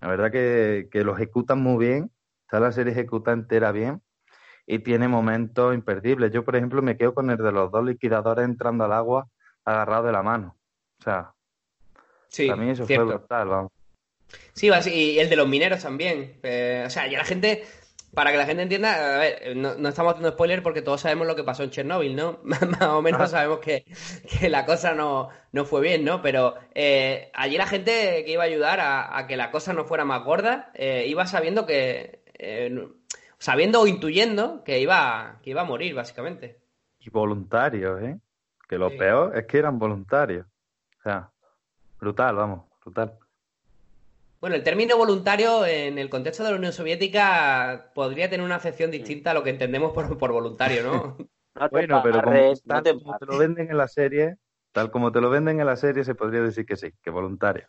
La 0.00 0.08
verdad 0.08 0.30
que, 0.30 0.88
que 0.90 1.04
lo 1.04 1.14
ejecutan 1.14 1.60
muy 1.60 1.84
bien, 1.84 2.10
está 2.42 2.60
la 2.60 2.72
serie 2.72 2.92
ejecuta 2.92 3.32
entera 3.32 3.72
bien 3.72 4.02
y 4.66 4.78
tiene 4.80 5.08
momentos 5.08 5.74
imperdibles. 5.74 6.32
Yo, 6.32 6.44
por 6.44 6.56
ejemplo, 6.56 6.82
me 6.82 6.96
quedo 6.96 7.14
con 7.14 7.30
el 7.30 7.36
de 7.36 7.52
los 7.52 7.70
dos 7.70 7.84
liquidadores 7.84 8.44
entrando 8.44 8.84
al 8.84 8.92
agua 8.92 9.28
agarrado 9.64 10.04
de 10.04 10.12
la 10.12 10.22
mano. 10.22 10.56
O 11.00 11.02
sea, 11.02 11.32
sí, 12.28 12.48
para 12.48 12.60
mí 12.60 12.70
eso 12.70 12.86
cierto. 12.86 13.06
fue 13.06 13.16
brutal, 13.16 13.48
vamos. 13.48 13.72
Sí, 14.54 14.70
y 14.86 15.18
el 15.18 15.28
de 15.28 15.36
los 15.36 15.48
mineros 15.48 15.82
también. 15.82 16.38
Eh, 16.42 16.84
o 16.86 16.90
sea, 16.90 17.06
ya 17.06 17.18
la 17.18 17.24
gente 17.24 17.64
para 18.14 18.30
que 18.30 18.36
la 18.36 18.46
gente 18.46 18.62
entienda, 18.62 19.16
a 19.16 19.18
ver, 19.18 19.56
no, 19.56 19.74
no, 19.74 19.88
estamos 19.88 20.12
haciendo 20.12 20.32
spoiler 20.32 20.62
porque 20.62 20.82
todos 20.82 21.00
sabemos 21.00 21.26
lo 21.26 21.34
que 21.34 21.44
pasó 21.44 21.62
en 21.62 21.70
Chernobyl, 21.70 22.14
¿no? 22.14 22.40
Más 22.44 22.82
o 22.82 23.00
menos 23.00 23.30
sabemos 23.30 23.58
que, 23.60 23.84
que, 24.28 24.50
la 24.50 24.66
cosa 24.66 24.94
no, 24.94 25.30
no, 25.52 25.64
fue 25.64 25.80
bien, 25.80 26.04
¿no? 26.04 26.20
Pero 26.20 26.54
eh, 26.74 27.30
allí 27.32 27.56
la 27.56 27.66
gente 27.66 28.22
que 28.24 28.32
iba 28.32 28.42
a 28.42 28.46
ayudar 28.46 28.80
a, 28.80 29.18
a 29.18 29.26
que 29.26 29.36
la 29.36 29.50
cosa 29.50 29.72
no 29.72 29.84
fuera 29.84 30.04
más 30.04 30.24
gorda, 30.24 30.70
eh, 30.74 31.06
iba 31.08 31.26
sabiendo 31.26 31.64
que, 31.64 32.22
eh, 32.38 32.86
sabiendo 33.38 33.80
o 33.80 33.86
intuyendo 33.86 34.62
que 34.62 34.80
iba, 34.80 35.40
que 35.42 35.50
iba 35.50 35.62
a 35.62 35.66
morir, 35.66 35.94
básicamente. 35.94 36.60
Y 37.00 37.08
voluntarios, 37.08 38.02
¿eh? 38.02 38.18
Que 38.68 38.78
lo 38.78 38.90
sí. 38.90 38.98
peor 38.98 39.36
es 39.36 39.46
que 39.46 39.58
eran 39.58 39.78
voluntarios. 39.78 40.46
O 41.00 41.02
sea, 41.02 41.30
brutal, 41.98 42.36
vamos, 42.36 42.64
brutal. 42.84 43.18
Bueno, 44.42 44.56
el 44.56 44.64
término 44.64 44.96
voluntario 44.96 45.64
en 45.64 45.98
el 45.98 46.10
contexto 46.10 46.42
de 46.42 46.50
la 46.50 46.56
Unión 46.56 46.72
Soviética 46.72 47.92
podría 47.94 48.28
tener 48.28 48.44
una 48.44 48.56
acepción 48.56 48.90
distinta 48.90 49.30
a 49.30 49.34
lo 49.34 49.44
que 49.44 49.50
entendemos 49.50 49.92
por, 49.92 50.18
por 50.18 50.32
voluntario, 50.32 50.82
¿no? 50.82 51.16
no 51.54 51.68
bueno, 51.70 52.00
pero 52.02 52.20
como, 52.24 52.52
tal, 52.66 52.82
te, 52.82 52.92
como 52.92 53.18
te 53.18 53.26
lo 53.26 53.38
venden 53.38 53.70
en 53.70 53.76
la 53.76 53.86
serie, 53.86 54.38
tal 54.72 54.90
como 54.90 55.12
te 55.12 55.20
lo 55.20 55.30
venden 55.30 55.60
en 55.60 55.66
la 55.66 55.76
serie, 55.76 56.02
se 56.02 56.16
podría 56.16 56.40
decir 56.40 56.66
que 56.66 56.74
sí, 56.74 56.88
que 57.04 57.10
voluntario. 57.10 57.68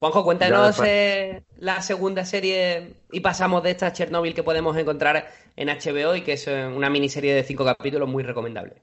Juanjo, 0.00 0.24
cuéntanos 0.24 0.82
eh, 0.84 1.44
la 1.58 1.80
segunda 1.82 2.24
serie 2.24 2.94
y 3.12 3.20
pasamos 3.20 3.62
de 3.62 3.70
esta 3.70 3.92
Chernobyl 3.92 4.34
que 4.34 4.42
podemos 4.42 4.76
encontrar 4.76 5.28
en 5.54 5.68
HBO 5.68 6.16
y 6.16 6.22
que 6.22 6.32
es 6.32 6.48
eh, 6.48 6.66
una 6.66 6.90
miniserie 6.90 7.32
de 7.32 7.44
cinco 7.44 7.64
capítulos 7.64 8.08
muy 8.08 8.24
recomendable. 8.24 8.74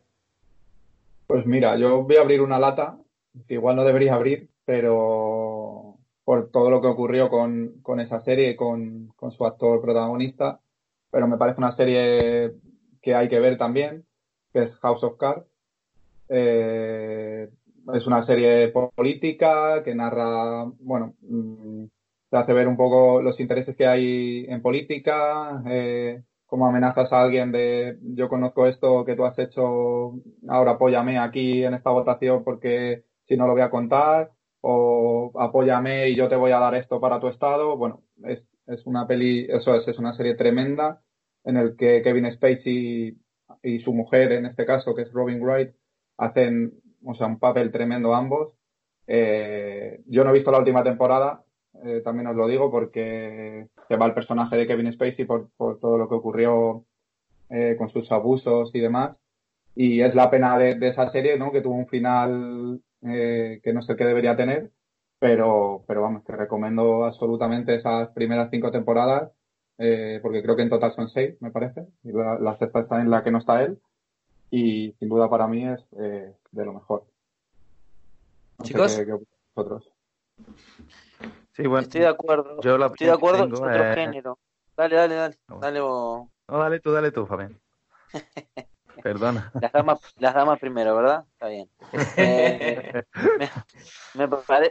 Pues 1.27 1.45
mira, 1.45 1.75
yo 1.75 2.01
voy 2.01 2.15
a 2.15 2.21
abrir 2.21 2.39
una 2.39 2.59
lata, 2.59 2.97
que 3.45 3.55
igual 3.55 3.75
no 3.75 3.83
debería 3.83 4.15
abrir, 4.15 4.47
pero 4.63 5.38
por 6.29 6.51
todo 6.51 6.69
lo 6.69 6.79
que 6.79 6.85
ocurrió 6.85 7.27
con, 7.27 7.81
con 7.81 7.99
esa 7.99 8.21
serie 8.21 8.55
con, 8.55 9.07
con, 9.15 9.31
su 9.31 9.47
actor 9.47 9.81
protagonista, 9.81 10.59
pero 11.09 11.27
me 11.27 11.37
parece 11.37 11.57
una 11.57 11.75
serie 11.75 12.53
que 13.01 13.15
hay 13.15 13.27
que 13.29 13.39
ver 13.39 13.57
también, 13.57 14.05
que 14.53 14.61
es 14.61 14.75
House 14.75 15.03
of 15.03 15.17
Cards. 15.17 15.47
Eh, 16.29 17.49
es 17.95 18.05
una 18.05 18.27
serie 18.27 18.67
política 18.67 19.81
que 19.83 19.95
narra, 19.95 20.65
bueno, 20.81 21.15
mm, 21.21 21.85
te 22.29 22.37
hace 22.37 22.53
ver 22.53 22.67
un 22.67 22.77
poco 22.77 23.23
los 23.23 23.39
intereses 23.39 23.75
que 23.75 23.87
hay 23.87 24.45
en 24.49 24.61
política, 24.61 25.63
eh, 25.65 26.21
cómo 26.45 26.67
amenazas 26.67 27.11
a 27.11 27.23
alguien 27.23 27.51
de 27.51 27.97
yo 28.03 28.29
conozco 28.29 28.67
esto 28.67 29.03
que 29.03 29.15
tú 29.15 29.25
has 29.25 29.39
hecho, 29.39 30.13
ahora 30.47 30.73
apóyame 30.73 31.17
aquí 31.17 31.63
en 31.63 31.73
esta 31.73 31.89
votación 31.89 32.43
porque 32.43 33.03
si 33.27 33.35
no 33.35 33.47
lo 33.47 33.53
voy 33.53 33.63
a 33.63 33.71
contar 33.71 34.29
o 34.61 35.31
apóyame 35.39 36.09
y 36.09 36.15
yo 36.15 36.27
te 36.27 36.35
voy 36.35 36.51
a 36.51 36.59
dar 36.59 36.75
esto 36.75 36.99
para 36.99 37.19
tu 37.19 37.27
estado. 37.27 37.77
Bueno, 37.77 38.03
es, 38.23 38.43
es 38.67 38.85
una 38.85 39.07
peli, 39.07 39.47
eso 39.49 39.75
es, 39.75 39.87
es 39.87 39.97
una 39.99 40.13
serie 40.15 40.35
tremenda 40.35 41.01
en 41.43 41.57
el 41.57 41.75
que 41.75 42.01
Kevin 42.01 42.31
Spacey 42.31 43.17
y 43.63 43.79
su 43.79 43.93
mujer, 43.93 44.31
en 44.31 44.45
este 44.45 44.65
caso, 44.65 44.93
que 44.95 45.03
es 45.03 45.11
Robin 45.11 45.41
Wright, 45.41 45.71
hacen, 46.17 46.73
o 47.03 47.15
sea, 47.15 47.27
un 47.27 47.39
papel 47.39 47.71
tremendo 47.71 48.13
ambos. 48.13 48.53
Eh, 49.07 50.01
yo 50.05 50.23
no 50.23 50.29
he 50.29 50.33
visto 50.33 50.51
la 50.51 50.59
última 50.59 50.83
temporada, 50.83 51.43
eh, 51.83 52.01
también 52.03 52.27
os 52.27 52.35
lo 52.35 52.47
digo, 52.47 52.69
porque 52.71 53.67
se 53.87 53.95
va 53.95 54.05
el 54.05 54.13
personaje 54.13 54.55
de 54.55 54.67
Kevin 54.67 54.91
Spacey 54.93 55.25
por, 55.25 55.49
por 55.57 55.79
todo 55.79 55.97
lo 55.97 56.07
que 56.07 56.15
ocurrió 56.15 56.85
eh, 57.49 57.75
con 57.77 57.89
sus 57.89 58.11
abusos 58.11 58.71
y 58.73 58.79
demás. 58.79 59.17
y 59.75 60.01
es 60.01 60.13
la 60.15 60.29
pena 60.29 60.57
de, 60.57 60.77
esa 60.87 61.11
serie, 61.11 61.37
¿no? 61.37 61.51
Que 61.51 61.61
tuvo 61.61 61.75
un 61.75 61.87
final 61.87 62.81
eh, 63.03 63.61
que 63.63 63.73
no 63.73 63.81
sé 63.81 63.95
qué 63.95 64.05
debería 64.05 64.35
tener, 64.35 64.71
pero, 65.19 65.83
pero 65.87 66.01
vamos, 66.01 66.23
te 66.23 66.35
recomiendo 66.35 67.05
absolutamente 67.05 67.75
esas 67.75 68.09
primeras 68.09 68.49
cinco 68.51 68.71
temporadas, 68.71 69.31
eh, 69.77 70.19
porque 70.21 70.41
creo 70.41 70.55
que 70.55 70.63
en 70.63 70.69
total 70.69 70.93
son 70.93 71.09
seis, 71.09 71.35
me 71.41 71.51
parece, 71.51 71.87
y 72.03 72.11
la, 72.11 72.57
sexta 72.57 72.81
está 72.81 73.01
en 73.01 73.09
la 73.09 73.23
que 73.23 73.31
no 73.31 73.39
está 73.39 73.63
él, 73.63 73.79
y 74.51 74.93
sin 74.99 75.09
duda 75.09 75.29
para 75.29 75.47
mí 75.47 75.67
es 75.67 75.79
eh, 75.99 76.33
de 76.51 76.65
lo 76.65 76.73
mejor. 76.73 77.05
Chicos. 78.63 78.91
sí, 81.53 81.67
bueno, 81.67 81.79
estoy 81.79 82.01
de 82.01 82.07
acuerdo. 82.07 82.59
Yo 82.61 82.75
estoy 82.75 83.07
de 83.07 83.13
acuerdo, 83.13 83.45
es 83.45 83.53
otro 83.53 83.93
género. 83.93 84.39
Dale, 84.75 84.95
dale, 84.95 85.15
dale. 85.15 85.37
Dale, 85.59 85.79
No, 85.79 86.29
dale 86.47 86.79
tú, 86.79 86.91
dale 86.91 87.11
tú, 87.11 87.25
Fabián. 87.25 87.59
Perdona. 89.01 89.51
Las 89.61 89.71
damas, 89.71 89.99
las 90.17 90.33
damas 90.33 90.59
primero, 90.59 90.95
¿verdad? 90.95 91.25
Está 91.33 91.47
bien. 91.47 91.69
Eh, 92.17 93.03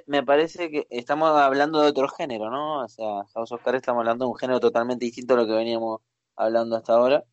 me, 0.06 0.22
parece 0.22 0.70
que 0.70 0.86
estamos 0.90 1.30
hablando 1.30 1.80
de 1.80 1.88
otro 1.88 2.08
género, 2.08 2.50
¿no? 2.50 2.84
O 2.84 2.88
sea, 2.88 3.24
House 3.34 3.52
Oscar 3.52 3.74
estamos 3.74 4.00
hablando 4.00 4.24
de 4.24 4.30
un 4.30 4.36
género 4.36 4.60
totalmente 4.60 5.04
distinto 5.04 5.34
a 5.34 5.38
lo 5.38 5.46
que 5.46 5.52
veníamos 5.52 6.00
hablando 6.36 6.76
hasta 6.76 6.94
ahora. 6.94 7.24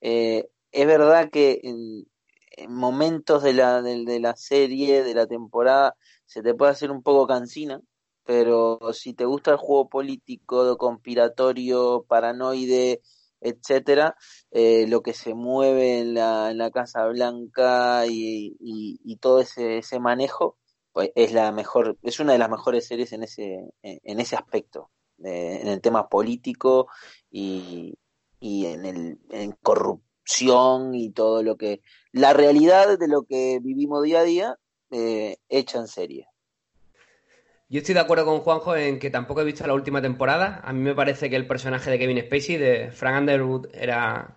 Eh, 0.00 0.48
es 0.70 0.86
verdad 0.86 1.30
que 1.30 1.60
en, 1.62 2.06
momentos 2.68 3.42
de 3.42 3.54
la, 3.54 3.82
de, 3.82 4.20
la 4.20 4.36
serie, 4.36 5.02
de 5.02 5.14
la 5.14 5.26
temporada, 5.26 5.96
se 6.26 6.42
te 6.42 6.54
puede 6.54 6.72
hacer 6.72 6.90
un 6.90 7.02
poco 7.02 7.26
cansina, 7.26 7.80
pero 8.24 8.78
si 8.92 9.14
te 9.14 9.24
gusta 9.24 9.52
el 9.52 9.56
juego 9.56 9.88
político, 9.88 10.76
conspiratorio, 10.76 12.04
paranoide, 12.08 13.00
etcétera, 13.42 14.16
eh, 14.50 14.86
lo 14.88 15.02
que 15.02 15.14
se 15.14 15.34
mueve 15.34 16.00
en 16.00 16.14
la, 16.14 16.50
en 16.50 16.58
la 16.58 16.70
Casa 16.70 17.06
Blanca 17.06 18.06
y, 18.06 18.56
y, 18.60 19.16
todo 19.16 19.40
ese, 19.40 19.78
ese 19.78 20.00
manejo, 20.00 20.58
pues 20.92 21.10
es 21.14 21.32
la 21.32 21.52
mejor, 21.52 21.98
es 22.02 22.20
una 22.20 22.32
de 22.32 22.38
las 22.38 22.50
mejores 22.50 22.86
series 22.86 23.12
en 23.12 23.22
ese, 23.24 23.72
en 23.82 24.20
ese 24.20 24.36
aspecto, 24.36 24.90
en 25.18 25.68
el 25.68 25.80
tema 25.80 26.08
político 26.08 26.88
y, 27.30 27.94
y 28.40 28.66
en 28.66 28.84
el 28.84 29.18
en 29.30 29.52
corrupción 29.62 30.94
y 30.94 31.10
todo 31.12 31.42
lo 31.42 31.56
que, 31.56 31.80
la 32.12 32.32
realidad 32.32 32.98
de 32.98 33.08
lo 33.08 33.22
que 33.22 33.58
vivimos 33.62 34.02
día 34.02 34.20
a 34.20 34.24
día, 34.24 34.56
eh, 34.90 35.36
hecha 35.48 35.78
en 35.78 35.88
serie. 35.88 36.28
Yo 37.72 37.78
estoy 37.78 37.94
de 37.94 38.00
acuerdo 38.00 38.26
con 38.26 38.40
Juanjo 38.40 38.76
en 38.76 38.98
que 38.98 39.08
tampoco 39.08 39.40
he 39.40 39.44
visto 39.44 39.66
la 39.66 39.72
última 39.72 40.02
temporada. 40.02 40.60
A 40.62 40.74
mí 40.74 40.80
me 40.80 40.94
parece 40.94 41.30
que 41.30 41.36
el 41.36 41.46
personaje 41.46 41.90
de 41.90 41.98
Kevin 41.98 42.20
Spacey, 42.20 42.58
de 42.58 42.90
Frank 42.90 43.20
Underwood, 43.20 43.68
era 43.72 44.36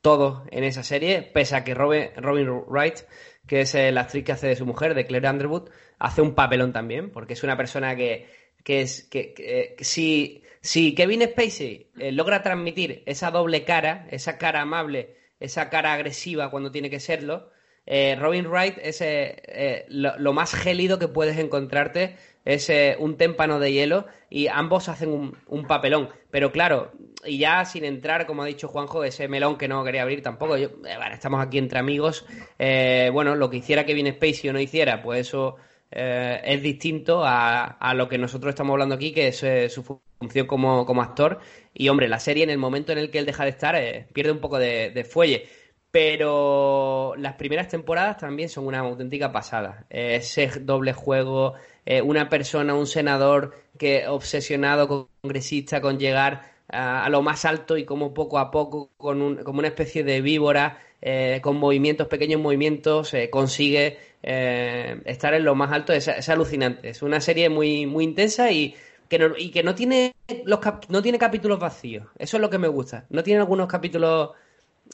todo 0.00 0.44
en 0.52 0.62
esa 0.62 0.84
serie, 0.84 1.22
pese 1.22 1.56
a 1.56 1.64
que 1.64 1.74
Robin, 1.74 2.48
Wright, 2.68 3.00
que 3.44 3.62
es 3.62 3.74
la 3.74 4.02
actriz 4.02 4.24
que 4.24 4.30
hace 4.30 4.46
de 4.46 4.54
su 4.54 4.64
mujer, 4.66 4.94
de 4.94 5.04
Claire 5.04 5.28
Underwood, 5.28 5.68
hace 5.98 6.22
un 6.22 6.36
papelón 6.36 6.72
también, 6.72 7.10
porque 7.10 7.32
es 7.32 7.42
una 7.42 7.56
persona 7.56 7.96
que, 7.96 8.28
es 8.64 9.02
que, 9.10 9.74
si, 9.80 10.44
si, 10.60 10.94
Kevin 10.94 11.22
Spacey 11.22 11.90
eh, 11.98 12.12
logra 12.12 12.44
transmitir 12.44 13.02
esa 13.06 13.32
doble 13.32 13.64
cara, 13.64 14.06
esa 14.12 14.38
cara 14.38 14.60
amable, 14.60 15.16
esa 15.40 15.70
cara 15.70 15.92
agresiva 15.92 16.52
cuando 16.52 16.70
tiene 16.70 16.88
que 16.88 17.00
serlo, 17.00 17.50
eh, 17.84 18.16
Robin 18.16 18.46
Wright 18.46 18.78
es 18.80 19.00
eh, 19.00 19.86
lo, 19.88 20.32
más 20.32 20.54
gélido 20.54 21.00
que 21.00 21.08
puedes 21.08 21.36
encontrarte 21.38 22.16
es 22.46 22.70
eh, 22.70 22.96
un 23.00 23.16
témpano 23.16 23.58
de 23.58 23.72
hielo 23.72 24.06
y 24.30 24.46
ambos 24.46 24.88
hacen 24.88 25.34
un, 25.46 25.66
papelón. 25.66 26.08
Pero 26.30 26.52
claro, 26.52 26.92
y 27.24 27.38
ya 27.38 27.64
sin 27.64 27.84
entrar, 27.84 28.24
como 28.24 28.44
ha 28.44 28.46
dicho 28.46 28.68
Juanjo, 28.68 29.02
ese 29.02 29.26
melón 29.26 29.58
que 29.58 29.66
no 29.66 29.84
quería 29.84 30.02
abrir 30.02 30.22
tampoco, 30.22 30.56
yo, 30.56 30.68
eh, 30.86 30.96
estamos 31.12 31.44
aquí 31.44 31.58
entre 31.58 31.80
amigos, 31.80 32.24
eh, 32.58 33.10
bueno, 33.12 33.34
lo 33.34 33.50
que 33.50 33.56
hiciera 33.58 33.84
Kevin 33.84 34.12
Spacey 34.12 34.48
o 34.48 34.52
no 34.52 34.60
hiciera, 34.60 35.02
pues 35.02 35.20
eso 35.20 35.56
es 35.88 36.62
distinto 36.62 37.22
a, 37.24 37.94
lo 37.94 38.08
que 38.08 38.18
nosotros 38.18 38.50
estamos 38.50 38.72
hablando 38.72 38.96
aquí, 38.96 39.12
que 39.12 39.28
es 39.28 39.72
su 39.72 39.82
función 40.18 40.46
como, 40.46 40.84
como, 40.84 41.00
actor. 41.00 41.38
Y 41.72 41.88
hombre, 41.88 42.08
la 42.08 42.18
serie 42.18 42.44
en 42.44 42.50
el 42.50 42.58
momento 42.58 42.92
en 42.92 42.98
el 42.98 43.10
que 43.10 43.18
él 43.18 43.24
deja 43.24 43.44
de 43.44 43.50
estar 43.50 43.76
pierde 44.12 44.32
un 44.32 44.40
poco 44.40 44.58
de, 44.58 44.90
de 44.90 45.04
fuelle 45.04 45.48
pero 45.90 47.14
las 47.16 47.36
primeras 47.36 47.68
temporadas 47.68 48.18
también 48.18 48.50
son 48.50 48.66
una 48.66 48.80
auténtica 48.80 49.32
pasada. 49.32 49.86
ese 49.88 50.48
doble 50.60 50.92
juego, 50.92 51.54
eh, 51.86 52.02
una 52.02 52.28
persona, 52.28 52.74
un 52.74 52.86
senador 52.88 53.54
que 53.78 54.08
obsesionado, 54.08 55.08
congresista, 55.22 55.80
con 55.80 55.98
llegar 55.98 56.52
a, 56.68 57.08
lo 57.10 57.22
más 57.22 57.44
alto 57.44 57.76
y 57.76 57.84
como 57.84 58.12
poco 58.12 58.38
a 58.38 58.50
poco, 58.50 58.90
con 58.96 59.22
un, 59.22 59.36
como 59.36 59.60
una 59.60 59.68
especie 59.68 60.02
de 60.02 60.20
víbora, 60.20 60.80
eh, 61.00 61.40
con 61.42 61.56
movimientos, 61.56 62.08
pequeños 62.08 62.40
movimientos, 62.40 63.14
eh, 63.14 63.30
consigue 63.30 63.98
estar 64.22 65.34
en 65.34 65.44
lo 65.44 65.54
más 65.54 65.70
alto. 65.70 65.92
Es, 65.92 66.28
alucinante. 66.28 66.88
Es 66.88 67.02
una 67.02 67.20
serie 67.20 67.48
muy, 67.48 67.86
muy 67.86 68.02
intensa 68.02 68.50
y 68.50 68.74
que 69.08 69.20
no, 69.20 69.34
y 69.38 69.50
que 69.52 69.62
no 69.62 69.76
tiene, 69.76 70.14
los 70.44 70.58
no 70.88 71.02
tiene 71.02 71.18
capítulos 71.18 71.60
vacíos. 71.60 72.08
Eso 72.18 72.36
es 72.36 72.40
lo 72.40 72.50
que 72.50 72.58
me 72.58 72.66
gusta. 72.66 73.06
No 73.10 73.22
tiene 73.22 73.40
algunos 73.40 73.68
capítulos 73.68 74.32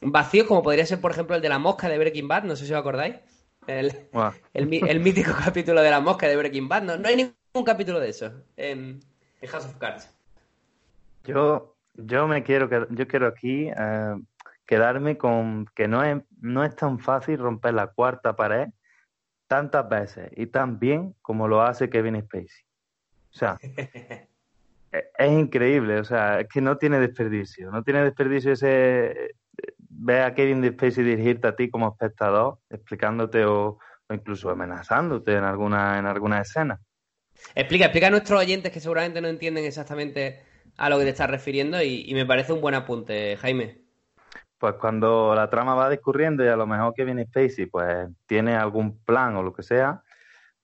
vacíos, 0.02 0.46
como 0.46 0.62
podría 0.62 0.84
ser, 0.84 1.00
por 1.00 1.12
ejemplo, 1.12 1.36
el 1.36 1.42
de 1.42 1.48
la 1.48 1.58
mosca 1.58 1.88
de 1.88 1.96
Breaking 1.96 2.28
Bad, 2.28 2.44
no 2.44 2.56
sé 2.56 2.66
si 2.66 2.72
os 2.74 2.78
acordáis. 2.78 3.16
El, 3.66 4.08
el, 4.54 5.00
mítico 5.00 5.32
capítulo 5.44 5.82
de 5.82 5.90
la 5.90 6.00
mosca 6.00 6.26
de 6.26 6.36
Breaking 6.36 6.68
Bad. 6.68 6.82
No, 6.82 7.08
hay 7.08 7.16
ningún 7.16 7.64
capítulo 7.64 8.00
de 8.00 8.08
eso 8.08 8.32
en, 8.56 9.00
House 9.46 9.66
of 9.66 9.76
Cards. 9.76 10.12
Yo, 11.24 11.76
yo 11.94 12.26
me 12.26 12.42
quiero, 12.42 12.68
yo 12.90 13.06
quiero 13.06 13.26
aquí 13.26 13.68
eh, 13.68 14.14
quedarme 14.66 15.16
con 15.16 15.66
que 15.74 15.86
no 15.86 16.02
es, 16.02 16.22
no 16.40 16.64
es 16.64 16.74
tan 16.74 16.98
fácil 16.98 17.38
romper 17.38 17.74
la 17.74 17.88
cuarta 17.88 18.34
pared 18.34 18.68
tantas 19.46 19.88
veces 19.88 20.30
y 20.34 20.46
tan 20.46 20.78
bien 20.78 21.14
como 21.20 21.46
lo 21.46 21.62
hace 21.62 21.90
Kevin 21.90 22.20
Spacey. 22.22 22.64
O 23.34 23.38
sea, 23.38 23.58
e, 23.62 24.28
es, 25.18 25.32
increíble, 25.32 26.00
o 26.00 26.04
sea, 26.04 26.40
es 26.40 26.48
que 26.48 26.60
no 26.60 26.78
tiene 26.78 26.98
desperdicio, 26.98 27.70
no 27.70 27.82
tiene 27.82 28.02
desperdicio 28.02 28.52
ese 28.52 29.34
ve 30.04 30.22
a 30.22 30.34
Kevin 30.34 30.64
Spacey 30.72 31.04
dirigirte 31.04 31.48
a 31.48 31.56
ti 31.56 31.70
como 31.70 31.88
espectador, 31.88 32.58
explicándote 32.70 33.44
o, 33.44 33.78
incluso 34.10 34.50
amenazándote 34.50 35.36
en 35.36 35.44
alguna, 35.44 35.98
en 35.98 36.06
alguna 36.06 36.40
escena. 36.40 36.80
Explica, 37.54 37.86
explica 37.86 38.08
a 38.08 38.10
nuestros 38.10 38.40
oyentes 38.40 38.72
que 38.72 38.80
seguramente 38.80 39.20
no 39.20 39.28
entienden 39.28 39.64
exactamente 39.64 40.42
a 40.76 40.90
lo 40.90 40.98
que 40.98 41.04
te 41.04 41.10
estás 41.10 41.30
refiriendo 41.30 41.80
y, 41.82 42.12
me 42.14 42.26
parece 42.26 42.52
un 42.52 42.60
buen 42.60 42.74
apunte, 42.74 43.36
Jaime. 43.36 43.80
Pues 44.58 44.74
cuando 44.74 45.34
la 45.34 45.48
trama 45.48 45.74
va 45.74 45.90
discurriendo 45.90 46.44
y 46.44 46.48
a 46.48 46.56
lo 46.56 46.66
mejor 46.66 46.94
Kevin 46.94 47.24
Spacey 47.24 47.66
pues 47.66 48.08
tiene 48.26 48.54
algún 48.54 49.02
plan 49.04 49.36
o 49.36 49.42
lo 49.42 49.52
que 49.52 49.62
sea, 49.62 50.02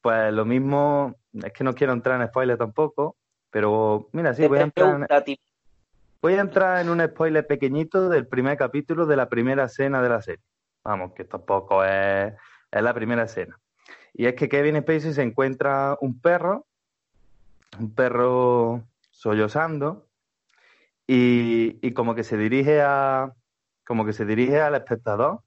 pues 0.01 0.33
lo 0.33 0.45
mismo, 0.45 1.17
es 1.33 1.53
que 1.53 1.65
no 1.65 1.75
quiero 1.75 1.93
entrar 1.93 2.21
en 2.21 2.29
spoiler 2.29 2.57
tampoco, 2.57 3.17
pero 3.51 4.09
mira, 4.13 4.35
sí, 4.35 4.47
voy 4.47 4.59
a 4.59 4.63
entrar... 4.63 5.07
En... 5.11 5.37
Voy 6.21 6.35
a 6.35 6.41
entrar 6.41 6.81
en 6.81 6.89
un 6.89 7.01
spoiler 7.01 7.47
pequeñito 7.47 8.09
del 8.09 8.27
primer 8.27 8.59
capítulo 8.59 9.07
de 9.07 9.15
la 9.15 9.29
primera 9.29 9.65
escena 9.65 10.03
de 10.03 10.09
la 10.09 10.21
serie. 10.21 10.43
Vamos, 10.83 11.13
que 11.15 11.25
tampoco 11.25 11.85
es, 11.85 12.35
es 12.73 12.83
la 12.83 12.93
primera 12.93 13.23
escena. 13.23 13.57
Y 14.15 14.27
es 14.27 14.35
que 14.35 14.49
Kevin 14.49 14.81
Spacey 14.81 15.13
se 15.13 15.23
encuentra 15.23 15.97
un 16.01 16.21
perro, 16.21 16.67
un 17.79 17.95
perro 17.95 18.83
sollozando, 19.11 20.09
y, 21.07 21.79
y 21.87 21.93
como 21.93 22.17
que 22.17 22.25
se 22.25 22.37
dirige 22.37 22.83
a 22.83 23.33
como 23.87 24.05
que 24.05 24.13
se 24.13 24.27
dirige 24.27 24.61
al 24.61 24.75
espectador. 24.75 25.41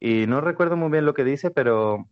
Y 0.00 0.26
no 0.26 0.40
recuerdo 0.40 0.76
muy 0.76 0.90
bien 0.90 1.06
lo 1.06 1.14
que 1.14 1.24
dice, 1.24 1.52
pero 1.52 2.08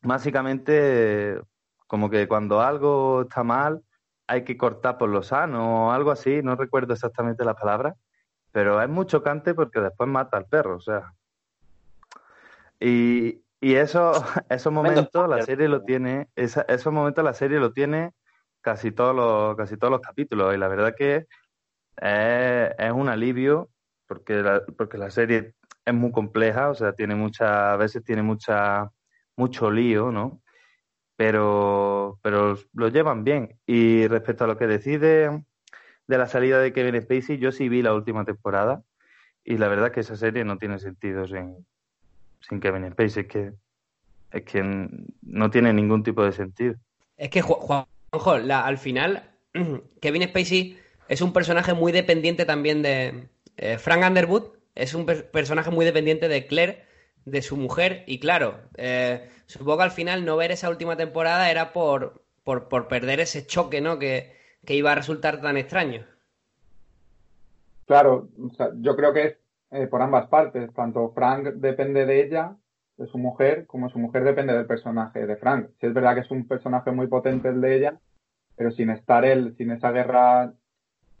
básicamente 0.00 1.38
como 1.86 2.08
que 2.08 2.26
cuando 2.26 2.62
algo 2.62 3.22
está 3.22 3.44
mal, 3.44 3.82
hay 4.26 4.44
que 4.44 4.56
cortar 4.56 4.98
por 4.98 5.08
lo 5.08 5.22
sano 5.22 5.88
o 5.88 5.92
algo 5.92 6.10
así, 6.10 6.42
no 6.42 6.56
recuerdo 6.56 6.92
exactamente 6.94 7.44
la 7.44 7.54
palabra, 7.54 7.96
pero 8.52 8.80
es 8.80 8.88
muy 8.88 9.06
chocante 9.06 9.54
porque 9.54 9.80
después 9.80 10.08
mata 10.08 10.36
al 10.36 10.46
perro, 10.46 10.76
o 10.76 10.80
sea. 10.80 11.12
Y, 12.80 13.42
y 13.60 13.74
eso, 13.74 14.12
esos 14.48 14.72
momentos 14.72 15.28
la 15.28 15.42
serie 15.42 15.68
lo 15.68 15.82
tiene, 15.82 16.28
esos 16.36 16.92
momentos 16.92 17.24
la 17.24 17.34
serie 17.34 17.58
lo 17.58 17.72
tiene 17.72 18.12
casi 18.60 18.92
todos 18.92 19.14
los, 19.14 19.56
casi 19.56 19.76
todos 19.76 19.90
los 19.90 20.00
capítulos, 20.00 20.54
y 20.54 20.58
la 20.58 20.68
verdad 20.68 20.94
que 20.96 21.26
es, 21.96 22.70
es 22.78 22.92
un 22.92 23.08
alivio 23.08 23.70
porque 24.06 24.34
la, 24.42 24.62
porque 24.76 24.98
la 24.98 25.10
serie 25.10 25.54
es 25.84 25.94
muy 25.94 26.12
compleja, 26.12 26.70
o 26.70 26.74
sea, 26.74 26.92
tiene 26.92 27.14
muchas, 27.14 27.48
a 27.48 27.76
veces 27.76 28.04
tiene 28.04 28.22
mucha, 28.22 28.90
mucho 29.36 29.70
lío, 29.70 30.12
¿no? 30.12 30.42
Pero, 31.22 32.18
pero 32.20 32.58
lo 32.74 32.88
llevan 32.88 33.22
bien. 33.22 33.56
Y 33.64 34.08
respecto 34.08 34.42
a 34.42 34.48
lo 34.48 34.58
que 34.58 34.66
decide 34.66 35.44
de 36.08 36.18
la 36.18 36.26
salida 36.26 36.58
de 36.58 36.72
Kevin 36.72 37.00
Spacey, 37.00 37.38
yo 37.38 37.52
sí 37.52 37.68
vi 37.68 37.80
la 37.80 37.94
última 37.94 38.24
temporada 38.24 38.82
y 39.44 39.56
la 39.56 39.68
verdad 39.68 39.86
es 39.86 39.92
que 39.92 40.00
esa 40.00 40.16
serie 40.16 40.44
no 40.44 40.58
tiene 40.58 40.80
sentido 40.80 41.28
sin, 41.28 41.64
Kevin 42.60 42.90
Spacey, 42.90 43.22
es 43.22 43.28
que, 43.28 43.52
es 44.32 44.42
que 44.42 44.88
no 45.22 45.50
tiene 45.52 45.72
ningún 45.72 46.02
tipo 46.02 46.24
de 46.24 46.32
sentido. 46.32 46.74
Es 47.16 47.30
que, 47.30 47.40
Juanjo, 47.40 47.86
al 48.32 48.78
final, 48.78 49.30
Kevin 50.00 50.24
Spacey 50.24 50.76
es 51.08 51.20
un 51.20 51.32
personaje 51.32 51.72
muy 51.72 51.92
dependiente 51.92 52.44
también 52.44 52.82
de... 52.82 53.28
Eh, 53.58 53.78
Frank 53.78 54.02
Underwood 54.04 54.54
es 54.74 54.92
un 54.94 55.06
personaje 55.06 55.70
muy 55.70 55.84
dependiente 55.84 56.26
de 56.26 56.48
Claire 56.48 56.84
de 57.24 57.42
su 57.42 57.56
mujer. 57.56 58.04
Y 58.06 58.18
claro, 58.18 58.60
eh, 58.76 59.28
supongo 59.46 59.78
que 59.78 59.84
al 59.84 59.90
final 59.90 60.24
no 60.24 60.36
ver 60.36 60.52
esa 60.52 60.68
última 60.68 60.96
temporada 60.96 61.50
era 61.50 61.72
por, 61.72 62.22
por, 62.44 62.68
por 62.68 62.88
perder 62.88 63.20
ese 63.20 63.46
choque, 63.46 63.80
¿no? 63.80 63.98
Que, 63.98 64.36
que, 64.64 64.74
iba 64.74 64.92
a 64.92 64.96
resultar 64.96 65.40
tan 65.40 65.56
extraño. 65.56 66.04
Claro, 67.86 68.28
o 68.38 68.54
sea, 68.54 68.70
yo 68.76 68.96
creo 68.96 69.12
que 69.12 69.26
es 69.26 69.36
eh, 69.70 69.86
por 69.86 70.02
ambas 70.02 70.28
partes. 70.28 70.72
Tanto 70.74 71.12
Frank 71.14 71.48
depende 71.54 72.06
de 72.06 72.24
ella, 72.24 72.56
de 72.96 73.06
su 73.06 73.18
mujer, 73.18 73.66
como 73.66 73.88
su 73.88 73.98
mujer 73.98 74.24
depende 74.24 74.52
del 74.52 74.66
personaje 74.66 75.26
de 75.26 75.36
Frank. 75.36 75.70
Si 75.80 75.86
es 75.86 75.94
verdad 75.94 76.14
que 76.14 76.20
es 76.20 76.30
un 76.30 76.46
personaje 76.46 76.90
muy 76.92 77.06
potente 77.06 77.48
el 77.48 77.60
de 77.60 77.76
ella, 77.76 78.00
pero 78.56 78.70
sin 78.70 78.90
estar 78.90 79.24
él, 79.24 79.54
sin 79.56 79.70
esa 79.70 79.90
guerra 79.90 80.52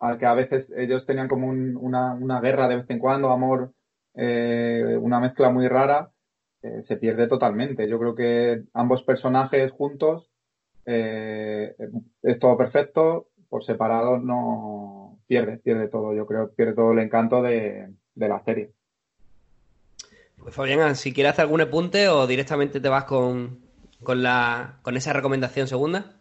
al 0.02 0.18
que 0.18 0.26
a 0.26 0.34
veces 0.34 0.66
ellos 0.76 1.06
tenían 1.06 1.28
como 1.28 1.46
un, 1.48 1.76
una, 1.76 2.12
una, 2.14 2.40
guerra 2.40 2.66
de 2.66 2.76
vez 2.76 2.90
en 2.90 2.98
cuando, 2.98 3.30
amor, 3.30 3.72
eh, 4.14 4.98
una 5.00 5.20
mezcla 5.20 5.50
muy 5.50 5.68
rara, 5.68 6.10
eh, 6.62 6.82
se 6.86 6.96
pierde 6.96 7.28
totalmente. 7.28 7.88
Yo 7.88 7.98
creo 7.98 8.14
que 8.14 8.62
ambos 8.74 9.02
personajes 9.02 9.72
juntos 9.72 10.30
eh, 10.86 11.74
es 12.22 12.38
todo 12.38 12.56
perfecto, 12.56 13.28
por 13.48 13.64
separado 13.64 14.18
no 14.18 15.18
pierde, 15.26 15.58
pierde 15.58 15.88
todo, 15.88 16.14
yo 16.14 16.26
creo, 16.26 16.50
pierde 16.52 16.74
todo 16.74 16.92
el 16.92 16.98
encanto 17.00 17.42
de, 17.42 17.92
de 18.14 18.28
la 18.28 18.42
serie. 18.44 18.72
Pues 20.38 20.54
Fabián, 20.54 20.96
si 20.96 21.12
quieres 21.12 21.32
hacer 21.32 21.44
algún 21.44 21.60
apunte 21.60 22.08
o 22.08 22.26
directamente 22.26 22.80
te 22.80 22.88
vas 22.88 23.04
con, 23.04 23.60
con, 24.02 24.22
la, 24.22 24.80
con 24.82 24.96
esa 24.96 25.12
recomendación 25.12 25.68
segunda. 25.68 26.16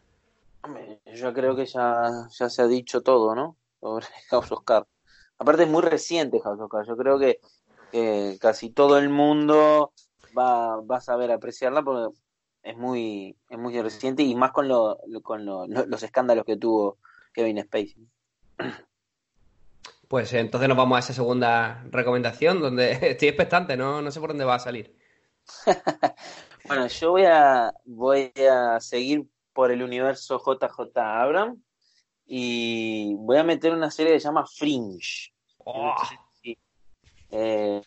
Yo 1.15 1.33
creo 1.33 1.55
que 1.55 1.65
ya, 1.65 2.27
ya 2.29 2.49
se 2.49 2.61
ha 2.61 2.67
dicho 2.67 3.01
todo, 3.01 3.35
¿no? 3.35 3.57
sobre 3.81 4.05
House 4.29 4.51
of 4.51 4.63
Cards. 4.63 4.87
Aparte 5.37 5.63
es 5.63 5.69
muy 5.69 5.81
reciente 5.81 6.39
House 6.39 6.59
of 6.59 6.71
Cards. 6.71 6.87
Yo 6.87 6.95
creo 6.95 7.19
que, 7.19 7.39
casi 8.39 8.69
todo 8.69 8.97
el 8.97 9.09
mundo 9.09 9.93
va, 10.37 10.81
va, 10.81 10.97
a 10.97 11.01
saber 11.01 11.31
apreciarla 11.31 11.83
porque 11.83 12.17
es 12.63 12.77
muy, 12.77 13.35
es 13.49 13.57
muy 13.57 13.79
reciente 13.81 14.23
y 14.23 14.35
más 14.35 14.51
con, 14.51 14.67
lo, 14.67 14.97
con 15.23 15.45
lo, 15.45 15.67
los 15.67 16.03
escándalos 16.03 16.45
que 16.45 16.57
tuvo 16.57 16.97
Kevin 17.33 17.63
Spacey. 17.63 18.07
Pues 20.07 20.33
entonces 20.33 20.67
nos 20.67 20.77
vamos 20.77 20.97
a 20.97 20.99
esa 20.99 21.13
segunda 21.13 21.85
recomendación 21.89 22.59
donde 22.59 22.91
estoy 23.11 23.29
expectante, 23.29 23.77
no, 23.77 24.01
no 24.01 24.11
sé 24.11 24.19
por 24.19 24.31
dónde 24.31 24.43
va 24.43 24.55
a 24.55 24.59
salir. 24.59 24.93
bueno, 26.67 26.87
yo 26.87 27.11
voy 27.11 27.23
a, 27.23 27.73
voy 27.85 28.33
a 28.51 28.81
seguir 28.81 29.25
por 29.53 29.71
el 29.71 29.81
universo 29.81 30.37
JJ 30.37 30.97
Abrams 30.97 31.57
y 32.25 33.15
voy 33.19 33.37
a 33.37 33.45
meter 33.45 33.71
una 33.71 33.89
serie 33.89 34.11
que 34.11 34.19
se 34.19 34.25
llama 34.25 34.45
Fringe. 34.45 35.33
Oh. 35.59 35.95
Eh, 37.31 37.81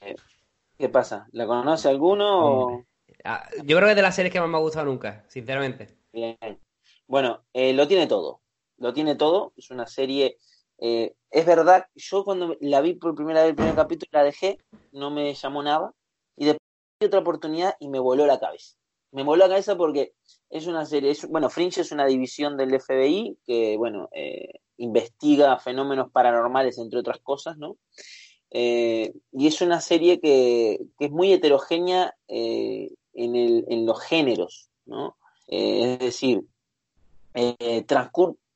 ¿Qué 0.78 0.88
pasa? 0.88 1.28
¿La 1.32 1.46
conoce 1.46 1.88
alguno? 1.88 2.84
Ah, 3.24 3.48
yo 3.64 3.76
creo 3.76 3.86
que 3.86 3.90
es 3.90 3.96
de 3.96 4.02
las 4.02 4.16
series 4.16 4.32
que 4.32 4.40
más 4.40 4.48
me 4.48 4.56
ha 4.56 4.60
gustado 4.60 4.86
nunca, 4.86 5.24
sinceramente. 5.28 5.96
Bien. 6.12 6.36
Bueno, 7.06 7.44
eh, 7.52 7.72
lo 7.72 7.86
tiene 7.86 8.06
todo. 8.06 8.40
Lo 8.78 8.92
tiene 8.92 9.14
todo. 9.14 9.52
Es 9.56 9.70
una 9.70 9.86
serie. 9.86 10.38
Eh, 10.78 11.14
es 11.30 11.46
verdad, 11.46 11.86
yo 11.94 12.24
cuando 12.24 12.56
la 12.60 12.80
vi 12.80 12.94
por 12.94 13.14
primera 13.14 13.42
vez 13.42 13.50
el 13.50 13.56
primer 13.56 13.74
capítulo 13.74 14.10
la 14.12 14.24
dejé, 14.24 14.58
no 14.92 15.10
me 15.10 15.32
llamó 15.34 15.62
nada. 15.62 15.94
Y 16.36 16.46
después 16.46 16.60
otra 17.04 17.20
oportunidad 17.20 17.76
y 17.78 17.88
me 17.88 17.98
voló 17.98 18.26
la 18.26 18.40
cabeza 18.40 18.76
me 19.14 19.22
voló 19.22 19.44
la 19.44 19.48
cabeza 19.48 19.76
porque 19.76 20.12
es 20.50 20.66
una 20.66 20.84
serie, 20.84 21.16
bueno, 21.28 21.48
Fringe 21.48 21.82
es 21.82 21.92
una 21.92 22.04
división 22.04 22.56
del 22.56 22.74
FBI 22.74 23.38
que, 23.46 23.76
bueno, 23.76 24.08
eh, 24.12 24.60
investiga 24.76 25.56
fenómenos 25.56 26.10
paranormales, 26.10 26.78
entre 26.78 26.98
otras 26.98 27.20
cosas, 27.20 27.56
¿no? 27.56 27.76
Eh, 28.56 29.12
y 29.32 29.48
es 29.48 29.60
una 29.60 29.80
serie 29.80 30.20
que, 30.20 30.80
es 31.00 31.10
muy 31.10 31.32
heterogénea 31.32 32.14
eh, 32.28 32.88
en, 33.12 33.34
el, 33.34 33.64
en, 33.68 33.84
los 33.84 34.00
géneros, 34.00 34.70
¿no? 34.86 35.16
es 35.48 35.98
decir, 35.98 36.42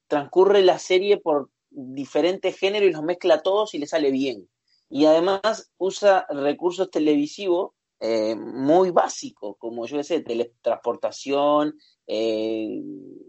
transcurre 0.08 0.62
la 0.62 0.78
serie 0.78 1.18
por 1.18 1.50
diferentes 1.70 2.56
géneros 2.56 2.88
y 2.88 2.92
los 2.92 3.02
mezcla 3.02 3.42
todos 3.42 3.74
y 3.74 3.78
le 3.78 3.86
sale 3.86 4.10
bien. 4.10 4.48
Y 4.88 5.04
además 5.04 5.70
usa 5.76 6.26
recursos 6.30 6.90
televisivos 6.90 7.72
eh, 8.00 8.36
muy 8.36 8.90
básico, 8.90 9.56
como 9.56 9.84
yo 9.86 10.02
sé, 10.04 10.20
teletransportación, 10.20 11.76
eh, 12.06 12.80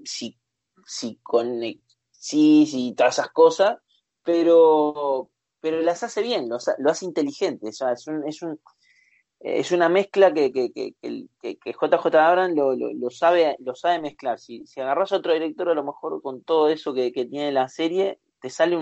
si, 0.05 0.37
si 0.85 1.19
sí, 2.11 2.65
sí, 2.67 2.93
todas 2.95 3.15
esas 3.15 3.31
cosas, 3.31 3.77
pero, 4.23 5.31
pero 5.61 5.81
las 5.81 6.03
hace 6.03 6.21
bien, 6.21 6.49
lo, 6.49 6.57
lo 6.77 6.91
hace 6.91 7.05
inteligente, 7.05 7.69
es, 7.69 7.81
un, 8.07 8.27
es, 8.27 8.41
un, 8.41 8.59
es 9.39 9.71
una 9.71 9.89
mezcla 9.89 10.33
que, 10.33 10.51
que, 10.51 10.71
que, 10.71 10.95
que 11.41 11.71
JJ 11.71 12.15
Abrams 12.15 12.55
lo, 12.55 12.75
lo, 12.75 13.09
sabe, 13.09 13.55
lo 13.59 13.75
sabe 13.75 14.01
mezclar. 14.01 14.39
Si, 14.39 14.65
si 14.65 14.79
agarras 14.81 15.11
a 15.11 15.17
otro 15.17 15.33
director, 15.33 15.69
a 15.69 15.73
lo 15.73 15.83
mejor 15.83 16.21
con 16.21 16.43
todo 16.43 16.69
eso 16.69 16.93
que, 16.93 17.11
tiene 17.11 17.51
la 17.51 17.67
serie, 17.69 18.19
te 18.41 18.49
sale 18.49 18.77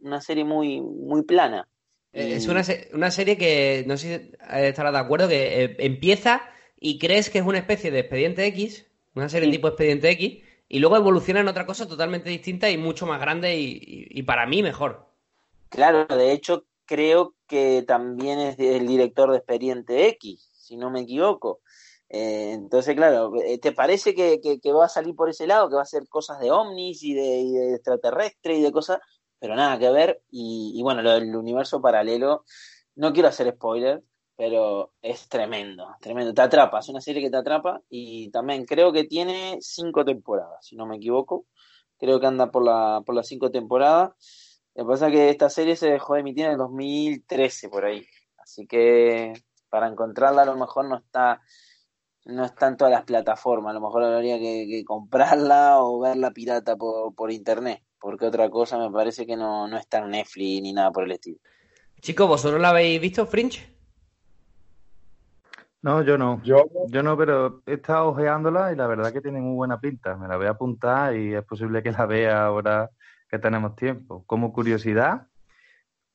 una 0.00 0.20
serie 0.20 0.44
muy, 0.44 0.80
muy 0.80 1.22
plana. 1.22 1.68
Eh, 2.12 2.34
es 2.36 2.46
una, 2.46 2.62
una, 2.92 3.10
serie 3.10 3.38
que, 3.38 3.84
no 3.86 3.96
sé 3.96 4.18
si 4.18 4.32
estarás 4.50 4.92
de 4.92 4.98
acuerdo, 4.98 5.28
que 5.28 5.64
eh, 5.64 5.76
empieza 5.78 6.42
y 6.78 6.98
crees 6.98 7.30
que 7.30 7.38
es 7.38 7.44
una 7.44 7.58
especie 7.58 7.90
de 7.90 8.00
expediente 8.00 8.44
X, 8.46 8.86
una 9.14 9.28
serie 9.28 9.50
tipo 9.50 9.68
expediente 9.68 10.10
X, 10.10 10.42
y 10.68 10.78
luego 10.78 10.96
evoluciona 10.96 11.40
en 11.40 11.48
otra 11.48 11.66
cosa 11.66 11.86
totalmente 11.86 12.30
distinta 12.30 12.70
y 12.70 12.78
mucho 12.78 13.06
más 13.06 13.20
grande 13.20 13.56
y, 13.58 14.22
para 14.22 14.46
mí 14.46 14.62
mejor. 14.62 15.11
Claro, 15.72 16.06
de 16.06 16.32
hecho 16.32 16.66
creo 16.84 17.34
que 17.48 17.82
también 17.86 18.38
es 18.38 18.58
el 18.60 18.86
director 18.86 19.30
de 19.32 19.38
expediente 19.38 20.06
X, 20.08 20.50
si 20.52 20.76
no 20.76 20.90
me 20.90 21.00
equivoco. 21.00 21.60
Eh, 22.08 22.52
entonces, 22.52 22.94
claro, 22.94 23.32
¿te 23.60 23.72
parece 23.72 24.14
que, 24.14 24.60
va 24.72 24.84
a 24.84 24.88
salir 24.88 25.16
por 25.16 25.28
ese 25.28 25.46
lado, 25.46 25.68
que 25.68 25.74
va 25.74 25.80
a 25.80 25.84
hacer 25.84 26.06
cosas 26.08 26.38
de 26.38 26.50
ovnis 26.50 27.02
y 27.02 27.14
de, 27.14 27.40
y 27.40 27.52
de 27.52 27.74
extraterrestre 27.74 28.56
y 28.56 28.62
de 28.62 28.70
cosas? 28.70 28.98
pero 29.42 29.56
nada 29.56 29.76
que 29.76 29.90
ver. 29.90 30.22
Y, 30.30 30.80
bueno, 30.84 31.02
lo 31.02 31.10
del 31.10 31.34
universo 31.34 31.82
paralelo, 31.82 32.44
no 32.94 33.12
quiero 33.12 33.28
hacer 33.28 33.52
spoiler, 33.52 34.00
pero 34.36 34.92
es 35.02 35.28
tremendo, 35.28 35.88
tremendo. 36.00 36.32
Te 36.32 36.42
atrapa, 36.42 36.78
es 36.78 36.88
una 36.88 37.00
serie 37.00 37.22
que 37.22 37.30
te 37.30 37.38
atrapa 37.38 37.82
y 37.90 38.30
también 38.30 38.64
creo 38.64 38.92
que 38.92 39.02
tiene 39.02 39.58
cinco 39.60 40.04
temporadas, 40.04 40.64
si 40.64 40.76
no 40.76 40.86
me 40.86 40.96
equivoco. 40.96 41.46
Creo 41.98 42.20
que 42.20 42.26
anda 42.26 42.52
por, 42.52 42.64
la, 42.64 43.02
por 43.04 43.16
las 43.16 43.26
cinco 43.26 43.50
temporadas. 43.50 44.12
Lo 44.74 44.84
que 44.84 44.88
pasa 44.88 45.08
es 45.08 45.12
que 45.12 45.30
esta 45.30 45.50
serie 45.50 45.76
se 45.76 45.90
dejó 45.90 46.14
de 46.14 46.20
emitir 46.20 46.46
en 46.46 46.52
el 46.52 46.58
2013 46.58 47.68
por 47.68 47.84
ahí. 47.84 48.06
Así 48.38 48.66
que 48.66 49.32
para 49.68 49.88
encontrarla 49.88 50.42
a 50.42 50.46
lo 50.46 50.56
mejor 50.56 50.86
no 50.88 50.96
está 50.96 51.40
no 52.24 52.44
está 52.44 52.68
en 52.68 52.76
todas 52.76 52.92
las 52.92 53.04
plataformas. 53.04 53.70
A 53.72 53.74
lo 53.74 53.80
mejor 53.80 54.04
habría 54.04 54.38
que, 54.38 54.66
que 54.68 54.84
comprarla 54.84 55.82
o 55.82 56.00
verla 56.00 56.30
pirata 56.30 56.76
por, 56.76 57.14
por 57.14 57.32
internet 57.32 57.82
porque 58.02 58.26
otra 58.26 58.50
cosa 58.50 58.76
me 58.78 58.90
parece 58.90 59.24
que 59.24 59.36
no, 59.36 59.68
no 59.68 59.78
está 59.78 59.98
en 59.98 60.10
Netflix 60.10 60.60
ni 60.60 60.72
nada 60.72 60.90
por 60.90 61.04
el 61.04 61.12
estilo. 61.12 61.38
Chicos, 62.00 62.28
¿vosotros 62.28 62.60
la 62.60 62.70
habéis 62.70 63.00
visto, 63.00 63.24
Fringe? 63.26 63.72
No, 65.82 66.02
yo 66.02 66.18
no. 66.18 66.42
Yo, 66.42 66.64
yo 66.88 67.02
no, 67.02 67.16
pero 67.16 67.62
he 67.64 67.74
estado 67.74 68.08
ojeándola 68.08 68.72
y 68.72 68.76
la 68.76 68.88
verdad 68.88 69.12
que 69.12 69.20
tiene 69.20 69.40
muy 69.40 69.54
buena 69.54 69.80
pinta. 69.80 70.16
Me 70.16 70.26
la 70.26 70.36
voy 70.36 70.46
a 70.46 70.50
apuntar 70.50 71.14
y 71.16 71.32
es 71.32 71.44
posible 71.44 71.82
que 71.82 71.92
la 71.92 72.06
vea 72.06 72.44
ahora 72.44 72.90
que 73.32 73.38
tenemos 73.38 73.74
tiempo. 73.74 74.24
Como 74.26 74.52
curiosidad, 74.52 75.26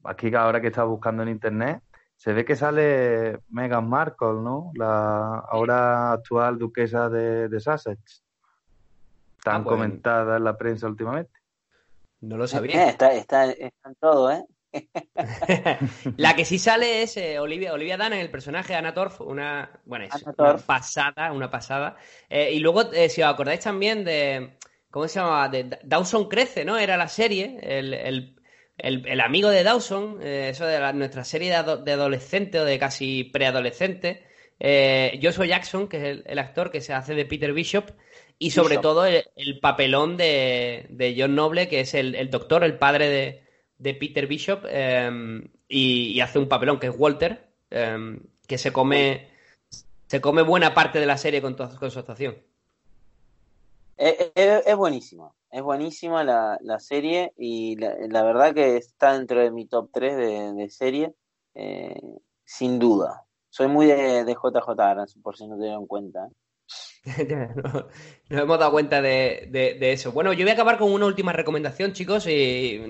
aquí 0.04 0.34
ahora 0.36 0.62
que 0.62 0.68
estado 0.68 0.90
buscando 0.90 1.24
en 1.24 1.30
internet, 1.30 1.82
se 2.16 2.32
ve 2.32 2.46
que 2.46 2.56
sale 2.56 3.40
Meghan 3.50 3.90
Markle, 3.90 4.42
¿no? 4.44 4.72
La 4.76 5.40
ahora 5.40 6.12
actual 6.12 6.60
duquesa 6.60 7.10
de, 7.10 7.50
de 7.50 7.60
Sussex. 7.60 8.24
Tan 9.44 9.62
ah, 9.62 9.64
pues 9.64 9.76
comentada 9.76 10.38
en 10.38 10.44
la 10.44 10.56
prensa 10.56 10.88
últimamente. 10.88 11.32
No 12.22 12.38
lo 12.38 12.48
sabía. 12.48 12.88
está, 12.90 13.12
está, 13.14 13.50
está 13.50 13.90
en 13.90 13.96
todo, 13.96 14.32
¿eh? 14.32 14.46
la 16.18 16.36
que 16.36 16.46
sí 16.46 16.60
sale 16.60 17.02
es 17.02 17.18
eh, 17.18 17.40
Olivia, 17.40 17.74
Olivia 17.74 17.96
en 17.96 18.14
el 18.14 18.30
personaje 18.30 18.76
Anna 18.76 18.94
Torf, 18.94 19.22
una, 19.22 19.72
bueno, 19.86 20.06
es 20.06 20.24
una 20.24 20.58
pasada, 20.58 21.32
una 21.32 21.50
pasada. 21.50 21.96
Eh, 22.30 22.52
y 22.54 22.60
luego, 22.60 22.92
eh, 22.94 23.10
si 23.10 23.24
os 23.24 23.30
acordáis 23.30 23.62
también 23.62 24.04
de, 24.04 24.58
¿cómo 24.92 25.08
se 25.08 25.20
llama? 25.20 25.50
De 25.50 25.78
Dawson 25.84 26.28
Crece, 26.30 26.66
¿no? 26.66 26.78
Era 26.78 26.98
la 26.98 27.08
serie, 27.08 27.58
el, 27.62 27.94
el, 27.94 28.36
el, 28.78 29.22
amigo 29.22 29.50
de 29.50 29.64
Dawson, 29.64 30.20
eso 30.22 30.66
de 30.66 30.94
nuestra 30.94 31.24
serie 31.24 31.52
de, 31.52 31.78
de, 31.84 31.92
adolescente 31.92 32.60
o 32.60 32.66
de 32.66 32.78
casi 32.80 33.24
preadolescente. 33.26 34.24
Joshua 35.22 35.46
Jackson, 35.46 35.88
que 35.88 35.98
es 35.98 36.20
el, 36.26 36.40
actor 36.40 36.72
que 36.72 36.82
se 36.82 36.94
hace 36.94 37.14
de 37.16 37.26
Peter 37.26 37.54
Bishop, 37.54 37.92
y 38.40 38.52
sobre 38.52 38.78
todo 38.78 39.06
el, 39.06 39.60
papelón 39.62 40.16
de, 40.18 41.16
John 41.18 41.36
Noble, 41.36 41.68
que 41.68 41.82
es 41.82 41.94
el, 41.94 42.30
doctor, 42.30 42.64
el 42.64 42.78
padre 42.78 43.44
de, 43.78 43.94
Peter 43.96 44.28
Bishop, 44.28 44.66
em, 44.70 45.50
y, 45.68 46.20
hace 46.20 46.40
un 46.40 46.48
papelón 46.48 46.80
que 46.80 46.88
es 46.88 46.94
Walter, 46.96 47.50
em, 47.72 48.20
que 48.48 48.58
se 48.58 48.72
come, 48.72 49.28
se 50.08 50.22
come 50.22 50.42
buena 50.44 50.74
parte 50.74 51.00
de 51.00 51.06
la 51.08 51.18
serie 51.18 51.42
con, 51.42 51.56
con 51.56 51.92
su 51.92 52.00
actuación. 52.00 52.38
Es, 53.98 54.76
buenísima, 54.76 55.34
es 55.52 55.62
buenísima 55.64 56.24
la, 56.24 56.80
serie 56.80 57.34
y 57.36 57.76
la, 57.78 58.24
verdad 58.24 58.54
que 58.54 58.78
está 58.78 59.18
dentro 59.18 59.42
de 59.42 59.52
mi 59.52 59.66
top 59.68 59.90
3 59.92 60.56
de, 60.56 60.70
serie, 60.70 61.14
eh, 61.56 62.00
sin 62.46 62.78
duda. 62.78 63.26
Soy 63.50 63.68
muy 63.68 63.88
de, 63.88 64.24
de 64.24 64.34
JJ, 64.34 65.22
por 65.22 65.36
si 65.36 65.48
no 65.48 65.58
te 65.58 65.64
dieron 65.64 65.88
cuenta. 65.88 66.30
no, 67.56 67.88
nos 68.30 68.42
hemos 68.42 68.60
dado 68.60 68.72
cuenta 68.72 69.02
de, 69.02 69.48
de, 69.50 69.92
eso. 69.92 70.12
Bueno, 70.12 70.34
yo 70.34 70.44
voy 70.44 70.52
a 70.52 70.54
acabar 70.54 70.78
con 70.78 70.92
una 70.92 71.06
última 71.06 71.34
recomendación, 71.34 71.94
chicos, 71.94 72.28
y 72.28 72.82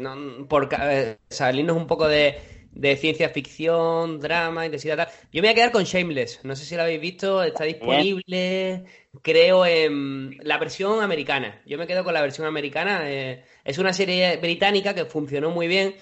por 0.50 0.70
eh, 0.74 1.18
salirnos 1.30 1.78
un 1.78 1.88
poco 1.88 2.08
de, 2.08 2.57
de 2.78 2.96
ciencia 2.96 3.30
ficción, 3.30 4.20
drama, 4.20 4.66
intensidad 4.66 4.98
tal. 4.98 5.08
Yo 5.32 5.42
me 5.42 5.48
voy 5.48 5.50
a 5.50 5.56
quedar 5.56 5.72
con 5.72 5.84
Shameless. 5.84 6.42
No 6.44 6.56
sé 6.56 6.64
si 6.64 6.76
lo 6.76 6.84
habéis 6.84 7.02
visto, 7.02 7.42
está 7.42 7.64
disponible, 7.64 8.86
creo, 9.24 9.66
en 9.66 10.38
la 10.42 10.60
versión 10.60 11.02
americana. 11.02 11.62
Yo 11.66 11.78
me 11.80 11.88
quedo 11.88 12.04
con 12.04 12.14
la 12.14 12.22
versión 12.22 12.46
americana. 12.46 13.10
Eh, 13.10 13.44
es 13.64 13.80
una 13.80 13.94
serie 13.94 14.38
británica 14.38 14.94
que 14.94 15.06
funcionó 15.06 15.50
muy 15.50 15.68
bien. 15.68 15.96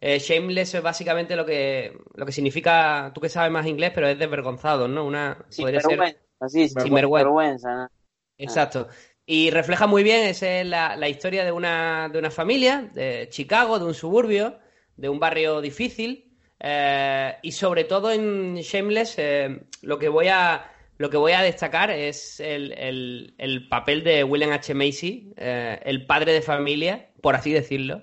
Eh, 0.00 0.18
shameless 0.18 0.74
es 0.74 0.82
básicamente 0.82 1.36
lo 1.36 1.44
que, 1.44 1.92
lo 2.14 2.24
que 2.24 2.32
significa, 2.32 3.10
tú 3.14 3.20
que 3.20 3.28
sabes 3.28 3.50
más 3.50 3.66
inglés, 3.66 3.92
pero 3.94 4.08
es 4.08 4.18
desvergonzado, 4.18 4.88
¿no? 4.88 5.04
Una, 5.04 5.44
podría 5.56 5.80
ser... 5.80 6.16
Así, 6.40 6.68
vergüenza. 6.90 7.90
Exacto. 8.38 8.88
Y 9.26 9.50
refleja 9.50 9.86
muy 9.86 10.02
bien, 10.02 10.24
esa 10.24 10.60
es 10.60 10.66
la, 10.66 10.96
la 10.96 11.08
historia 11.08 11.44
de 11.44 11.52
una, 11.52 12.08
de 12.10 12.18
una 12.18 12.30
familia 12.30 12.88
de 12.94 13.26
Chicago, 13.28 13.78
de 13.78 13.84
un 13.84 13.92
suburbio, 13.92 14.58
de 14.98 15.08
un 15.08 15.18
barrio 15.18 15.62
difícil. 15.62 16.26
Eh, 16.60 17.36
y 17.42 17.52
sobre 17.52 17.84
todo 17.84 18.10
en 18.10 18.56
Shameless, 18.56 19.14
eh, 19.18 19.60
lo 19.82 19.98
que 19.98 20.08
voy 20.08 20.28
a 20.28 20.72
lo 20.98 21.08
que 21.08 21.16
voy 21.16 21.30
a 21.30 21.42
destacar 21.42 21.90
es 21.90 22.40
el, 22.40 23.32
el, 23.38 23.68
papel 23.68 24.02
de 24.02 24.24
William 24.24 24.50
H. 24.50 24.74
Macy, 24.74 25.32
eh, 25.36 25.78
el 25.84 26.06
padre 26.06 26.32
de 26.32 26.42
familia, 26.42 27.10
por 27.22 27.36
así 27.36 27.52
decirlo. 27.52 28.02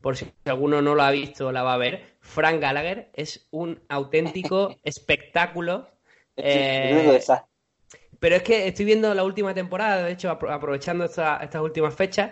Por 0.00 0.16
si 0.16 0.26
alguno 0.44 0.80
no 0.80 0.94
lo 0.94 1.02
ha 1.02 1.10
visto, 1.10 1.50
la 1.50 1.64
va 1.64 1.74
a 1.74 1.78
ver. 1.78 2.14
Frank 2.20 2.60
Gallagher 2.60 3.10
es 3.14 3.48
un 3.50 3.82
auténtico 3.88 4.76
espectáculo. 4.84 5.90
pero 6.36 8.36
es 8.36 8.42
que 8.44 8.68
estoy 8.68 8.84
viendo 8.84 9.12
la 9.12 9.24
última 9.24 9.52
temporada, 9.52 10.04
de 10.04 10.12
hecho, 10.12 10.30
aprovechando 10.30 11.06
estas 11.06 11.56
últimas 11.56 11.96
fechas, 11.96 12.30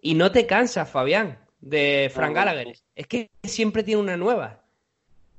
y 0.00 0.14
no 0.14 0.30
te 0.30 0.46
cansas, 0.46 0.88
Fabián 0.88 1.44
de 1.66 2.10
Frank 2.14 2.34
Gallagher. 2.34 2.78
Es 2.94 3.06
que 3.06 3.30
siempre 3.42 3.82
tiene 3.82 4.00
una 4.00 4.16
nueva. 4.16 4.62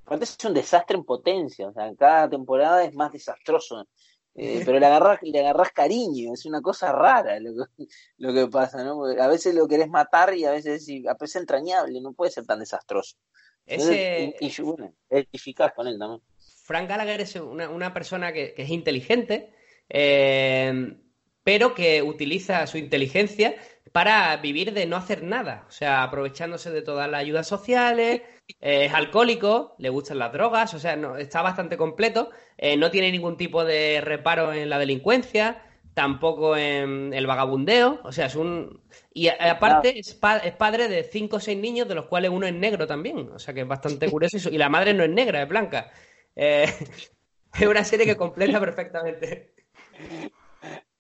Aparte 0.06 0.26
es 0.26 0.38
un 0.46 0.54
desastre 0.54 0.98
en 0.98 1.04
potencia, 1.04 1.68
o 1.68 1.74
sea, 1.74 1.94
cada 1.98 2.30
temporada 2.30 2.84
es 2.84 2.94
más 2.94 3.12
desastroso. 3.12 3.88
Eh, 4.36 4.62
pero 4.64 4.78
le 4.80 4.86
agarras, 4.86 5.20
le 5.24 5.40
agarras 5.40 5.72
cariño, 5.72 6.34
es 6.34 6.46
una 6.46 6.62
cosa 6.62 6.92
rara 6.92 7.40
lo 7.40 7.56
que, 7.56 7.86
lo 8.20 8.34
que 8.36 8.46
pasa, 8.46 8.84
¿no? 8.84 9.04
a 9.06 9.28
veces 9.28 9.56
lo 9.56 9.68
querés 9.68 9.90
matar 9.90 10.36
y 10.36 10.46
a 10.46 10.52
veces 10.52 10.88
a 11.10 11.16
veces 11.16 11.38
entrañable, 11.38 12.00
no 12.00 12.14
puede 12.14 12.30
ser 12.30 12.46
tan 12.46 12.60
desastroso. 12.60 13.18
Ese... 13.66 14.36
y, 14.40 14.62
bueno, 14.62 14.94
eficaz 15.10 15.74
con 15.74 15.88
él 15.88 15.98
también. 15.98 16.22
Frank 16.66 16.88
Gallagher 16.88 17.22
es 17.22 17.36
una, 17.36 17.94
persona 17.96 18.32
que, 18.32 18.54
es 18.56 18.70
inteligente, 18.70 19.56
eh, 19.90 20.98
pero 21.44 21.74
que 21.74 22.04
utiliza 22.04 22.68
su 22.68 22.78
inteligencia 22.78 23.56
para 23.98 24.38
vivir 24.38 24.74
de 24.74 24.86
no 24.86 24.96
hacer 24.96 25.24
nada, 25.24 25.66
o 25.68 25.72
sea, 25.72 26.04
aprovechándose 26.04 26.70
de 26.70 26.84
todas 26.84 27.10
las 27.10 27.20
ayudas 27.20 27.48
sociales, 27.48 28.22
eh, 28.62 28.86
es 28.86 28.94
alcohólico, 28.94 29.74
le 29.80 29.90
gustan 29.90 30.20
las 30.20 30.32
drogas, 30.32 30.76
o 30.76 30.78
sea, 30.78 30.96
no, 30.96 31.18
está 31.18 31.42
bastante 31.42 31.78
completo, 31.78 32.30
eh, 32.60 32.78
no 32.78 32.92
tiene 32.92 33.12
ningún 33.12 33.38
tipo 33.38 33.66
de 33.66 34.00
reparo 34.02 34.54
en 34.54 34.70
la 34.70 34.78
delincuencia, 34.78 35.64
tampoco 35.96 36.56
en 36.56 37.12
el 37.12 37.26
vagabundeo, 37.26 38.00
o 38.04 38.12
sea, 38.12 38.28
es 38.28 38.36
un... 38.36 38.84
Y 39.16 39.30
aparte 39.30 39.98
es, 39.98 40.14
padre 40.14 40.90
de 40.90 41.04
cinco 41.04 41.38
o 41.38 41.40
seis 41.40 41.58
niños, 41.58 41.88
de 41.88 41.96
los 41.96 42.06
cuales 42.06 42.30
uno 42.30 42.46
es 42.46 42.54
negro 42.54 42.86
también, 42.86 43.32
o 43.32 43.40
sea, 43.40 43.56
que 43.56 43.62
es 43.62 43.68
bastante 43.68 44.12
curioso, 44.12 44.48
y 44.52 44.60
la 44.60 44.70
madre 44.70 44.94
no 44.94 45.06
es 45.06 45.10
negra, 45.10 45.42
es 45.42 45.50
blanca. 45.50 45.90
Eh, 46.36 46.66
es 47.60 47.68
una 47.68 47.84
serie 47.84 48.06
que 48.06 48.16
completa 48.16 48.60
perfectamente. 48.60 49.56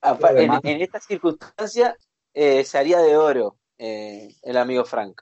En, 0.02 0.52
en 0.64 0.82
esta 0.82 1.00
circunstancia, 1.00 1.95
eh, 2.39 2.63
se 2.63 2.77
haría 2.77 2.99
de 2.99 3.17
oro 3.17 3.57
eh, 3.79 4.35
el 4.43 4.57
amigo 4.57 4.85
Frank. 4.85 5.21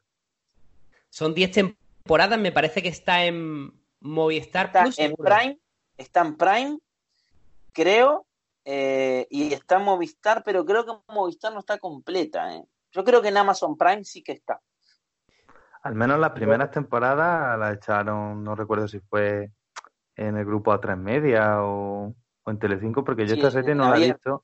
Son 1.10 1.34
10 1.34 1.52
temporadas, 1.52 2.38
me 2.38 2.52
parece 2.52 2.84
que 2.84 2.90
está 2.90 3.24
en 3.24 3.72
Movistar 4.02 4.66
está 4.66 4.84
En 4.98 5.16
Prime, 5.16 5.58
está 5.98 6.20
en 6.20 6.36
Prime, 6.36 6.80
creo, 7.72 8.26
eh, 8.66 9.28
y 9.30 9.54
está 9.54 9.78
en 9.78 9.84
Movistar, 9.84 10.44
pero 10.44 10.66
creo 10.66 10.86
que 10.86 11.14
Movistar 11.14 11.54
no 11.54 11.60
está 11.60 11.78
completa. 11.78 12.50
Yo 12.92 13.06
creo 13.06 13.22
que 13.22 13.30
en 13.30 13.38
Amazon 13.38 13.78
Prime 13.78 14.04
sí 14.04 14.22
que 14.22 14.34
está. 14.34 14.60
Al 15.84 15.96
menos 15.96 16.20
las 16.20 16.32
primeras 16.32 16.70
temporadas 16.72 17.58
las 17.58 17.78
echaron, 17.78 18.44
no 18.44 18.56
recuerdo 18.56 18.90
si 18.90 19.00
fue 19.00 19.52
en 20.18 20.36
el 20.36 20.44
grupo 20.44 20.74
A3 20.74 20.98
Media 20.98 21.64
o, 21.64 22.14
en 22.46 22.60
Telecinco, 22.60 23.06
porque 23.06 23.26
yo 23.26 23.36
esta 23.36 23.52
serie 23.52 23.74
no 23.74 23.90
la 23.90 23.96
he 23.96 24.12
visto. 24.12 24.44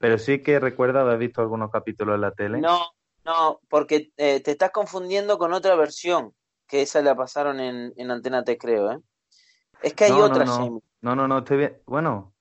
Pero 0.00 0.18
sí 0.18 0.42
que 0.42 0.58
recuerda 0.58 1.02
haber 1.02 1.18
visto 1.18 1.42
algunos 1.42 1.70
capítulos 1.70 2.14
en 2.14 2.20
la 2.22 2.32
tele. 2.32 2.58
No, 2.58 2.80
no, 3.24 3.60
porque 3.68 4.12
eh, 4.16 4.40
te 4.40 4.52
estás 4.52 4.70
confundiendo 4.70 5.36
con 5.36 5.52
otra 5.52 5.76
versión, 5.76 6.32
que 6.66 6.80
esa 6.82 7.02
la 7.02 7.14
pasaron 7.14 7.60
en, 7.60 7.92
en 7.96 8.10
Antena 8.10 8.42
T, 8.42 8.56
creo, 8.56 8.92
¿eh? 8.92 8.98
Es 9.82 9.92
que 9.92 10.04
hay 10.04 10.12
otra, 10.12 10.46
no, 10.46 10.80
no, 11.02 11.14
no, 11.14 11.28
no, 11.28 11.38
estoy 11.38 11.58
bien. 11.58 11.78
Bueno, 11.86 12.34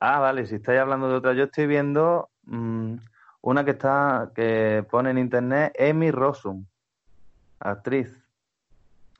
ah, 0.00 0.18
vale, 0.18 0.44
si 0.46 0.56
estáis 0.56 0.80
hablando 0.80 1.08
de 1.08 1.14
otra, 1.14 1.34
yo 1.34 1.44
estoy 1.44 1.68
viendo 1.68 2.30
mm, 2.42 2.96
una 3.42 3.64
que 3.64 3.72
está, 3.72 4.32
que 4.34 4.84
pone 4.90 5.10
en 5.10 5.18
internet, 5.18 5.72
Amy 5.80 6.10
Rossum, 6.10 6.66
actriz. 7.60 8.12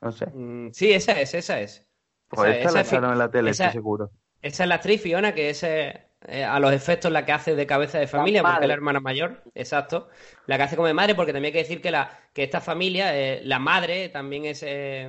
No 0.01 0.11
sé. 0.11 0.27
Mm, 0.27 0.71
sí, 0.73 0.91
esa 0.91 1.13
es, 1.13 1.33
esa 1.33 1.61
es. 1.61 1.85
Pues 2.27 2.57
esa, 2.57 2.81
esa 2.81 2.99
la 2.99 3.13
en 3.13 3.17
la 3.19 3.31
tele, 3.31 3.51
estoy 3.51 3.71
seguro. 3.71 4.11
Esa 4.41 4.63
es 4.63 4.69
la 4.69 4.75
actriz 4.75 5.01
Fiona, 5.01 5.33
que 5.33 5.49
es 5.49 5.63
eh, 5.63 6.04
eh, 6.27 6.43
a 6.43 6.59
los 6.59 6.71
efectos 6.73 7.11
la 7.11 7.23
que 7.23 7.31
hace 7.31 7.55
de 7.55 7.67
cabeza 7.67 7.99
de 7.99 8.07
familia, 8.07 8.41
porque 8.41 8.61
es 8.61 8.67
la 8.67 8.73
hermana 8.73 8.99
mayor, 8.99 9.43
exacto. 9.53 10.07
La 10.47 10.57
que 10.57 10.63
hace 10.63 10.75
como 10.75 10.87
de 10.87 10.93
madre, 10.93 11.13
porque 11.13 11.33
también 11.33 11.49
hay 11.49 11.53
que 11.53 11.67
decir 11.67 11.81
que, 11.81 11.91
la, 11.91 12.09
que 12.33 12.43
esta 12.43 12.61
familia, 12.61 13.15
eh, 13.15 13.41
la 13.43 13.59
madre 13.59 14.09
también 14.09 14.45
es 14.45 14.63
eh, 14.65 15.07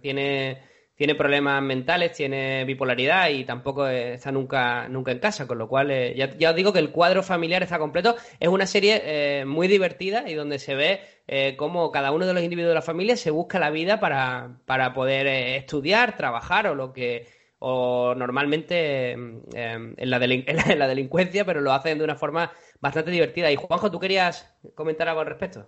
tiene, 0.00 0.62
tiene 0.94 1.14
problemas 1.16 1.60
mentales, 1.62 2.12
tiene 2.12 2.64
bipolaridad 2.64 3.30
y 3.30 3.44
tampoco 3.44 3.88
está 3.88 4.30
nunca, 4.30 4.88
nunca 4.88 5.10
en 5.10 5.18
casa, 5.18 5.48
con 5.48 5.58
lo 5.58 5.66
cual 5.66 5.88
ya, 6.14 6.30
ya, 6.36 6.50
os 6.50 6.56
digo 6.56 6.72
que 6.72 6.78
el 6.78 6.90
cuadro 6.90 7.24
familiar 7.24 7.64
está 7.64 7.78
completo. 7.78 8.14
Es 8.38 8.48
una 8.48 8.66
serie 8.66 9.44
muy 9.44 9.66
divertida 9.66 10.28
y 10.28 10.34
donde 10.34 10.60
se 10.60 10.76
ve 10.76 11.56
cómo 11.56 11.90
cada 11.90 12.12
uno 12.12 12.26
de 12.26 12.34
los 12.34 12.42
individuos 12.44 12.70
de 12.70 12.74
la 12.76 12.82
familia 12.82 13.16
se 13.16 13.30
busca 13.32 13.58
la 13.58 13.70
vida 13.70 13.98
para, 13.98 14.58
para 14.66 14.94
poder 14.94 15.26
estudiar, 15.26 16.16
trabajar 16.16 16.68
o 16.68 16.74
lo 16.76 16.92
que 16.92 17.37
o 17.58 18.14
normalmente 18.14 19.12
em, 19.12 19.42
en, 19.54 20.10
la 20.10 20.16
en, 20.24 20.78
la 20.78 20.88
delincuencia, 20.88 21.44
pero 21.44 21.60
lo 21.60 21.72
hacen 21.72 21.98
de 21.98 22.04
una 22.04 22.16
forma 22.16 22.50
bastante 22.80 23.10
divertida. 23.10 23.50
Y 23.50 23.56
Juanjo, 23.56 23.90
¿tú 23.90 23.98
querías 23.98 24.54
comentar 24.74 25.08
algo 25.08 25.20
al 25.20 25.26
respecto? 25.26 25.66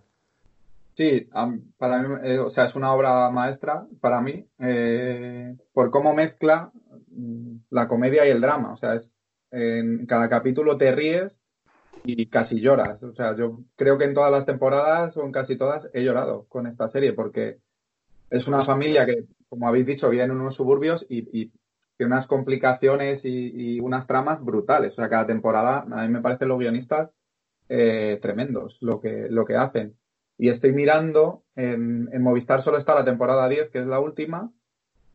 Sí, 0.96 1.28
para 1.78 2.02
mí, 2.02 2.16
eh, 2.24 2.38
o 2.38 2.50
sea, 2.50 2.66
es 2.66 2.74
una 2.74 2.92
obra 2.92 3.30
maestra 3.30 3.86
para 4.00 4.20
mí 4.20 4.44
eh, 4.58 5.56
por 5.72 5.90
cómo 5.90 6.14
mezcla 6.14 6.70
mm, 7.08 7.56
la 7.70 7.88
comedia 7.88 8.26
y 8.26 8.30
el 8.30 8.40
drama. 8.40 8.74
O 8.74 8.76
sea, 8.76 8.96
es, 8.96 9.08
en 9.50 10.06
cada 10.06 10.28
capítulo 10.28 10.76
te 10.76 10.92
ríes 10.92 11.32
y 12.04 12.26
casi 12.26 12.60
lloras. 12.60 13.02
O 13.02 13.14
sea, 13.14 13.34
yo 13.34 13.60
creo 13.76 13.98
que 13.98 14.04
en 14.04 14.14
todas 14.14 14.30
las 14.30 14.46
temporadas 14.46 15.16
o 15.16 15.24
en 15.24 15.32
casi 15.32 15.56
todas 15.56 15.88
he 15.94 16.02
llorado 16.02 16.46
con 16.48 16.66
esta 16.66 16.90
serie 16.90 17.12
porque 17.14 17.58
es 18.28 18.46
una 18.46 18.64
familia 18.64 19.06
que, 19.06 19.24
como 19.48 19.66
habéis 19.68 19.86
dicho, 19.86 20.08
vive 20.10 20.24
en 20.24 20.30
unos 20.32 20.54
suburbios 20.54 21.04
y 21.08 21.50
unas 22.04 22.26
complicaciones 22.26 23.20
y, 23.24 23.80
unas 23.80 24.06
tramas 24.06 24.42
brutales. 24.44 24.92
O 24.92 24.96
sea, 24.96 25.08
cada 25.08 25.26
temporada, 25.26 25.86
a 25.90 26.02
mí 26.02 26.08
me 26.08 26.20
parecen 26.20 26.48
los 26.48 26.58
guionistas 26.58 27.10
eh, 27.68 28.18
tremendos 28.20 28.76
lo 28.80 29.00
que, 29.00 29.28
lo 29.30 29.44
que 29.44 29.56
hacen. 29.56 29.96
Y 30.38 30.48
estoy 30.48 30.72
mirando, 30.72 31.44
en, 31.54 32.08
Movistar 32.22 32.64
solo 32.64 32.78
está 32.78 32.94
la 32.94 33.04
temporada 33.04 33.48
10, 33.48 33.70
que 33.70 33.80
es 33.80 33.86
la 33.86 34.00
última, 34.00 34.50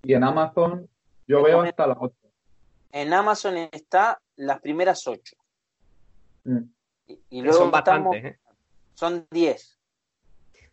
y 0.03 0.13
en 0.13 0.23
Amazon 0.23 0.88
yo 1.27 1.43
veo 1.43 1.61
hasta 1.61 1.88
la 1.88 1.97
8. 1.99 2.15
En 2.91 3.13
Amazon 3.13 3.57
está 3.71 4.21
las 4.36 4.61
primeras 4.61 5.07
8. 5.07 5.36
Mm. 6.43 6.59
Y, 7.29 7.41
luego 7.41 7.57
son 7.57 7.71
bastantes, 7.71 8.23
¿eh? 8.23 8.39
Son 8.93 9.27
10. 9.31 9.79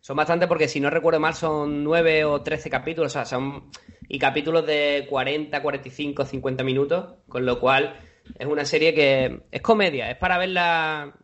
Son 0.03 0.17
bastante 0.17 0.47
porque 0.47 0.67
si 0.67 0.81
no 0.81 0.89
recuerdo 0.89 1.21
mal 1.21 1.33
son 1.33 1.81
9 1.81 2.25
o 2.25 2.41
13 2.41 2.69
capítulos, 2.69 3.09
o 3.09 3.13
sea, 3.13 3.23
son 3.23 3.71
y 4.09 4.19
capítulos 4.19 4.65
de 4.65 5.07
40, 5.09 5.61
45, 5.61 6.25
50 6.25 6.63
minutos, 6.65 7.15
con 7.29 7.45
lo 7.45 7.57
cual 7.57 7.97
es 8.37 8.45
una 8.45 8.65
serie 8.65 8.93
que 8.93 9.43
es 9.49 9.61
comedia, 9.61 10.11
es 10.11 10.17
para 10.17 10.37
verla, 10.37 11.15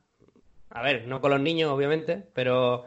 a 0.69 0.81
ver, 0.81 1.05
no 1.09 1.19
con 1.19 1.31
los 1.31 1.41
niños 1.41 1.69
obviamente, 1.73 2.25
pero 2.33 2.85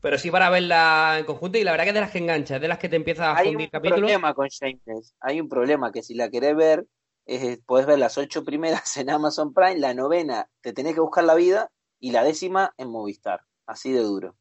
pero 0.00 0.18
sí 0.18 0.30
para 0.30 0.50
verla 0.50 1.16
en 1.18 1.24
conjunto 1.24 1.58
y 1.58 1.64
la 1.64 1.72
verdad 1.72 1.86
que 1.86 1.90
es 1.90 1.94
de 1.94 2.00
las 2.00 2.12
que 2.12 2.18
engancha, 2.18 2.54
es 2.54 2.62
de 2.62 2.68
las 2.68 2.78
que 2.78 2.88
te 2.88 2.94
empieza 2.94 3.32
a 3.32 3.42
fundir 3.42 3.70
capítulos. 3.70 4.08
Hay 4.08 4.14
un 4.14 4.20
problema 4.20 4.34
con 4.34 4.46
Shameless, 4.46 5.16
hay 5.18 5.40
un 5.40 5.48
problema 5.48 5.90
que 5.90 6.04
si 6.04 6.14
la 6.14 6.30
querés 6.30 6.54
ver, 6.54 6.86
es, 7.26 7.58
podés 7.66 7.86
ver 7.86 7.98
las 7.98 8.18
ocho 8.18 8.44
primeras 8.44 8.96
en 8.96 9.10
Amazon 9.10 9.52
Prime, 9.52 9.80
la 9.80 9.94
novena 9.94 10.48
te 10.60 10.72
tenés 10.72 10.94
que 10.94 11.00
buscar 11.00 11.24
la 11.24 11.34
vida 11.34 11.72
y 11.98 12.12
la 12.12 12.22
décima 12.22 12.72
en 12.78 12.88
Movistar, 12.88 13.40
así 13.66 13.90
de 13.90 14.02
duro. 14.02 14.36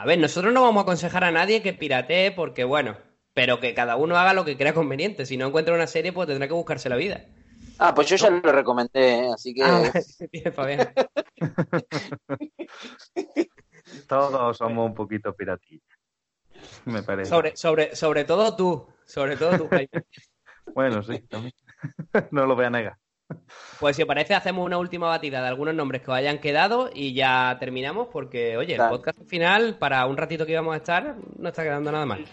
A 0.00 0.06
ver, 0.06 0.18
nosotros 0.18 0.54
no 0.54 0.62
vamos 0.62 0.80
a 0.80 0.82
aconsejar 0.82 1.24
a 1.24 1.32
nadie 1.32 1.60
que 1.60 1.74
piratee 1.74 2.30
porque, 2.30 2.62
bueno, 2.62 2.96
pero 3.34 3.58
que 3.58 3.74
cada 3.74 3.96
uno 3.96 4.16
haga 4.16 4.32
lo 4.32 4.44
que 4.44 4.56
crea 4.56 4.72
conveniente. 4.72 5.26
Si 5.26 5.36
no 5.36 5.48
encuentra 5.48 5.74
una 5.74 5.88
serie, 5.88 6.12
pues 6.12 6.28
tendrá 6.28 6.46
que 6.46 6.54
buscarse 6.54 6.88
la 6.88 6.94
vida. 6.94 7.24
Ah, 7.80 7.92
pues 7.92 8.08
yo 8.08 8.14
ya 8.14 8.30
lo 8.30 8.52
recomendé, 8.52 9.18
¿eh? 9.18 9.30
así 9.34 9.52
que. 9.52 9.64
Ah, 9.64 9.92
bien, 10.32 10.52
Fabián. 10.52 10.92
Todos 14.08 14.56
somos 14.56 14.86
un 14.86 14.94
poquito 14.94 15.34
piratillas. 15.34 15.82
Me 16.84 17.02
parece. 17.02 17.28
Sobre, 17.28 17.56
sobre, 17.56 17.96
sobre 17.96 18.24
todo 18.24 18.54
tú. 18.54 18.86
Sobre 19.04 19.36
todo 19.36 19.58
tú, 19.58 19.68
Jaime. 19.68 19.90
Bueno, 20.74 21.02
sí, 21.02 21.18
también. 21.20 21.54
no 22.30 22.44
lo 22.44 22.54
voy 22.54 22.66
a 22.66 22.70
negar. 22.70 22.98
Pues 23.78 23.96
si 23.96 24.02
os 24.02 24.08
parece, 24.08 24.34
hacemos 24.34 24.66
una 24.66 24.78
última 24.78 25.06
batida 25.06 25.40
de 25.40 25.48
algunos 25.48 25.74
nombres 25.74 26.02
que 26.02 26.10
os 26.10 26.16
hayan 26.16 26.38
quedado 26.38 26.90
y 26.92 27.14
ya 27.14 27.56
terminamos 27.60 28.08
porque, 28.12 28.56
oye, 28.56 28.74
el 28.74 28.88
podcast 28.88 29.20
final, 29.28 29.76
para 29.78 30.04
un 30.06 30.16
ratito 30.16 30.44
que 30.46 30.52
íbamos 30.52 30.74
a 30.74 30.78
estar, 30.78 31.16
no 31.36 31.48
está 31.48 31.62
quedando 31.62 31.92
nada 31.92 32.06
mal. 32.06 32.24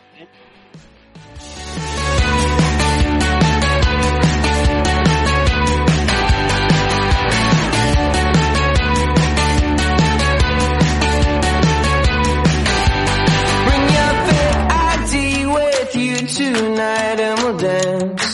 Tonight 16.75 17.19
and 17.19 17.39
we'll 17.39 17.57
dance. 17.57 18.24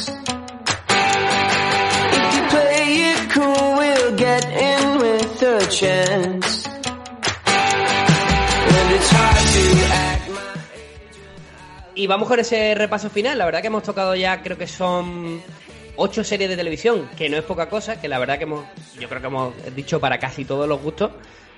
Y 11.95 12.07
vamos 12.07 12.27
con 12.27 12.39
ese 12.39 12.75
repaso 12.75 13.09
final. 13.09 13.37
La 13.37 13.45
verdad 13.45 13.61
que 13.61 13.67
hemos 13.67 13.83
tocado 13.83 14.15
ya, 14.15 14.41
creo 14.41 14.57
que 14.57 14.67
son 14.67 15.41
ocho 15.95 16.23
series 16.23 16.49
de 16.49 16.55
televisión, 16.55 17.09
que 17.17 17.29
no 17.29 17.37
es 17.37 17.43
poca 17.43 17.69
cosa, 17.69 17.99
que 17.99 18.07
la 18.07 18.19
verdad 18.19 18.37
que 18.37 18.43
hemos, 18.43 18.65
yo 18.99 19.09
creo 19.09 19.21
que 19.21 19.27
hemos 19.27 19.75
dicho 19.75 19.99
para 19.99 20.19
casi 20.19 20.45
todos 20.45 20.67
los 20.67 20.81
gustos. 20.81 21.11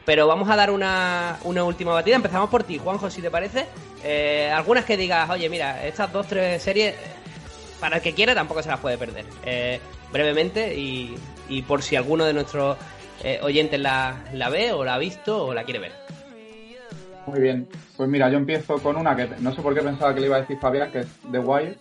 Pero 0.06 0.28
vamos 0.28 0.50
a 0.50 0.56
dar 0.56 0.72
una, 0.72 1.40
una 1.44 1.64
última 1.64 1.94
batida. 1.94 2.16
Empezamos 2.16 2.50
por 2.50 2.64
ti, 2.64 2.78
Juanjo, 2.78 3.10
si 3.10 3.22
te 3.22 3.32
parece. 3.32 3.66
Eh, 4.04 4.52
algunas 4.54 4.86
que 4.86 4.98
digas, 4.98 5.30
oye, 5.30 5.50
mira, 5.50 5.86
estas 5.86 6.12
dos, 6.12 6.28
tres 6.28 6.62
series, 6.62 6.94
para 7.80 7.98
el 7.98 8.02
que 8.02 8.14
quiera 8.14 8.36
tampoco 8.36 8.62
se 8.64 8.70
las 8.70 8.80
puede 8.80 8.98
perder. 8.98 9.26
Eh, 9.46 9.80
brevemente 10.12 10.78
y, 10.78 11.16
y 11.48 11.62
por 11.62 11.82
si 11.82 11.96
alguno 11.96 12.26
de 12.26 12.34
nuestros 12.34 12.78
eh, 13.24 13.40
oyentes 13.42 13.80
la, 13.80 14.24
la 14.34 14.50
ve 14.50 14.72
o 14.72 14.84
la 14.84 14.96
ha 14.96 14.98
visto 14.98 15.46
o 15.46 15.54
la 15.54 15.64
quiere 15.64 15.80
ver. 15.80 15.92
Muy 17.26 17.40
bien. 17.40 17.68
Pues 17.96 18.10
mira, 18.10 18.30
yo 18.30 18.38
empiezo 18.38 18.78
con 18.80 18.98
una 18.98 19.16
que 19.16 19.30
no 19.40 19.54
sé 19.54 19.62
por 19.62 19.74
qué 19.74 19.82
pensaba 19.82 20.14
que 20.14 20.20
le 20.20 20.28
iba 20.28 20.38
a 20.38 20.42
decir 20.42 20.58
Fabián, 20.60 20.92
que 20.92 21.00
es 21.00 21.08
The 21.32 21.40
Wire, 21.40 21.78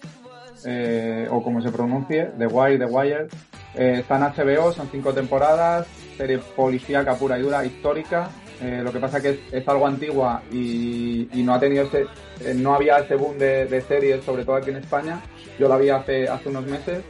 eh, 0.64 1.26
o 1.30 1.42
como 1.42 1.60
se 1.60 1.70
pronuncie, 1.70 2.30
The 2.38 2.46
Wire, 2.46 2.78
The 2.78 2.84
Wire. 2.84 3.28
Eh, 3.74 3.96
está 4.00 4.16
en 4.16 4.22
HBO, 4.22 4.72
son 4.72 4.88
cinco 4.92 5.12
temporadas, 5.14 5.86
serie 6.16 6.38
policíaca 6.38 7.14
pura 7.14 7.38
y 7.38 7.42
dura, 7.42 7.64
histórica. 7.64 8.28
Eh, 8.60 8.80
lo 8.84 8.92
que 8.92 9.00
pasa 9.00 9.20
que 9.20 9.30
es, 9.30 9.38
es 9.50 9.66
algo 9.66 9.86
antigua 9.86 10.42
y, 10.52 11.28
y 11.32 11.42
no 11.42 11.54
ha 11.54 11.58
tenido 11.58 11.84
ese, 11.84 12.06
eh, 12.40 12.54
no 12.54 12.74
había 12.74 12.98
ese 12.98 13.16
boom 13.16 13.36
de, 13.38 13.66
de 13.66 13.80
series, 13.80 14.22
sobre 14.24 14.44
todo 14.44 14.56
aquí 14.56 14.70
en 14.70 14.76
España. 14.76 15.20
Yo 15.58 15.68
la 15.68 15.78
vi 15.78 15.88
hace, 15.88 16.28
hace 16.28 16.48
unos 16.50 16.66
meses 16.66 17.02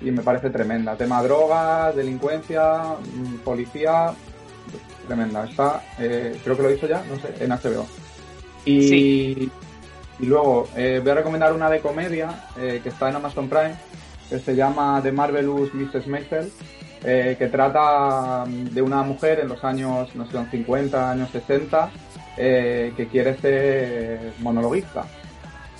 y 0.00 0.10
me 0.10 0.22
parece 0.22 0.50
tremenda. 0.50 0.96
Tema 0.96 1.22
drogas, 1.22 1.94
delincuencia, 1.96 2.82
mm, 3.14 3.36
policía, 3.44 4.12
tremenda. 5.06 5.44
Está, 5.44 5.82
eh, 5.98 6.38
creo 6.42 6.56
que 6.56 6.62
lo 6.62 6.68
he 6.70 6.74
dicho 6.74 6.86
ya, 6.86 7.02
no 7.08 7.16
sé, 7.16 7.44
en 7.44 7.52
HBO. 7.52 7.86
Y, 8.64 8.88
Sí. 8.88 9.50
y 10.20 10.26
luego 10.26 10.68
eh, 10.76 11.00
voy 11.02 11.12
a 11.12 11.14
recomendar 11.16 11.52
una 11.52 11.70
de 11.70 11.80
comedia 11.80 12.44
eh, 12.58 12.80
que 12.82 12.88
está 12.90 13.08
en 13.08 13.16
Amazon 13.16 13.48
Prime, 13.48 13.74
que 14.28 14.38
se 14.38 14.54
llama 14.54 15.00
The 15.02 15.12
Marvelous 15.12 15.72
Mrs. 15.74 16.06
Maisel, 16.06 16.52
que 17.00 17.48
trata 17.50 18.44
mm, 18.46 18.74
de 18.74 18.82
una 18.82 19.02
mujer 19.02 19.40
en 19.40 19.48
los 19.48 19.62
años, 19.64 20.14
no 20.14 20.26
sé, 20.26 20.32
son 20.32 20.50
50, 20.50 21.10
años 21.12 21.30
60, 21.30 21.90
eh, 22.36 22.92
que 22.96 23.06
quiere 23.08 23.36
ser 23.38 24.32
monologuista. 24.40 25.04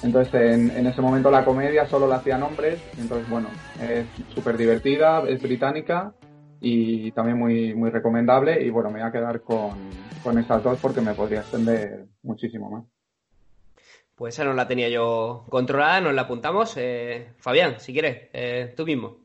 Entonces, 0.02 0.34
en, 0.34 0.70
en 0.70 0.86
ese 0.86 1.00
momento 1.00 1.30
la 1.30 1.44
comedia 1.44 1.86
solo 1.86 2.06
la 2.06 2.16
hacían 2.16 2.42
hombres, 2.42 2.80
entonces, 2.98 3.28
bueno, 3.28 3.48
es 3.82 4.06
súper 4.32 4.56
divertida, 4.56 5.22
es 5.28 5.42
británica 5.42 6.12
y 6.60 7.10
también 7.12 7.38
muy, 7.38 7.74
muy 7.74 7.90
recomendable. 7.90 8.62
Y 8.62 8.70
bueno, 8.70 8.90
me 8.90 9.00
voy 9.00 9.08
a 9.08 9.12
quedar 9.12 9.40
con, 9.42 9.72
con 10.22 10.38
esas 10.38 10.62
dos 10.62 10.78
porque 10.80 11.00
me 11.00 11.14
podría 11.14 11.40
extender 11.40 12.06
muchísimo 12.22 12.70
más. 12.70 12.84
Pues 14.14 14.34
esa 14.34 14.44
no 14.44 14.52
la 14.52 14.66
tenía 14.66 14.88
yo 14.88 15.44
controlada, 15.48 16.00
nos 16.00 16.14
la 16.14 16.22
apuntamos. 16.22 16.76
Eh, 16.76 17.34
Fabián, 17.38 17.78
si 17.78 17.92
quieres, 17.92 18.28
eh, 18.32 18.74
tú 18.76 18.84
mismo. 18.84 19.18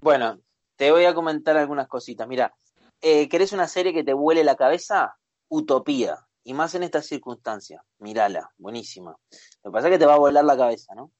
Bueno, 0.00 0.40
te 0.76 0.90
voy 0.90 1.04
a 1.04 1.14
comentar 1.14 1.56
algunas 1.56 1.86
cositas. 1.86 2.26
Mira, 2.26 2.52
eh, 3.00 3.28
¿querés 3.28 3.52
una 3.52 3.68
serie 3.68 3.92
que 3.92 4.02
te 4.02 4.12
vuele 4.12 4.42
la 4.42 4.56
cabeza? 4.56 5.16
Utopía. 5.48 6.16
Y 6.44 6.54
más 6.54 6.74
en 6.74 6.82
estas 6.82 7.06
circunstancias. 7.06 7.82
Mírala, 7.98 8.50
buenísima. 8.58 9.16
Lo 9.62 9.70
que 9.70 9.72
pasa 9.72 9.88
es 9.88 9.92
que 9.92 9.98
te 9.98 10.06
va 10.06 10.14
a 10.14 10.18
volar 10.18 10.44
la 10.44 10.56
cabeza, 10.56 10.94
¿no? 10.94 11.12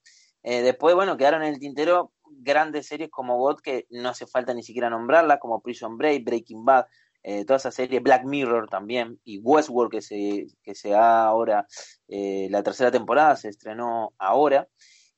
Eh, 0.42 0.62
después, 0.62 0.94
bueno, 0.94 1.16
quedaron 1.16 1.42
en 1.42 1.54
el 1.54 1.60
tintero 1.60 2.12
grandes 2.26 2.86
series 2.86 3.10
como 3.10 3.38
God, 3.38 3.60
que 3.60 3.86
no 3.90 4.08
hace 4.08 4.26
falta 4.26 4.54
ni 4.54 4.62
siquiera 4.62 4.90
nombrarla, 4.90 5.38
como 5.38 5.60
Prison 5.60 5.96
Break, 5.96 6.24
Breaking 6.24 6.64
Bad, 6.64 6.86
eh, 7.22 7.44
toda 7.44 7.58
esa 7.58 7.70
serie, 7.70 8.00
Black 8.00 8.24
Mirror 8.24 8.68
también, 8.68 9.20
y 9.24 9.38
Westworld, 9.38 9.92
que 9.92 10.02
se, 10.02 10.48
que 10.62 10.74
se 10.74 10.94
ha 10.94 11.24
ahora, 11.24 11.66
eh, 12.08 12.48
la 12.50 12.62
tercera 12.62 12.90
temporada 12.90 13.36
se 13.36 13.48
estrenó 13.48 14.12
ahora. 14.18 14.68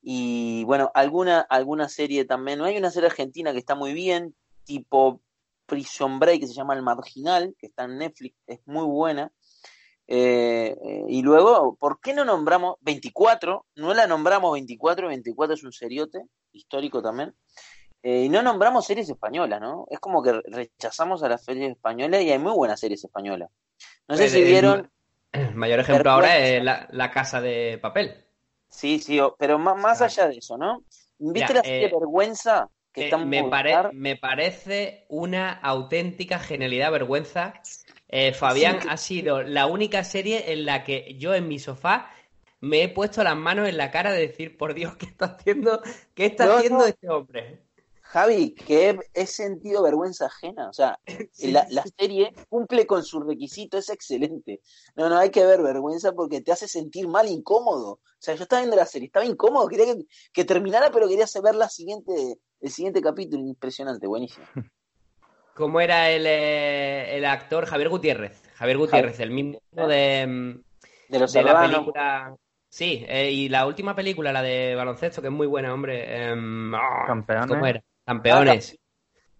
Y 0.02 0.64
bueno, 0.64 0.90
alguna, 0.92 1.40
alguna 1.40 1.88
serie 1.88 2.26
también, 2.26 2.58
no 2.58 2.66
hay 2.66 2.76
una 2.76 2.90
serie 2.90 3.08
argentina 3.08 3.52
que 3.52 3.58
está 3.58 3.74
muy 3.74 3.94
bien, 3.94 4.34
tipo 4.64 5.22
Prison 5.66 6.18
Break, 6.18 6.40
que 6.40 6.46
se 6.46 6.52
llama 6.54 6.74
El 6.74 6.82
Marginal, 6.82 7.54
que 7.58 7.68
está 7.68 7.84
en 7.84 7.96
Netflix, 7.98 8.36
es 8.46 8.60
muy 8.66 8.84
buena. 8.84 9.32
Eh, 10.06 10.76
eh, 10.84 11.04
y 11.08 11.22
luego, 11.22 11.76
¿por 11.76 12.00
qué 12.00 12.12
no 12.14 12.24
nombramos 12.24 12.76
24? 12.80 13.66
No 13.76 13.94
la 13.94 14.06
nombramos 14.06 14.52
24, 14.52 15.08
24 15.08 15.54
es 15.54 15.64
un 15.64 15.72
seriote 15.72 16.20
histórico 16.52 17.02
también. 17.02 17.34
Eh, 18.02 18.24
y 18.24 18.28
no 18.28 18.42
nombramos 18.42 18.84
series 18.86 19.08
españolas, 19.08 19.60
¿no? 19.60 19.86
Es 19.90 19.98
como 19.98 20.22
que 20.22 20.32
rechazamos 20.46 21.22
a 21.22 21.28
las 21.28 21.42
series 21.44 21.70
españolas 21.72 22.20
y 22.22 22.30
hay 22.30 22.38
muy 22.38 22.52
buenas 22.52 22.80
series 22.80 23.02
españolas. 23.04 23.50
No 24.08 24.16
sé 24.16 24.22
Pues, 24.24 24.32
si 24.32 24.42
vieron, 24.42 24.90
El 25.32 25.54
mayor 25.54 25.80
ejemplo 25.80 26.10
ahora 26.10 26.38
es 26.38 26.62
la, 26.62 26.86
la 26.90 27.10
casa 27.10 27.40
de 27.40 27.78
papel. 27.80 28.24
sí, 28.68 28.98
sí, 28.98 29.18
pero 29.38 29.58
más, 29.58 29.76
más 29.80 30.02
Ah. 30.02 30.06
allá 30.06 30.28
de 30.28 30.36
eso, 30.38 30.58
¿no? 30.58 30.84
¿Viste 31.18 31.54
la 31.54 31.62
serie 31.62 31.86
eh, 31.86 31.90
Vergüenza? 31.98 32.68
Que 32.92 33.02
Eh, 33.02 33.04
está 33.06 33.16
en 33.16 33.28
me, 33.28 33.42
pare- 33.44 33.88
me 33.92 34.16
parece 34.16 35.06
una 35.08 35.52
auténtica 35.52 36.38
genialidad, 36.38 36.92
vergüenza. 36.92 37.54
Eh, 38.08 38.32
Fabián 38.34 38.80
Sí. 38.80 38.88
ha 38.88 38.96
sido 38.96 39.42
la 39.42 39.66
única 39.66 40.04
serie 40.04 40.52
en 40.52 40.64
la 40.66 40.84
que 40.84 41.16
yo 41.18 41.34
en 41.34 41.48
mi 41.48 41.58
sofá 41.58 42.10
me 42.60 42.82
he 42.82 42.88
puesto 42.88 43.22
las 43.24 43.36
manos 43.36 43.68
en 43.68 43.76
la 43.76 43.90
cara 43.90 44.12
de 44.12 44.20
decir, 44.28 44.56
por 44.56 44.74
Dios, 44.74 44.96
¿qué 44.96 45.06
está 45.06 45.26
haciendo, 45.26 45.82
qué 46.14 46.26
está 46.26 46.46
No, 46.46 46.52
haciendo 46.58 46.78
no. 46.78 46.86
este 46.86 47.08
hombre? 47.08 47.66
Javi, 48.02 48.54
que 48.54 48.90
he, 48.90 48.98
he 49.14 49.26
sentido 49.26 49.82
vergüenza 49.82 50.26
ajena. 50.26 50.68
O 50.68 50.72
sea, 50.72 51.00
la, 51.38 51.66
la 51.70 51.84
serie 51.98 52.32
cumple 52.48 52.86
con 52.86 53.02
su 53.02 53.20
requisito, 53.20 53.78
es 53.78 53.88
excelente. 53.88 54.60
No, 54.94 55.08
no, 55.08 55.18
hay 55.18 55.30
que 55.30 55.44
ver 55.44 55.62
vergüenza 55.62 56.12
porque 56.12 56.40
te 56.40 56.52
hace 56.52 56.68
sentir 56.68 57.08
mal, 57.08 57.28
incómodo. 57.28 57.92
O 57.94 58.00
sea, 58.18 58.34
yo 58.34 58.42
estaba 58.44 58.60
viendo 58.62 58.76
la 58.76 58.86
serie, 58.86 59.06
estaba 59.06 59.24
incómodo, 59.26 59.68
quería 59.68 59.86
que, 59.94 60.04
que 60.32 60.44
terminara, 60.44 60.90
pero 60.92 61.08
quería 61.08 61.26
saber 61.26 61.54
la 61.54 61.68
siguiente, 61.68 62.38
el 62.60 62.70
siguiente 62.70 63.00
capítulo. 63.00 63.42
Impresionante, 63.46 64.06
buenísimo. 64.06 64.46
¿Cómo 65.54 65.80
era 65.80 66.10
el, 66.10 66.26
eh, 66.26 67.16
el 67.16 67.24
actor 67.24 67.66
Javier 67.66 67.88
Gutiérrez? 67.88 68.42
Javier 68.54 68.78
Gutiérrez, 68.78 69.20
el 69.20 69.30
mismo 69.30 69.60
de, 69.70 70.56
De 71.08 71.18
los 71.18 71.32
de 71.32 71.42
la 71.42 71.60
película. 71.60 72.36
Sí, 72.68 73.04
eh, 73.08 73.30
y 73.30 73.48
la 73.48 73.66
última 73.66 73.94
película, 73.94 74.32
la 74.32 74.42
de 74.42 74.74
baloncesto, 74.74 75.22
que 75.22 75.28
es 75.28 75.32
muy 75.32 75.46
buena, 75.46 75.72
hombre. 75.72 76.28
em, 76.28 76.74
ah, 76.74 77.04
Campeones. 77.06 77.46
¿Cómo 77.46 77.66
era? 77.66 77.80
Campeones. 78.04 78.76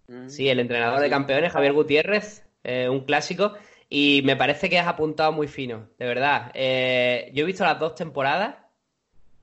Mm. 0.07 0.29
Sí, 0.29 0.47
el 0.47 0.59
entrenador 0.59 1.01
de 1.01 1.09
campeones, 1.09 1.51
Javier 1.51 1.73
Gutiérrez, 1.73 2.45
eh, 2.63 2.87
un 2.87 3.01
clásico. 3.01 3.53
Y 3.89 4.21
me 4.23 4.35
parece 4.35 4.69
que 4.69 4.79
has 4.79 4.87
apuntado 4.87 5.31
muy 5.31 5.47
fino, 5.47 5.89
de 5.99 6.05
verdad. 6.05 6.51
Eh, 6.53 7.29
yo 7.33 7.43
he 7.43 7.45
visto 7.45 7.63
las 7.65 7.79
dos 7.79 7.95
temporadas. 7.95 8.55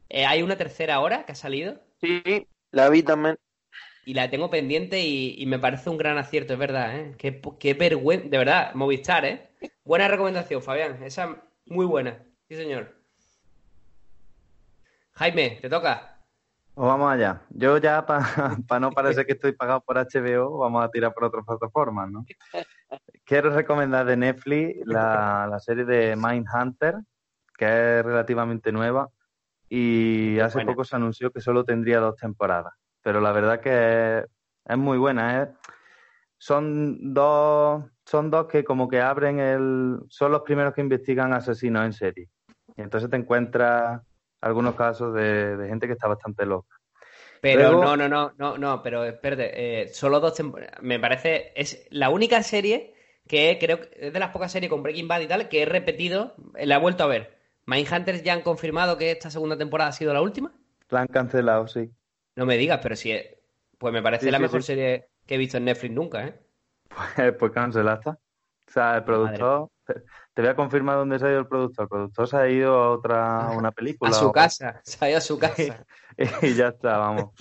Eh, 0.08 0.24
hay 0.26 0.42
una 0.42 0.56
tercera 0.56 0.96
ahora 0.96 1.24
que 1.24 1.32
ha 1.32 1.34
salido 1.34 1.80
Sí, 2.00 2.46
la 2.70 2.88
vi 2.88 3.02
también. 3.02 3.38
Y 4.04 4.14
la 4.14 4.30
tengo 4.30 4.50
pendiente 4.50 5.00
y, 5.00 5.34
y 5.38 5.46
me 5.46 5.58
parece 5.58 5.90
un 5.90 5.98
gran 5.98 6.18
acierto, 6.18 6.52
es 6.52 6.58
verdad, 6.58 6.96
¿eh? 6.96 7.14
Qué, 7.18 7.40
qué 7.58 7.74
vergüenza, 7.74 8.28
de 8.28 8.38
verdad, 8.38 8.74
Movistar, 8.74 9.24
¿eh? 9.24 9.50
Buena 9.84 10.08
recomendación, 10.08 10.62
Fabián, 10.62 11.02
esa 11.02 11.42
muy 11.66 11.86
buena, 11.86 12.18
sí 12.48 12.56
señor. 12.56 12.96
Jaime, 15.12 15.58
te 15.60 15.68
toca. 15.68 16.18
Pues 16.74 16.88
vamos 16.88 17.12
allá. 17.12 17.42
Yo 17.50 17.76
ya, 17.76 18.04
para 18.06 18.24
no 18.80 18.92
parecer 18.92 19.26
que 19.26 19.32
estoy 19.32 19.52
pagado 19.52 19.82
por 19.82 19.96
HBO, 19.96 20.58
vamos 20.58 20.84
a 20.84 20.88
tirar 20.90 21.12
por 21.12 21.24
otras 21.24 21.44
plataformas, 21.44 22.10
¿no? 22.10 22.24
Quiero 23.24 23.50
recomendar 23.50 24.06
de 24.06 24.16
Netflix 24.16 24.86
la, 24.86 25.46
la 25.50 25.60
serie 25.60 25.84
de 25.84 26.16
Mindhunter, 26.16 26.96
que 27.56 27.66
es 27.98 28.04
relativamente 28.04 28.72
nueva 28.72 29.08
y 29.68 30.38
hace 30.40 30.58
buena. 30.58 30.72
poco 30.72 30.84
se 30.84 30.96
anunció 30.96 31.30
que 31.30 31.40
solo 31.40 31.64
tendría 31.64 32.00
dos 32.00 32.16
temporadas. 32.16 32.74
Pero 33.02 33.20
la 33.20 33.32
verdad 33.32 33.60
que 33.60 34.18
es, 34.18 34.24
es 34.66 34.78
muy 34.78 34.98
buena. 34.98 35.42
es- 35.42 35.48
Son 36.38 37.12
dos, 37.14 37.84
son 38.04 38.30
dos 38.30 38.46
que 38.46 38.64
como 38.64 38.88
que 38.88 39.00
abren 39.00 39.38
el... 39.38 39.98
Son 40.08 40.32
los 40.32 40.42
primeros 40.42 40.74
que 40.74 40.80
investigan 40.80 41.32
asesinos 41.32 41.84
en 41.84 41.92
serie. 41.92 42.28
Y 42.76 42.82
entonces 42.82 43.08
te 43.10 43.16
encuentras 43.16 44.00
algunos 44.40 44.74
casos 44.74 45.14
de, 45.14 45.56
de 45.56 45.68
gente 45.68 45.86
que 45.86 45.92
está 45.92 46.08
bastante 46.08 46.44
loca. 46.46 46.74
Pero 47.40 47.70
Luego- 47.72 47.82
no, 47.84 47.96
no, 47.96 48.08
no, 48.08 48.32
no, 48.38 48.58
no, 48.58 48.82
pero 48.82 49.04
espérate, 49.04 49.82
eh, 49.82 49.88
solo 49.88 50.20
dos 50.20 50.34
temporadas. 50.34 50.80
Me 50.82 50.98
parece, 50.98 51.52
es 51.54 51.86
la 51.90 52.08
única 52.10 52.42
serie 52.42 52.94
que 53.28 53.56
creo 53.60 53.80
que 53.80 53.88
es 54.08 54.12
de 54.12 54.18
las 54.18 54.30
pocas 54.30 54.50
series 54.50 54.70
con 54.70 54.82
Breaking 54.82 55.06
Bad 55.08 55.20
y 55.20 55.26
tal 55.28 55.48
que 55.48 55.62
he 55.62 55.66
repetido, 55.66 56.34
eh, 56.56 56.66
la 56.66 56.76
he 56.76 56.80
vuelto 56.80 57.04
a 57.04 57.08
ver. 57.08 57.36
Mindhunters 57.66 58.22
ya 58.24 58.32
han 58.32 58.42
confirmado 58.42 58.98
que 58.98 59.12
esta 59.12 59.30
segunda 59.30 59.56
temporada 59.56 59.90
ha 59.90 59.92
sido 59.92 60.12
la 60.12 60.22
última. 60.22 60.52
La 60.88 61.00
han 61.02 61.06
cancelado, 61.08 61.68
sí. 61.68 61.88
No 62.36 62.46
me 62.46 62.56
digas, 62.58 62.80
pero 62.82 62.96
si 62.96 63.12
es, 63.12 63.38
pues 63.78 63.92
me 63.92 64.02
parece 64.02 64.26
Sí, 64.26 64.30
la 64.30 64.38
sí, 64.38 64.42
mejor 64.42 64.62
sí. 64.62 64.66
serie 64.66 65.08
que 65.26 65.34
he 65.34 65.38
visto 65.38 65.56
en 65.56 65.64
Netflix 65.64 65.94
nunca, 65.94 66.26
¿eh? 66.26 66.40
Pues, 67.16 67.34
pues 67.38 67.52
cancelaste. 67.52 68.10
O 68.10 68.16
sea, 68.66 68.96
el 68.96 69.04
productor... 69.04 69.68
Te, 69.84 69.94
te 70.34 70.42
voy 70.42 70.50
a 70.50 70.56
confirmar 70.56 70.96
dónde 70.96 71.18
se 71.18 71.26
ha 71.26 71.30
ido 71.30 71.40
el 71.40 71.46
productor. 71.48 71.84
El 71.84 71.88
productor 71.88 72.28
se 72.28 72.36
ha 72.36 72.48
ido 72.48 72.74
a 72.74 72.90
otra 72.92 73.46
a 73.48 73.52
una 73.52 73.72
película. 73.72 74.10
A 74.16 74.18
su 74.20 74.26
o- 74.28 74.32
casa, 74.32 74.80
se 74.84 75.04
ha 75.04 75.08
ido 75.10 75.18
a 75.18 75.20
su 75.20 75.38
casa. 75.38 75.86
y 76.42 76.54
ya 76.54 76.68
está, 76.68 76.98
vamos. 76.98 77.32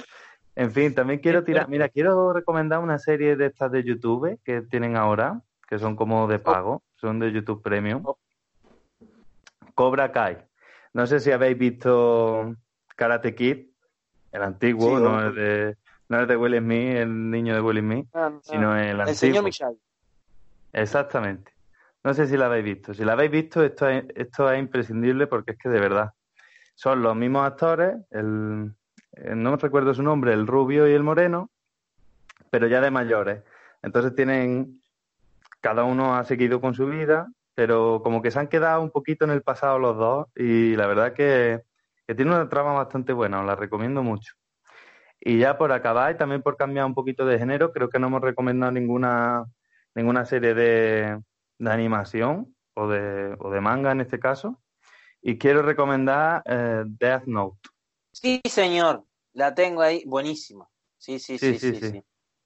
En 0.55 0.71
fin, 0.71 0.93
también 0.93 1.19
quiero 1.19 1.43
tirar, 1.45 1.69
mira, 1.69 1.89
quiero 1.89 2.33
recomendar 2.33 2.79
una 2.79 2.99
serie 2.99 3.35
de 3.35 3.47
estas 3.47 3.71
de 3.71 3.83
YouTube 3.83 4.39
que 4.43 4.61
tienen 4.63 4.97
ahora, 4.97 5.41
que 5.67 5.79
son 5.79 5.95
como 5.95 6.27
de 6.27 6.39
pago, 6.39 6.83
son 6.95 7.19
de 7.19 7.31
YouTube 7.31 7.61
Premium. 7.63 8.03
Cobra 9.75 10.11
Kai. 10.11 10.37
No 10.93 11.05
sé 11.07 11.19
si 11.19 11.31
habéis 11.31 11.57
visto 11.57 12.55
Karate 12.95 13.33
Kid, 13.35 13.67
el 14.31 14.43
antiguo, 14.43 14.97
Sí, 14.97 15.03
no 15.03 15.27
es 15.27 15.35
de 15.35 15.77
no 16.09 16.21
es 16.21 16.27
de 16.27 16.35
Will 16.35 16.57
Smith, 16.57 16.95
el 16.97 17.31
niño 17.31 17.55
de 17.55 17.61
Will 17.61 17.79
Smith, 17.79 18.07
sino 18.43 18.77
el 18.77 18.99
antiguo. 18.99 19.07
El 19.09 19.15
señor 19.15 19.43
Miyagi. 19.45 19.79
Exactamente. 20.73 21.53
No 22.03 22.13
sé 22.13 22.27
si 22.27 22.35
la 22.35 22.47
habéis 22.47 22.65
visto. 22.65 22.93
Si 22.93 23.05
la 23.05 23.13
habéis 23.13 23.31
visto, 23.31 23.63
esto 23.63 23.87
es, 23.87 24.03
esto 24.15 24.51
es 24.51 24.59
imprescindible 24.59 25.27
porque 25.27 25.51
es 25.51 25.57
que 25.57 25.69
de 25.69 25.79
verdad 25.79 26.11
son 26.75 27.01
los 27.03 27.15
mismos 27.15 27.45
actores, 27.45 27.95
el, 28.09 28.73
eh, 29.13 29.35
no 29.35 29.51
me 29.51 29.57
recuerdo 29.57 29.93
su 29.93 30.03
nombre, 30.03 30.33
el 30.33 30.47
rubio 30.47 30.87
y 30.87 30.93
el 30.93 31.03
moreno, 31.03 31.51
pero 32.49 32.67
ya 32.67 32.81
de 32.81 32.91
mayores. 32.91 33.43
Entonces 33.83 34.15
tienen, 34.15 34.81
cada 35.59 35.83
uno 35.83 36.15
ha 36.15 36.25
seguido 36.25 36.59
con 36.59 36.73
su 36.73 36.87
vida, 36.87 37.27
pero 37.55 38.01
como 38.03 38.21
que 38.21 38.31
se 38.31 38.39
han 38.39 38.47
quedado 38.47 38.81
un 38.81 38.91
poquito 38.91 39.25
en 39.25 39.31
el 39.31 39.43
pasado 39.43 39.79
los 39.79 39.95
dos 39.95 40.27
y 40.35 40.75
la 40.75 40.87
verdad 40.87 41.13
que, 41.13 41.61
que 42.07 42.15
tiene 42.15 42.31
una 42.31 42.49
trama 42.49 42.73
bastante 42.73 43.13
buena, 43.13 43.39
os 43.41 43.45
la 43.45 43.55
recomiendo 43.55 44.03
mucho. 44.03 44.33
Y 45.19 45.37
ya 45.39 45.57
por 45.57 45.71
acabar 45.71 46.13
y 46.13 46.17
también 46.17 46.41
por 46.41 46.57
cambiar 46.57 46.85
un 46.85 46.95
poquito 46.95 47.25
de 47.25 47.37
género, 47.37 47.71
creo 47.71 47.89
que 47.89 47.99
no 47.99 48.07
hemos 48.07 48.21
recomendado 48.21 48.71
ninguna 48.71 49.45
ninguna 49.93 50.25
serie 50.25 50.53
de, 50.53 51.21
de 51.59 51.71
animación 51.71 52.55
o 52.75 52.87
de, 52.87 53.35
o 53.39 53.51
de 53.51 53.59
manga 53.61 53.91
en 53.91 54.01
este 54.01 54.19
caso. 54.19 54.61
Y 55.21 55.37
quiero 55.37 55.61
recomendar 55.61 56.41
eh, 56.45 56.83
Death 56.87 57.25
Note. 57.25 57.59
Sí, 58.13 58.41
señor. 58.49 59.03
La 59.33 59.53
tengo 59.53 59.81
ahí. 59.81 60.03
Buenísima. 60.07 60.67
Sí, 60.97 61.19
sí, 61.19 61.37
Sí, 61.37 61.53
sí, 61.53 61.59
sí, 61.59 61.73
sí. 61.75 61.79
sí. 61.81 61.91
sí. 61.91 62.03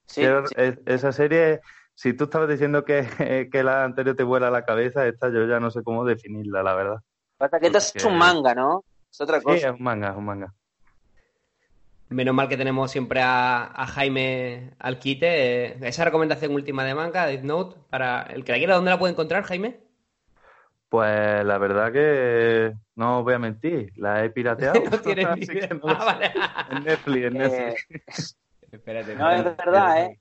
Sí, 0.08 0.22
Quiero- 0.22 0.48
sí. 0.48 0.56
es- 0.58 0.80
esa 0.86 1.12
serie, 1.12 1.62
si 1.94 2.14
tú 2.14 2.26
estabas 2.26 2.50
diciendo 2.50 2.84
que, 2.84 3.06
que 3.52 3.64
la 3.64 3.84
anterior 3.84 4.16
te 4.16 4.24
vuela 4.24 4.50
la 4.52 4.66
cabeza, 4.66 5.08
esta 5.08 5.30
yo 5.30 5.46
ya 5.46 5.60
no 5.60 5.70
sé 5.72 5.84
cómo 5.84 6.04
definirla, 6.04 6.62
la 6.64 6.74
verdad. 6.74 6.98
Pasa 7.38 7.60
que 7.60 7.68
esto 7.68 7.78
es 7.78 8.04
un 8.06 8.18
manga, 8.18 8.54
¿no? 8.56 8.84
Es 9.16 9.22
otra 9.22 9.40
Sí, 9.40 9.46
cosa. 9.46 9.70
es 9.70 9.74
un 9.74 9.82
manga, 9.82 10.10
es 10.10 10.18
un 10.18 10.26
manga. 10.26 10.54
Menos 12.10 12.36
mal 12.36 12.50
que 12.50 12.58
tenemos 12.58 12.92
siempre 12.92 13.22
a, 13.22 13.64
a 13.64 13.88
Jaime 13.88 14.72
al 14.78 15.00
quite. 15.00 15.26
eh, 15.68 15.78
esa 15.84 16.04
recomendación 16.04 16.54
última 16.54 16.84
de 16.84 16.94
manga, 16.94 17.26
Death 17.26 17.44
Note, 17.44 17.78
para 17.90 18.24
el 18.24 18.44
que 18.44 18.52
la 18.52 18.58
quiera, 18.58 18.76
¿dónde 18.76 18.92
la 18.92 19.00
puede 19.00 19.14
encontrar, 19.14 19.44
Jaime? 19.44 19.80
Pues 20.90 21.46
la 21.46 21.58
verdad 21.58 21.94
que 21.94 22.74
no 22.96 23.20
os 23.20 23.24
voy 23.24 23.36
a 23.36 23.40
mentir, 23.40 23.94
la 23.96 24.24
he 24.26 24.30
pirateado. 24.32 24.84
no 24.92 25.00
tienes 25.00 25.26
así 25.30 25.48
que 25.48 25.68
no 25.70 25.80
Ah, 25.88 26.04
vale. 26.06 26.32
En 26.72 26.84
Netflix, 26.84 27.26
en 27.28 27.42
Eh, 27.42 27.50
Netflix. 27.50 28.38
Espérate, 28.70 29.16
no, 29.16 29.32
es 29.32 29.44
verdad, 29.46 30.06
¿eh? 30.06 30.20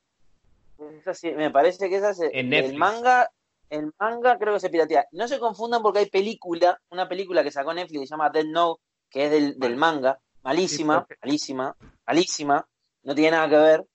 Esa 1.00 1.14
sí, 1.14 1.32
me 1.32 1.50
parece 1.50 1.88
que 1.88 1.96
esa 1.96 2.14
se, 2.14 2.26
En 2.26 2.46
el 2.46 2.50
Netflix. 2.50 2.78
manga, 2.78 3.28
el 3.74 3.92
manga 3.98 4.38
creo 4.38 4.54
que 4.54 4.60
se 4.60 4.70
piratea. 4.70 5.06
No 5.12 5.26
se 5.28 5.38
confundan 5.38 5.82
porque 5.82 6.00
hay 6.00 6.10
película, 6.10 6.80
una 6.90 7.08
película 7.08 7.42
que 7.42 7.50
sacó 7.50 7.72
Netflix 7.74 8.00
que 8.00 8.06
se 8.06 8.10
llama 8.10 8.30
Dead 8.30 8.44
Note, 8.44 8.82
que 9.10 9.26
es 9.26 9.30
del, 9.30 9.58
del 9.58 9.76
manga, 9.76 10.18
malísima, 10.42 11.06
malísima, 11.22 11.76
malísima, 12.06 12.66
no 13.02 13.14
tiene 13.14 13.32
nada 13.32 13.48
que 13.48 13.56
ver. 13.56 13.86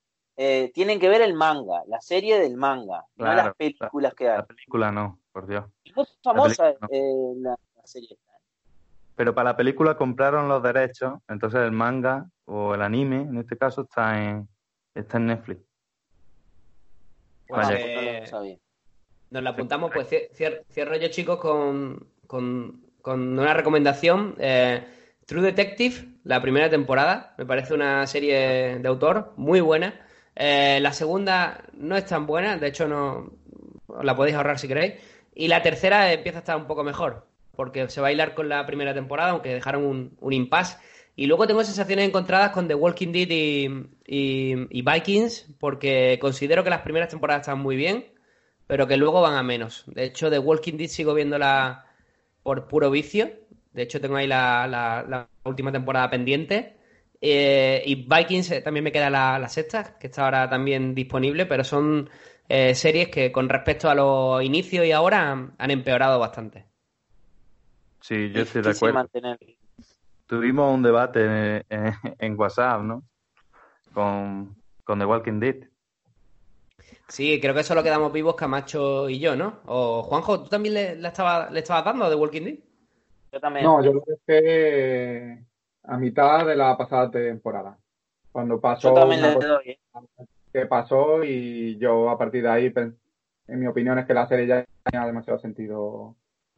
Eh, 0.41 0.71
tienen 0.73 0.99
que 0.99 1.09
ver 1.09 1.21
el 1.21 1.33
manga, 1.33 1.83
la 1.87 1.99
serie 1.99 2.39
del 2.39 2.55
manga, 2.55 3.05
no 3.17 3.25
las 3.33 3.53
películas 3.55 4.13
que 4.13 4.29
hay. 4.29 4.37
La 4.37 4.45
película 4.45 4.91
no, 4.91 5.19
por 5.33 5.47
Dios. 5.47 5.65
Es 5.83 5.95
muy 5.95 6.05
famosa 6.23 6.63
película 6.63 6.87
no. 6.89 6.97
eh, 6.97 7.33
la, 7.41 7.57
la 7.75 7.87
serie. 7.87 8.17
Pero 9.15 9.35
para 9.35 9.49
la 9.49 9.57
película 9.57 9.97
compraron 9.97 10.47
los 10.47 10.63
derechos, 10.63 11.19
entonces 11.27 11.59
el 11.59 11.73
manga 11.73 12.29
o 12.45 12.73
el 12.73 12.81
anime, 12.81 13.23
en 13.23 13.37
este 13.37 13.57
caso, 13.57 13.81
está 13.81 14.17
en, 14.23 14.47
está 14.95 15.17
en 15.17 15.25
Netflix. 15.25 15.61
Pues, 17.49 17.67
Vaya. 17.67 18.01
No 18.01 18.19
lo 18.19 18.25
sabía. 18.25 18.57
Nos 19.31 19.43
la 19.43 19.51
apuntamos, 19.51 19.91
pues 19.93 20.09
cier- 20.09 20.29
cier- 20.31 20.63
cierro 20.71 20.95
yo, 20.97 21.07
chicos, 21.09 21.37
con, 21.39 22.07
con- 22.27 22.81
con 23.01 23.37
una 23.39 23.53
recomendación. 23.53 24.35
Eh, 24.39 24.83
True 25.25 25.43
Detective, 25.43 25.95
la 26.23 26.41
primera 26.41 26.69
temporada, 26.69 27.35
me 27.37 27.45
parece 27.45 27.73
una 27.75 28.07
serie 28.07 28.79
de 28.79 28.87
autor 28.87 29.33
muy 29.37 29.61
buena. 29.61 29.93
Eh, 30.35 30.79
la 30.81 30.91
segunda 30.93 31.63
no 31.73 31.95
es 31.95 32.05
tan 32.05 32.25
buena, 32.25 32.57
de 32.57 32.67
hecho 32.67 32.87
no 32.87 33.31
os 33.87 34.03
la 34.05 34.15
podéis 34.15 34.35
ahorrar 34.35 34.57
si 34.57 34.67
queréis. 34.67 34.93
Y 35.35 35.47
la 35.47 35.61
tercera 35.61 36.11
empieza 36.11 36.39
a 36.39 36.41
estar 36.41 36.57
un 36.57 36.65
poco 36.65 36.83
mejor, 36.83 37.27
porque 37.55 37.87
se 37.89 38.01
va 38.01 38.07
a 38.07 38.11
hilar 38.11 38.33
con 38.33 38.49
la 38.49 38.65
primera 38.65 38.93
temporada, 38.93 39.31
aunque 39.31 39.53
dejaron 39.53 39.85
un, 39.85 40.17
un 40.19 40.33
impasse. 40.33 40.77
Y 41.15 41.27
luego 41.27 41.45
tengo 41.45 41.63
sensaciones 41.63 42.07
encontradas 42.07 42.49
con 42.51 42.67
The 42.67 42.75
Walking 42.75 43.11
Dead 43.11 43.27
y, 43.29 43.67
y- 44.07 44.67
y 44.71 44.81
Vikings, 44.81 45.53
porque 45.59 46.17
considero 46.19 46.63
que 46.63 46.69
las 46.71 46.81
primeras 46.81 47.09
temporadas 47.09 47.41
están 47.41 47.59
muy 47.59 47.75
bien, 47.75 48.05
pero 48.69 48.87
que 48.87 48.97
luego 48.97 49.21
van 49.21 49.35
a 49.35 49.43
menos. 49.43 49.83
De 49.87 50.03
hecho, 50.05 50.29
The 50.29 50.37
Walking 50.39 50.77
Dead 50.77 50.89
sigo 50.89 51.15
viéndola 51.15 51.85
por 52.43 52.67
puro 52.67 52.91
vicio. 52.91 53.31
De 53.73 53.81
hecho, 53.83 53.99
tengo 54.01 54.17
ahí 54.17 54.27
la, 54.27 54.67
la- 54.67 55.03
la 55.09 55.29
última 55.45 55.71
temporada 55.71 56.09
pendiente. 56.11 56.77
Eh, 57.21 57.81
y 57.85 57.95
Vikings 58.07 58.51
eh, 58.51 58.61
también 58.61 58.83
me 58.83 58.91
queda 58.91 59.09
la, 59.09 59.39
la 59.39 59.49
sexta, 59.49 59.97
que 59.99 60.07
está 60.07 60.25
ahora 60.25 60.49
también 60.49 60.93
disponible, 60.95 61.47
pero 61.47 61.63
son 61.63 62.09
eh, 62.47 62.75
series 62.75 63.09
que 63.09 63.31
con 63.31 63.49
respecto 63.49 63.89
a 63.89 63.95
los 63.95 64.43
inicios 64.43 64.85
y 64.85 64.91
ahora 64.91 65.31
han, 65.31 65.55
han 65.57 65.71
empeorado 65.71 66.19
bastante. 66.19 66.65
Sí, 68.01 68.31
yo 68.33 68.41
estoy 68.43 68.61
de 68.61 68.69
acuerdo. 68.71 68.95
mantener. 68.95 69.37
Tuvimos 70.27 70.73
un 70.73 70.83
debate 70.83 71.25
en, 71.25 71.65
en- 71.69 71.93
en 72.19 72.39
WhatsApp, 72.39 72.81
¿no? 72.83 73.03
Con, 73.93 74.61
con 74.85 74.99
The 74.99 75.05
Walking 75.05 75.39
Dead. 75.41 75.68
Sí, 77.09 77.39
creo 77.41 77.53
que 77.53 77.63
solo 77.63 77.83
quedamos 77.83 78.13
vivos 78.13 78.35
Camacho 78.35 79.09
y 79.09 79.19
yo, 79.19 79.35
¿no? 79.35 79.59
O 79.65 80.03
Juanjo, 80.03 80.43
¿tú 80.43 80.49
también 80.49 80.75
le, 80.75 80.95
la 80.95 81.09
estaba- 81.09 81.49
le 81.49 81.59
estabas 81.59 81.83
dando 81.83 82.05
a 82.05 82.09
The 82.09 82.15
Walking 82.15 82.41
Dead? 82.43 82.55
Yo 83.31 83.39
también. 83.39 83.65
No, 83.65 83.83
yo 83.83 83.93
lo 83.93 84.03
dejé 84.05 85.43
a 85.83 85.97
mitad 85.97 86.45
de 86.45 86.55
la 86.55 86.77
pasada 86.77 87.09
temporada. 87.11 87.77
Cuando 88.31 88.59
pasó 88.61 88.89
Yo 88.89 88.93
también 88.93 89.19
una 89.21 89.29
le 89.29 89.35
cosa 89.35 89.47
doy. 89.47 89.69
¿eh? 89.69 89.79
que 90.53 90.65
pasó 90.65 91.23
y 91.23 91.77
yo 91.77 92.09
a 92.09 92.17
partir 92.17 92.43
de 92.43 92.49
ahí, 92.49 92.73
en 92.75 93.59
mi 93.59 93.67
opinión, 93.67 93.99
es 93.99 94.05
que 94.05 94.13
la 94.13 94.27
serie 94.27 94.47
ya 94.47 94.65
tenía 94.83 95.05
demasiado 95.05 95.39
sentido 95.39 96.15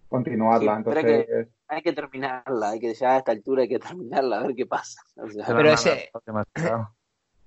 continuarla. 0.08 0.78
Sí, 0.78 0.84
pero 0.86 1.00
Entonces, 1.00 1.48
Hay 1.68 1.82
que 1.82 1.94
terminarla, 1.94 2.70
hay 2.72 2.80
que 2.80 2.94
ya 2.94 3.16
a 3.16 3.18
esta 3.18 3.32
altura 3.32 3.64
hay 3.64 3.70
que 3.70 3.80
terminarla, 3.80 4.40
a 4.40 4.44
ver 4.44 4.56
qué 4.56 4.66
pasa. 4.66 5.02
O 5.16 5.30
sea, 5.30 5.46
Pero 5.48 5.72
ese-. 5.72 6.10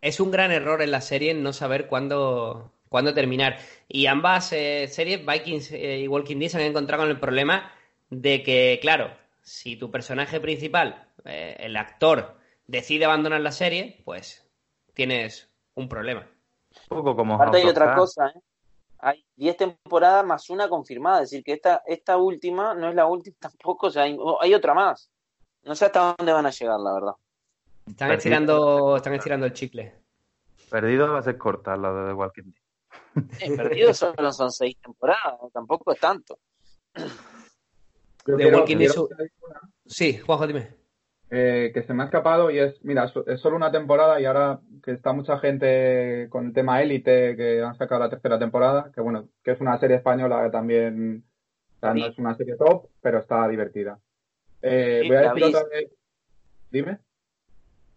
Es 0.01 0.21
un 0.21 0.31
gran 0.31 0.51
error 0.53 0.83
en 0.83 0.91
la 0.91 1.01
serie 1.01 1.33
no 1.35 1.53
saber 1.55 1.87
cuándo, 1.87 2.73
cuándo 2.95 3.13
terminar. 3.13 3.59
Y 3.89 4.07
ambas 4.07 4.53
eh, 4.53 4.87
series, 4.87 5.27
Vikings 5.27 5.73
eh, 5.73 5.99
y 5.99 6.07
Walking 6.07 6.39
Dead, 6.39 6.49
se 6.49 6.59
han 6.59 6.63
encontrado 6.63 7.03
con 7.03 7.11
el 7.11 7.19
problema 7.19 7.73
de 8.09 8.45
que, 8.45 8.79
claro, 8.81 9.11
si 9.43 9.75
tu 9.75 9.91
personaje 9.91 10.39
principal, 10.39 11.09
eh, 11.25 11.57
el 11.59 11.77
actor, 11.77 12.37
decide 12.69 13.05
abandonar 13.05 13.41
la 13.41 13.51
serie, 13.51 14.01
pues 14.05 14.49
tienes 14.93 15.51
un 15.75 15.89
problema. 15.89 16.25
Un 16.89 16.99
poco 16.99 17.17
como 17.17 17.35
Aparte 17.35 17.57
hay 17.57 17.65
otra 17.65 17.97
cosa, 17.97 18.29
¿eh? 18.29 18.41
Hay 19.01 19.27
10 19.35 19.57
temporadas 19.57 20.25
más 20.25 20.49
una 20.49 20.69
confirmada, 20.69 21.23
es 21.23 21.31
decir, 21.31 21.43
que 21.45 21.55
esta, 21.55 21.83
esta 21.87 22.17
última 22.17 22.75
no 22.75 22.91
es 22.91 22.95
la 22.95 23.07
última 23.07 23.35
tampoco, 23.41 23.89
o 23.89 23.91
sea, 23.91 24.05
hay, 24.05 24.17
hay 24.41 24.55
otra 24.55 24.73
más. 24.73 25.11
No 25.65 25.75
sé 25.75 25.87
hasta 25.87 26.15
dónde 26.17 26.33
van 26.33 26.47
a 26.47 26.51
llegar, 26.51 26.79
la 26.79 26.95
verdad. 26.95 27.15
Están 27.89 28.07
Perdido. 28.07 28.19
estirando, 28.19 28.97
están 28.97 29.15
estirando 29.15 29.47
el 29.47 29.53
chicle. 29.53 29.95
Perdido 30.71 31.13
va 31.13 31.19
a 31.19 31.23
ser 31.23 31.37
corta 31.37 31.77
la 31.77 31.93
de 31.93 32.13
Walking 32.13 32.45
Dead. 32.45 32.64
Eh, 33.41 33.57
perdidos 33.57 33.97
solo 33.99 34.33
son 34.33 34.51
6 34.51 34.77
temporadas, 34.83 35.35
tampoco 35.53 35.93
es 35.93 36.01
tanto. 36.01 36.39
quiero- 38.25 38.59
Walking 38.59 38.77
hacer 38.87 38.99
una- 39.01 39.61
Sí, 39.87 40.19
Juanjo, 40.19 40.47
dime. 40.47 40.75
eh, 41.31 41.71
que 41.75 41.83
se 41.83 41.93
me 41.95 42.03
ha 42.03 42.07
escapado 42.07 42.51
y 42.51 42.59
es, 42.59 42.83
mira, 42.85 43.09
so- 43.09 43.27
es 43.27 43.41
solo 43.41 43.57
una 43.57 43.71
temporada 43.73 44.21
y 44.21 44.25
ahora 44.25 44.61
que 44.83 44.93
está 44.93 45.13
mucha 45.13 45.39
gente 45.39 46.29
con 46.31 46.47
el 46.47 46.53
tema 46.53 46.81
élite, 46.83 47.37
que 47.37 47.61
han 47.63 47.77
sacado 47.77 48.01
la 48.03 48.11
tercera 48.11 48.39
temporada, 48.39 48.91
que 48.95 49.01
bueno, 49.01 49.29
que 49.43 49.53
es 49.53 49.61
una 49.61 49.77
serie 49.79 49.97
española 49.97 50.45
que 50.45 50.51
también, 50.51 51.25
o 51.77 51.81
sea, 51.81 51.95
no 51.95 52.05
Sí. 52.05 52.11
es 52.13 52.19
una 52.19 52.35
serie 52.37 52.57
top, 52.57 52.89
pero 53.01 53.19
está 53.19 53.49
divertida. 53.49 53.99
Eh, 54.63 55.01
Sí, 55.03 55.09
voy 55.09 55.17
a 55.17 55.21
decir 55.33 55.45
otra 55.45 55.65
vez, 55.69 55.91
dime. 56.71 56.99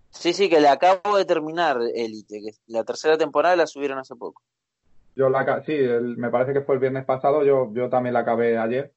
Sí, 0.09 0.33
sí, 0.33 0.49
que 0.49 0.59
le 0.59 0.69
acabo 0.69 1.17
de 1.17 1.25
terminar 1.25 1.77
Elite, 1.93 2.39
que 2.41 2.51
la 2.67 2.83
tercera 2.83 3.17
temporada 3.17 3.55
la 3.55 3.67
subieron 3.67 3.99
hace 3.99 4.15
poco. 4.15 4.41
Yo 5.17 5.29
la, 5.29 5.63
sí, 5.65 5.73
el- 5.73 6.15
me 6.17 6.29
parece 6.29 6.53
que 6.53 6.61
fue 6.61 6.75
el 6.75 6.81
viernes 6.81 7.05
pasado, 7.05 7.43
yo, 7.43 7.71
yo 7.73 7.89
también 7.89 8.13
la 8.13 8.19
acabé 8.19 8.57
ayer. 8.57 8.93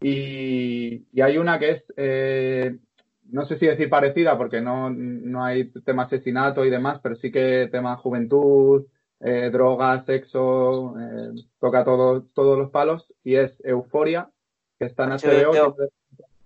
Y, 0.00 1.06
y 1.12 1.20
hay 1.20 1.38
una 1.38 1.58
que 1.58 1.70
es, 1.70 1.84
eh, 1.96 2.76
no 3.24 3.46
sé 3.46 3.58
si 3.58 3.66
decir 3.66 3.90
parecida, 3.90 4.38
porque 4.38 4.60
no, 4.60 4.90
no 4.90 5.44
hay 5.44 5.64
tema 5.84 6.04
asesinato 6.04 6.64
y 6.64 6.70
demás, 6.70 7.00
pero 7.02 7.16
sí 7.16 7.32
que 7.32 7.68
tema 7.72 7.96
juventud, 7.96 8.86
eh, 9.20 9.50
drogas, 9.50 10.04
sexo, 10.06 10.94
eh, 11.00 11.32
toca 11.58 11.84
todo, 11.84 12.22
todos 12.34 12.56
los 12.58 12.70
palos, 12.70 13.12
y 13.24 13.34
es 13.36 13.52
Euforia, 13.64 14.30
que 14.78 14.84
está 14.86 15.04
en 15.04 15.12
HBO, 15.12 15.76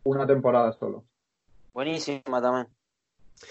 una 0.05 0.27
temporada 0.27 0.73
solo. 0.73 1.05
Buenísima 1.75 2.41
también. 2.41 2.69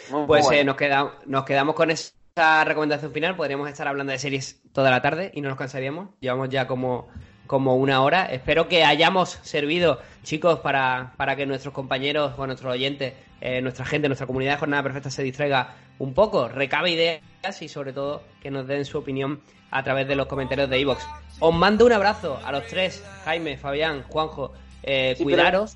Muy 0.09 0.26
Pues 0.26 0.49
eh, 0.51 0.63
nos, 0.63 0.76
queda- 0.76 1.11
nos 1.28 1.45
quedamos 1.45 1.76
con 1.76 1.91
esa 1.91 2.13
recomendación 2.36 3.11
final. 3.11 3.36
Podríamos 3.36 3.69
estar 3.69 3.88
hablando 3.88 4.11
de 4.11 4.19
series 4.19 4.61
toda 4.73 4.91
la 4.91 5.01
tarde 5.01 5.32
y 5.34 5.41
no 5.41 5.49
nos 5.49 5.57
cansaríamos. 5.57 6.09
Llevamos 6.19 6.49
ya 6.49 6.67
como, 6.67 7.07
como 7.47 7.75
una 7.75 8.01
hora. 8.01 8.25
Espero 8.25 8.67
que 8.67 8.84
hayamos 8.84 9.39
servido, 9.43 9.99
chicos, 10.23 10.59
para, 10.59 11.13
para 11.17 11.36
que 11.36 11.45
nuestros 11.45 11.73
compañeros 11.73 12.34
o 12.38 12.45
nuestros 12.47 12.71
oyentes, 12.73 13.13
eh, 13.41 13.61
nuestra 13.61 13.86
gente, 13.86 14.07
nuestra 14.07 14.27
comunidad 14.27 14.53
de 14.53 14.57
Jornada 14.59 14.84
Perfecta 14.84 15.09
se 15.09 15.23
distraiga 15.23 15.75
un 15.97 16.13
poco, 16.13 16.47
recabe 16.47 16.91
ideas 16.91 17.21
y 17.61 17.67
sobre 17.67 17.91
todo 17.93 18.23
que 18.41 18.51
nos 18.51 18.67
den 18.67 18.86
su 18.86 18.97
opinión 18.97 19.41
a 19.71 19.84
través 19.84 20.07
de 20.07 20.15
los 20.15 20.27
comentarios 20.27 20.69
de 20.69 20.80
iVoox. 20.80 21.03
Os 21.41 21.53
mando 21.53 21.86
un 21.86 21.91
abrazo 21.91 22.39
a 22.45 22.51
los 22.51 22.65
tres, 22.67 23.03
Jaime, 23.25 23.57
Fabián, 23.57 24.03
Juanjo. 24.09 24.53
eh, 24.84 25.13
Sí, 25.17 25.25
pero- 25.25 25.36
cuidaros. 25.38 25.73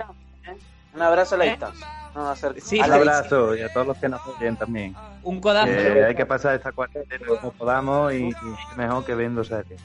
Un 0.95 1.01
abrazo 1.01 1.35
a 1.35 1.37
la 1.39 1.45
¿Eh? 1.45 1.49
distancia. 1.49 1.87
No 2.15 2.35
Sí, 2.35 2.79
Un 2.79 2.91
abrazo 2.91 3.55
y 3.55 3.61
a 3.61 3.73
todos 3.73 3.87
los 3.87 3.97
que 3.97 4.07
nos 4.07 4.21
oyen 4.27 4.55
también. 4.55 4.95
Un 5.23 5.39
codazo. 5.39 5.71
Hay 6.07 6.15
que 6.15 6.25
pasar 6.25 6.55
esta 6.55 6.71
cuarentena 6.71 7.25
como 7.25 7.51
podamos 7.51 8.13
y, 8.13 8.27
y 8.27 8.33
mejor 8.77 9.03
que 9.05 9.15
viendo 9.15 9.43
series. 9.43 9.81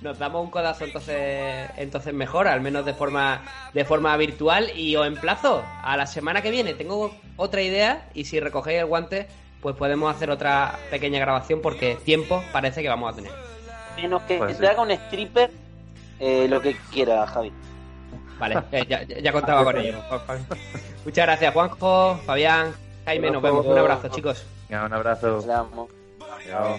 Nos 0.00 0.18
damos 0.18 0.44
un 0.44 0.50
codazo 0.50 0.84
entonces 0.84 1.70
entonces 1.78 2.12
mejor, 2.12 2.46
al 2.46 2.60
menos 2.60 2.84
de 2.84 2.92
forma 2.94 3.42
de 3.72 3.84
forma 3.84 4.16
virtual 4.16 4.70
y 4.76 4.94
os 4.94 5.06
emplazo 5.06 5.64
a 5.82 5.96
la 5.96 6.06
semana 6.06 6.42
que 6.42 6.50
viene. 6.50 6.74
Tengo 6.74 7.14
otra 7.36 7.62
idea 7.62 8.08
y 8.14 8.26
si 8.26 8.38
recogéis 8.38 8.80
el 8.80 8.86
guante, 8.86 9.26
pues 9.60 9.74
podemos 9.74 10.14
hacer 10.14 10.30
otra 10.30 10.78
pequeña 10.90 11.18
grabación 11.18 11.60
porque 11.62 11.96
tiempo 12.04 12.44
parece 12.52 12.82
que 12.82 12.88
vamos 12.88 13.12
a 13.12 13.16
tener. 13.16 13.32
Menos 13.96 14.22
que 14.22 14.36
Pues 14.38 14.58
te 14.58 14.64
sí. 14.64 14.70
haga 14.70 14.82
un 14.82 14.90
stripper, 14.90 15.50
eh, 16.20 16.46
lo 16.48 16.60
que 16.60 16.76
quiera, 16.92 17.26
Javi. 17.26 17.50
Vale, 18.38 18.62
eh, 18.72 18.84
ya, 18.88 19.02
ya- 19.04 19.18
ya 19.20 19.32
contaba 19.32 19.64
con 19.64 19.76
ello. 19.78 19.98
Muchas 21.04 21.24
gracias, 21.26 21.52
Juanjo, 21.54 22.20
Fabián, 22.26 22.72
Jaime, 23.04 23.30
nos 23.30 23.42
vemos. 23.42 23.64
Un 23.66 23.78
abrazo, 23.78 24.08
chicos. 24.08 24.44
Un 24.86 24.92
abrazo. 24.92 25.40
Chao. 26.46 26.78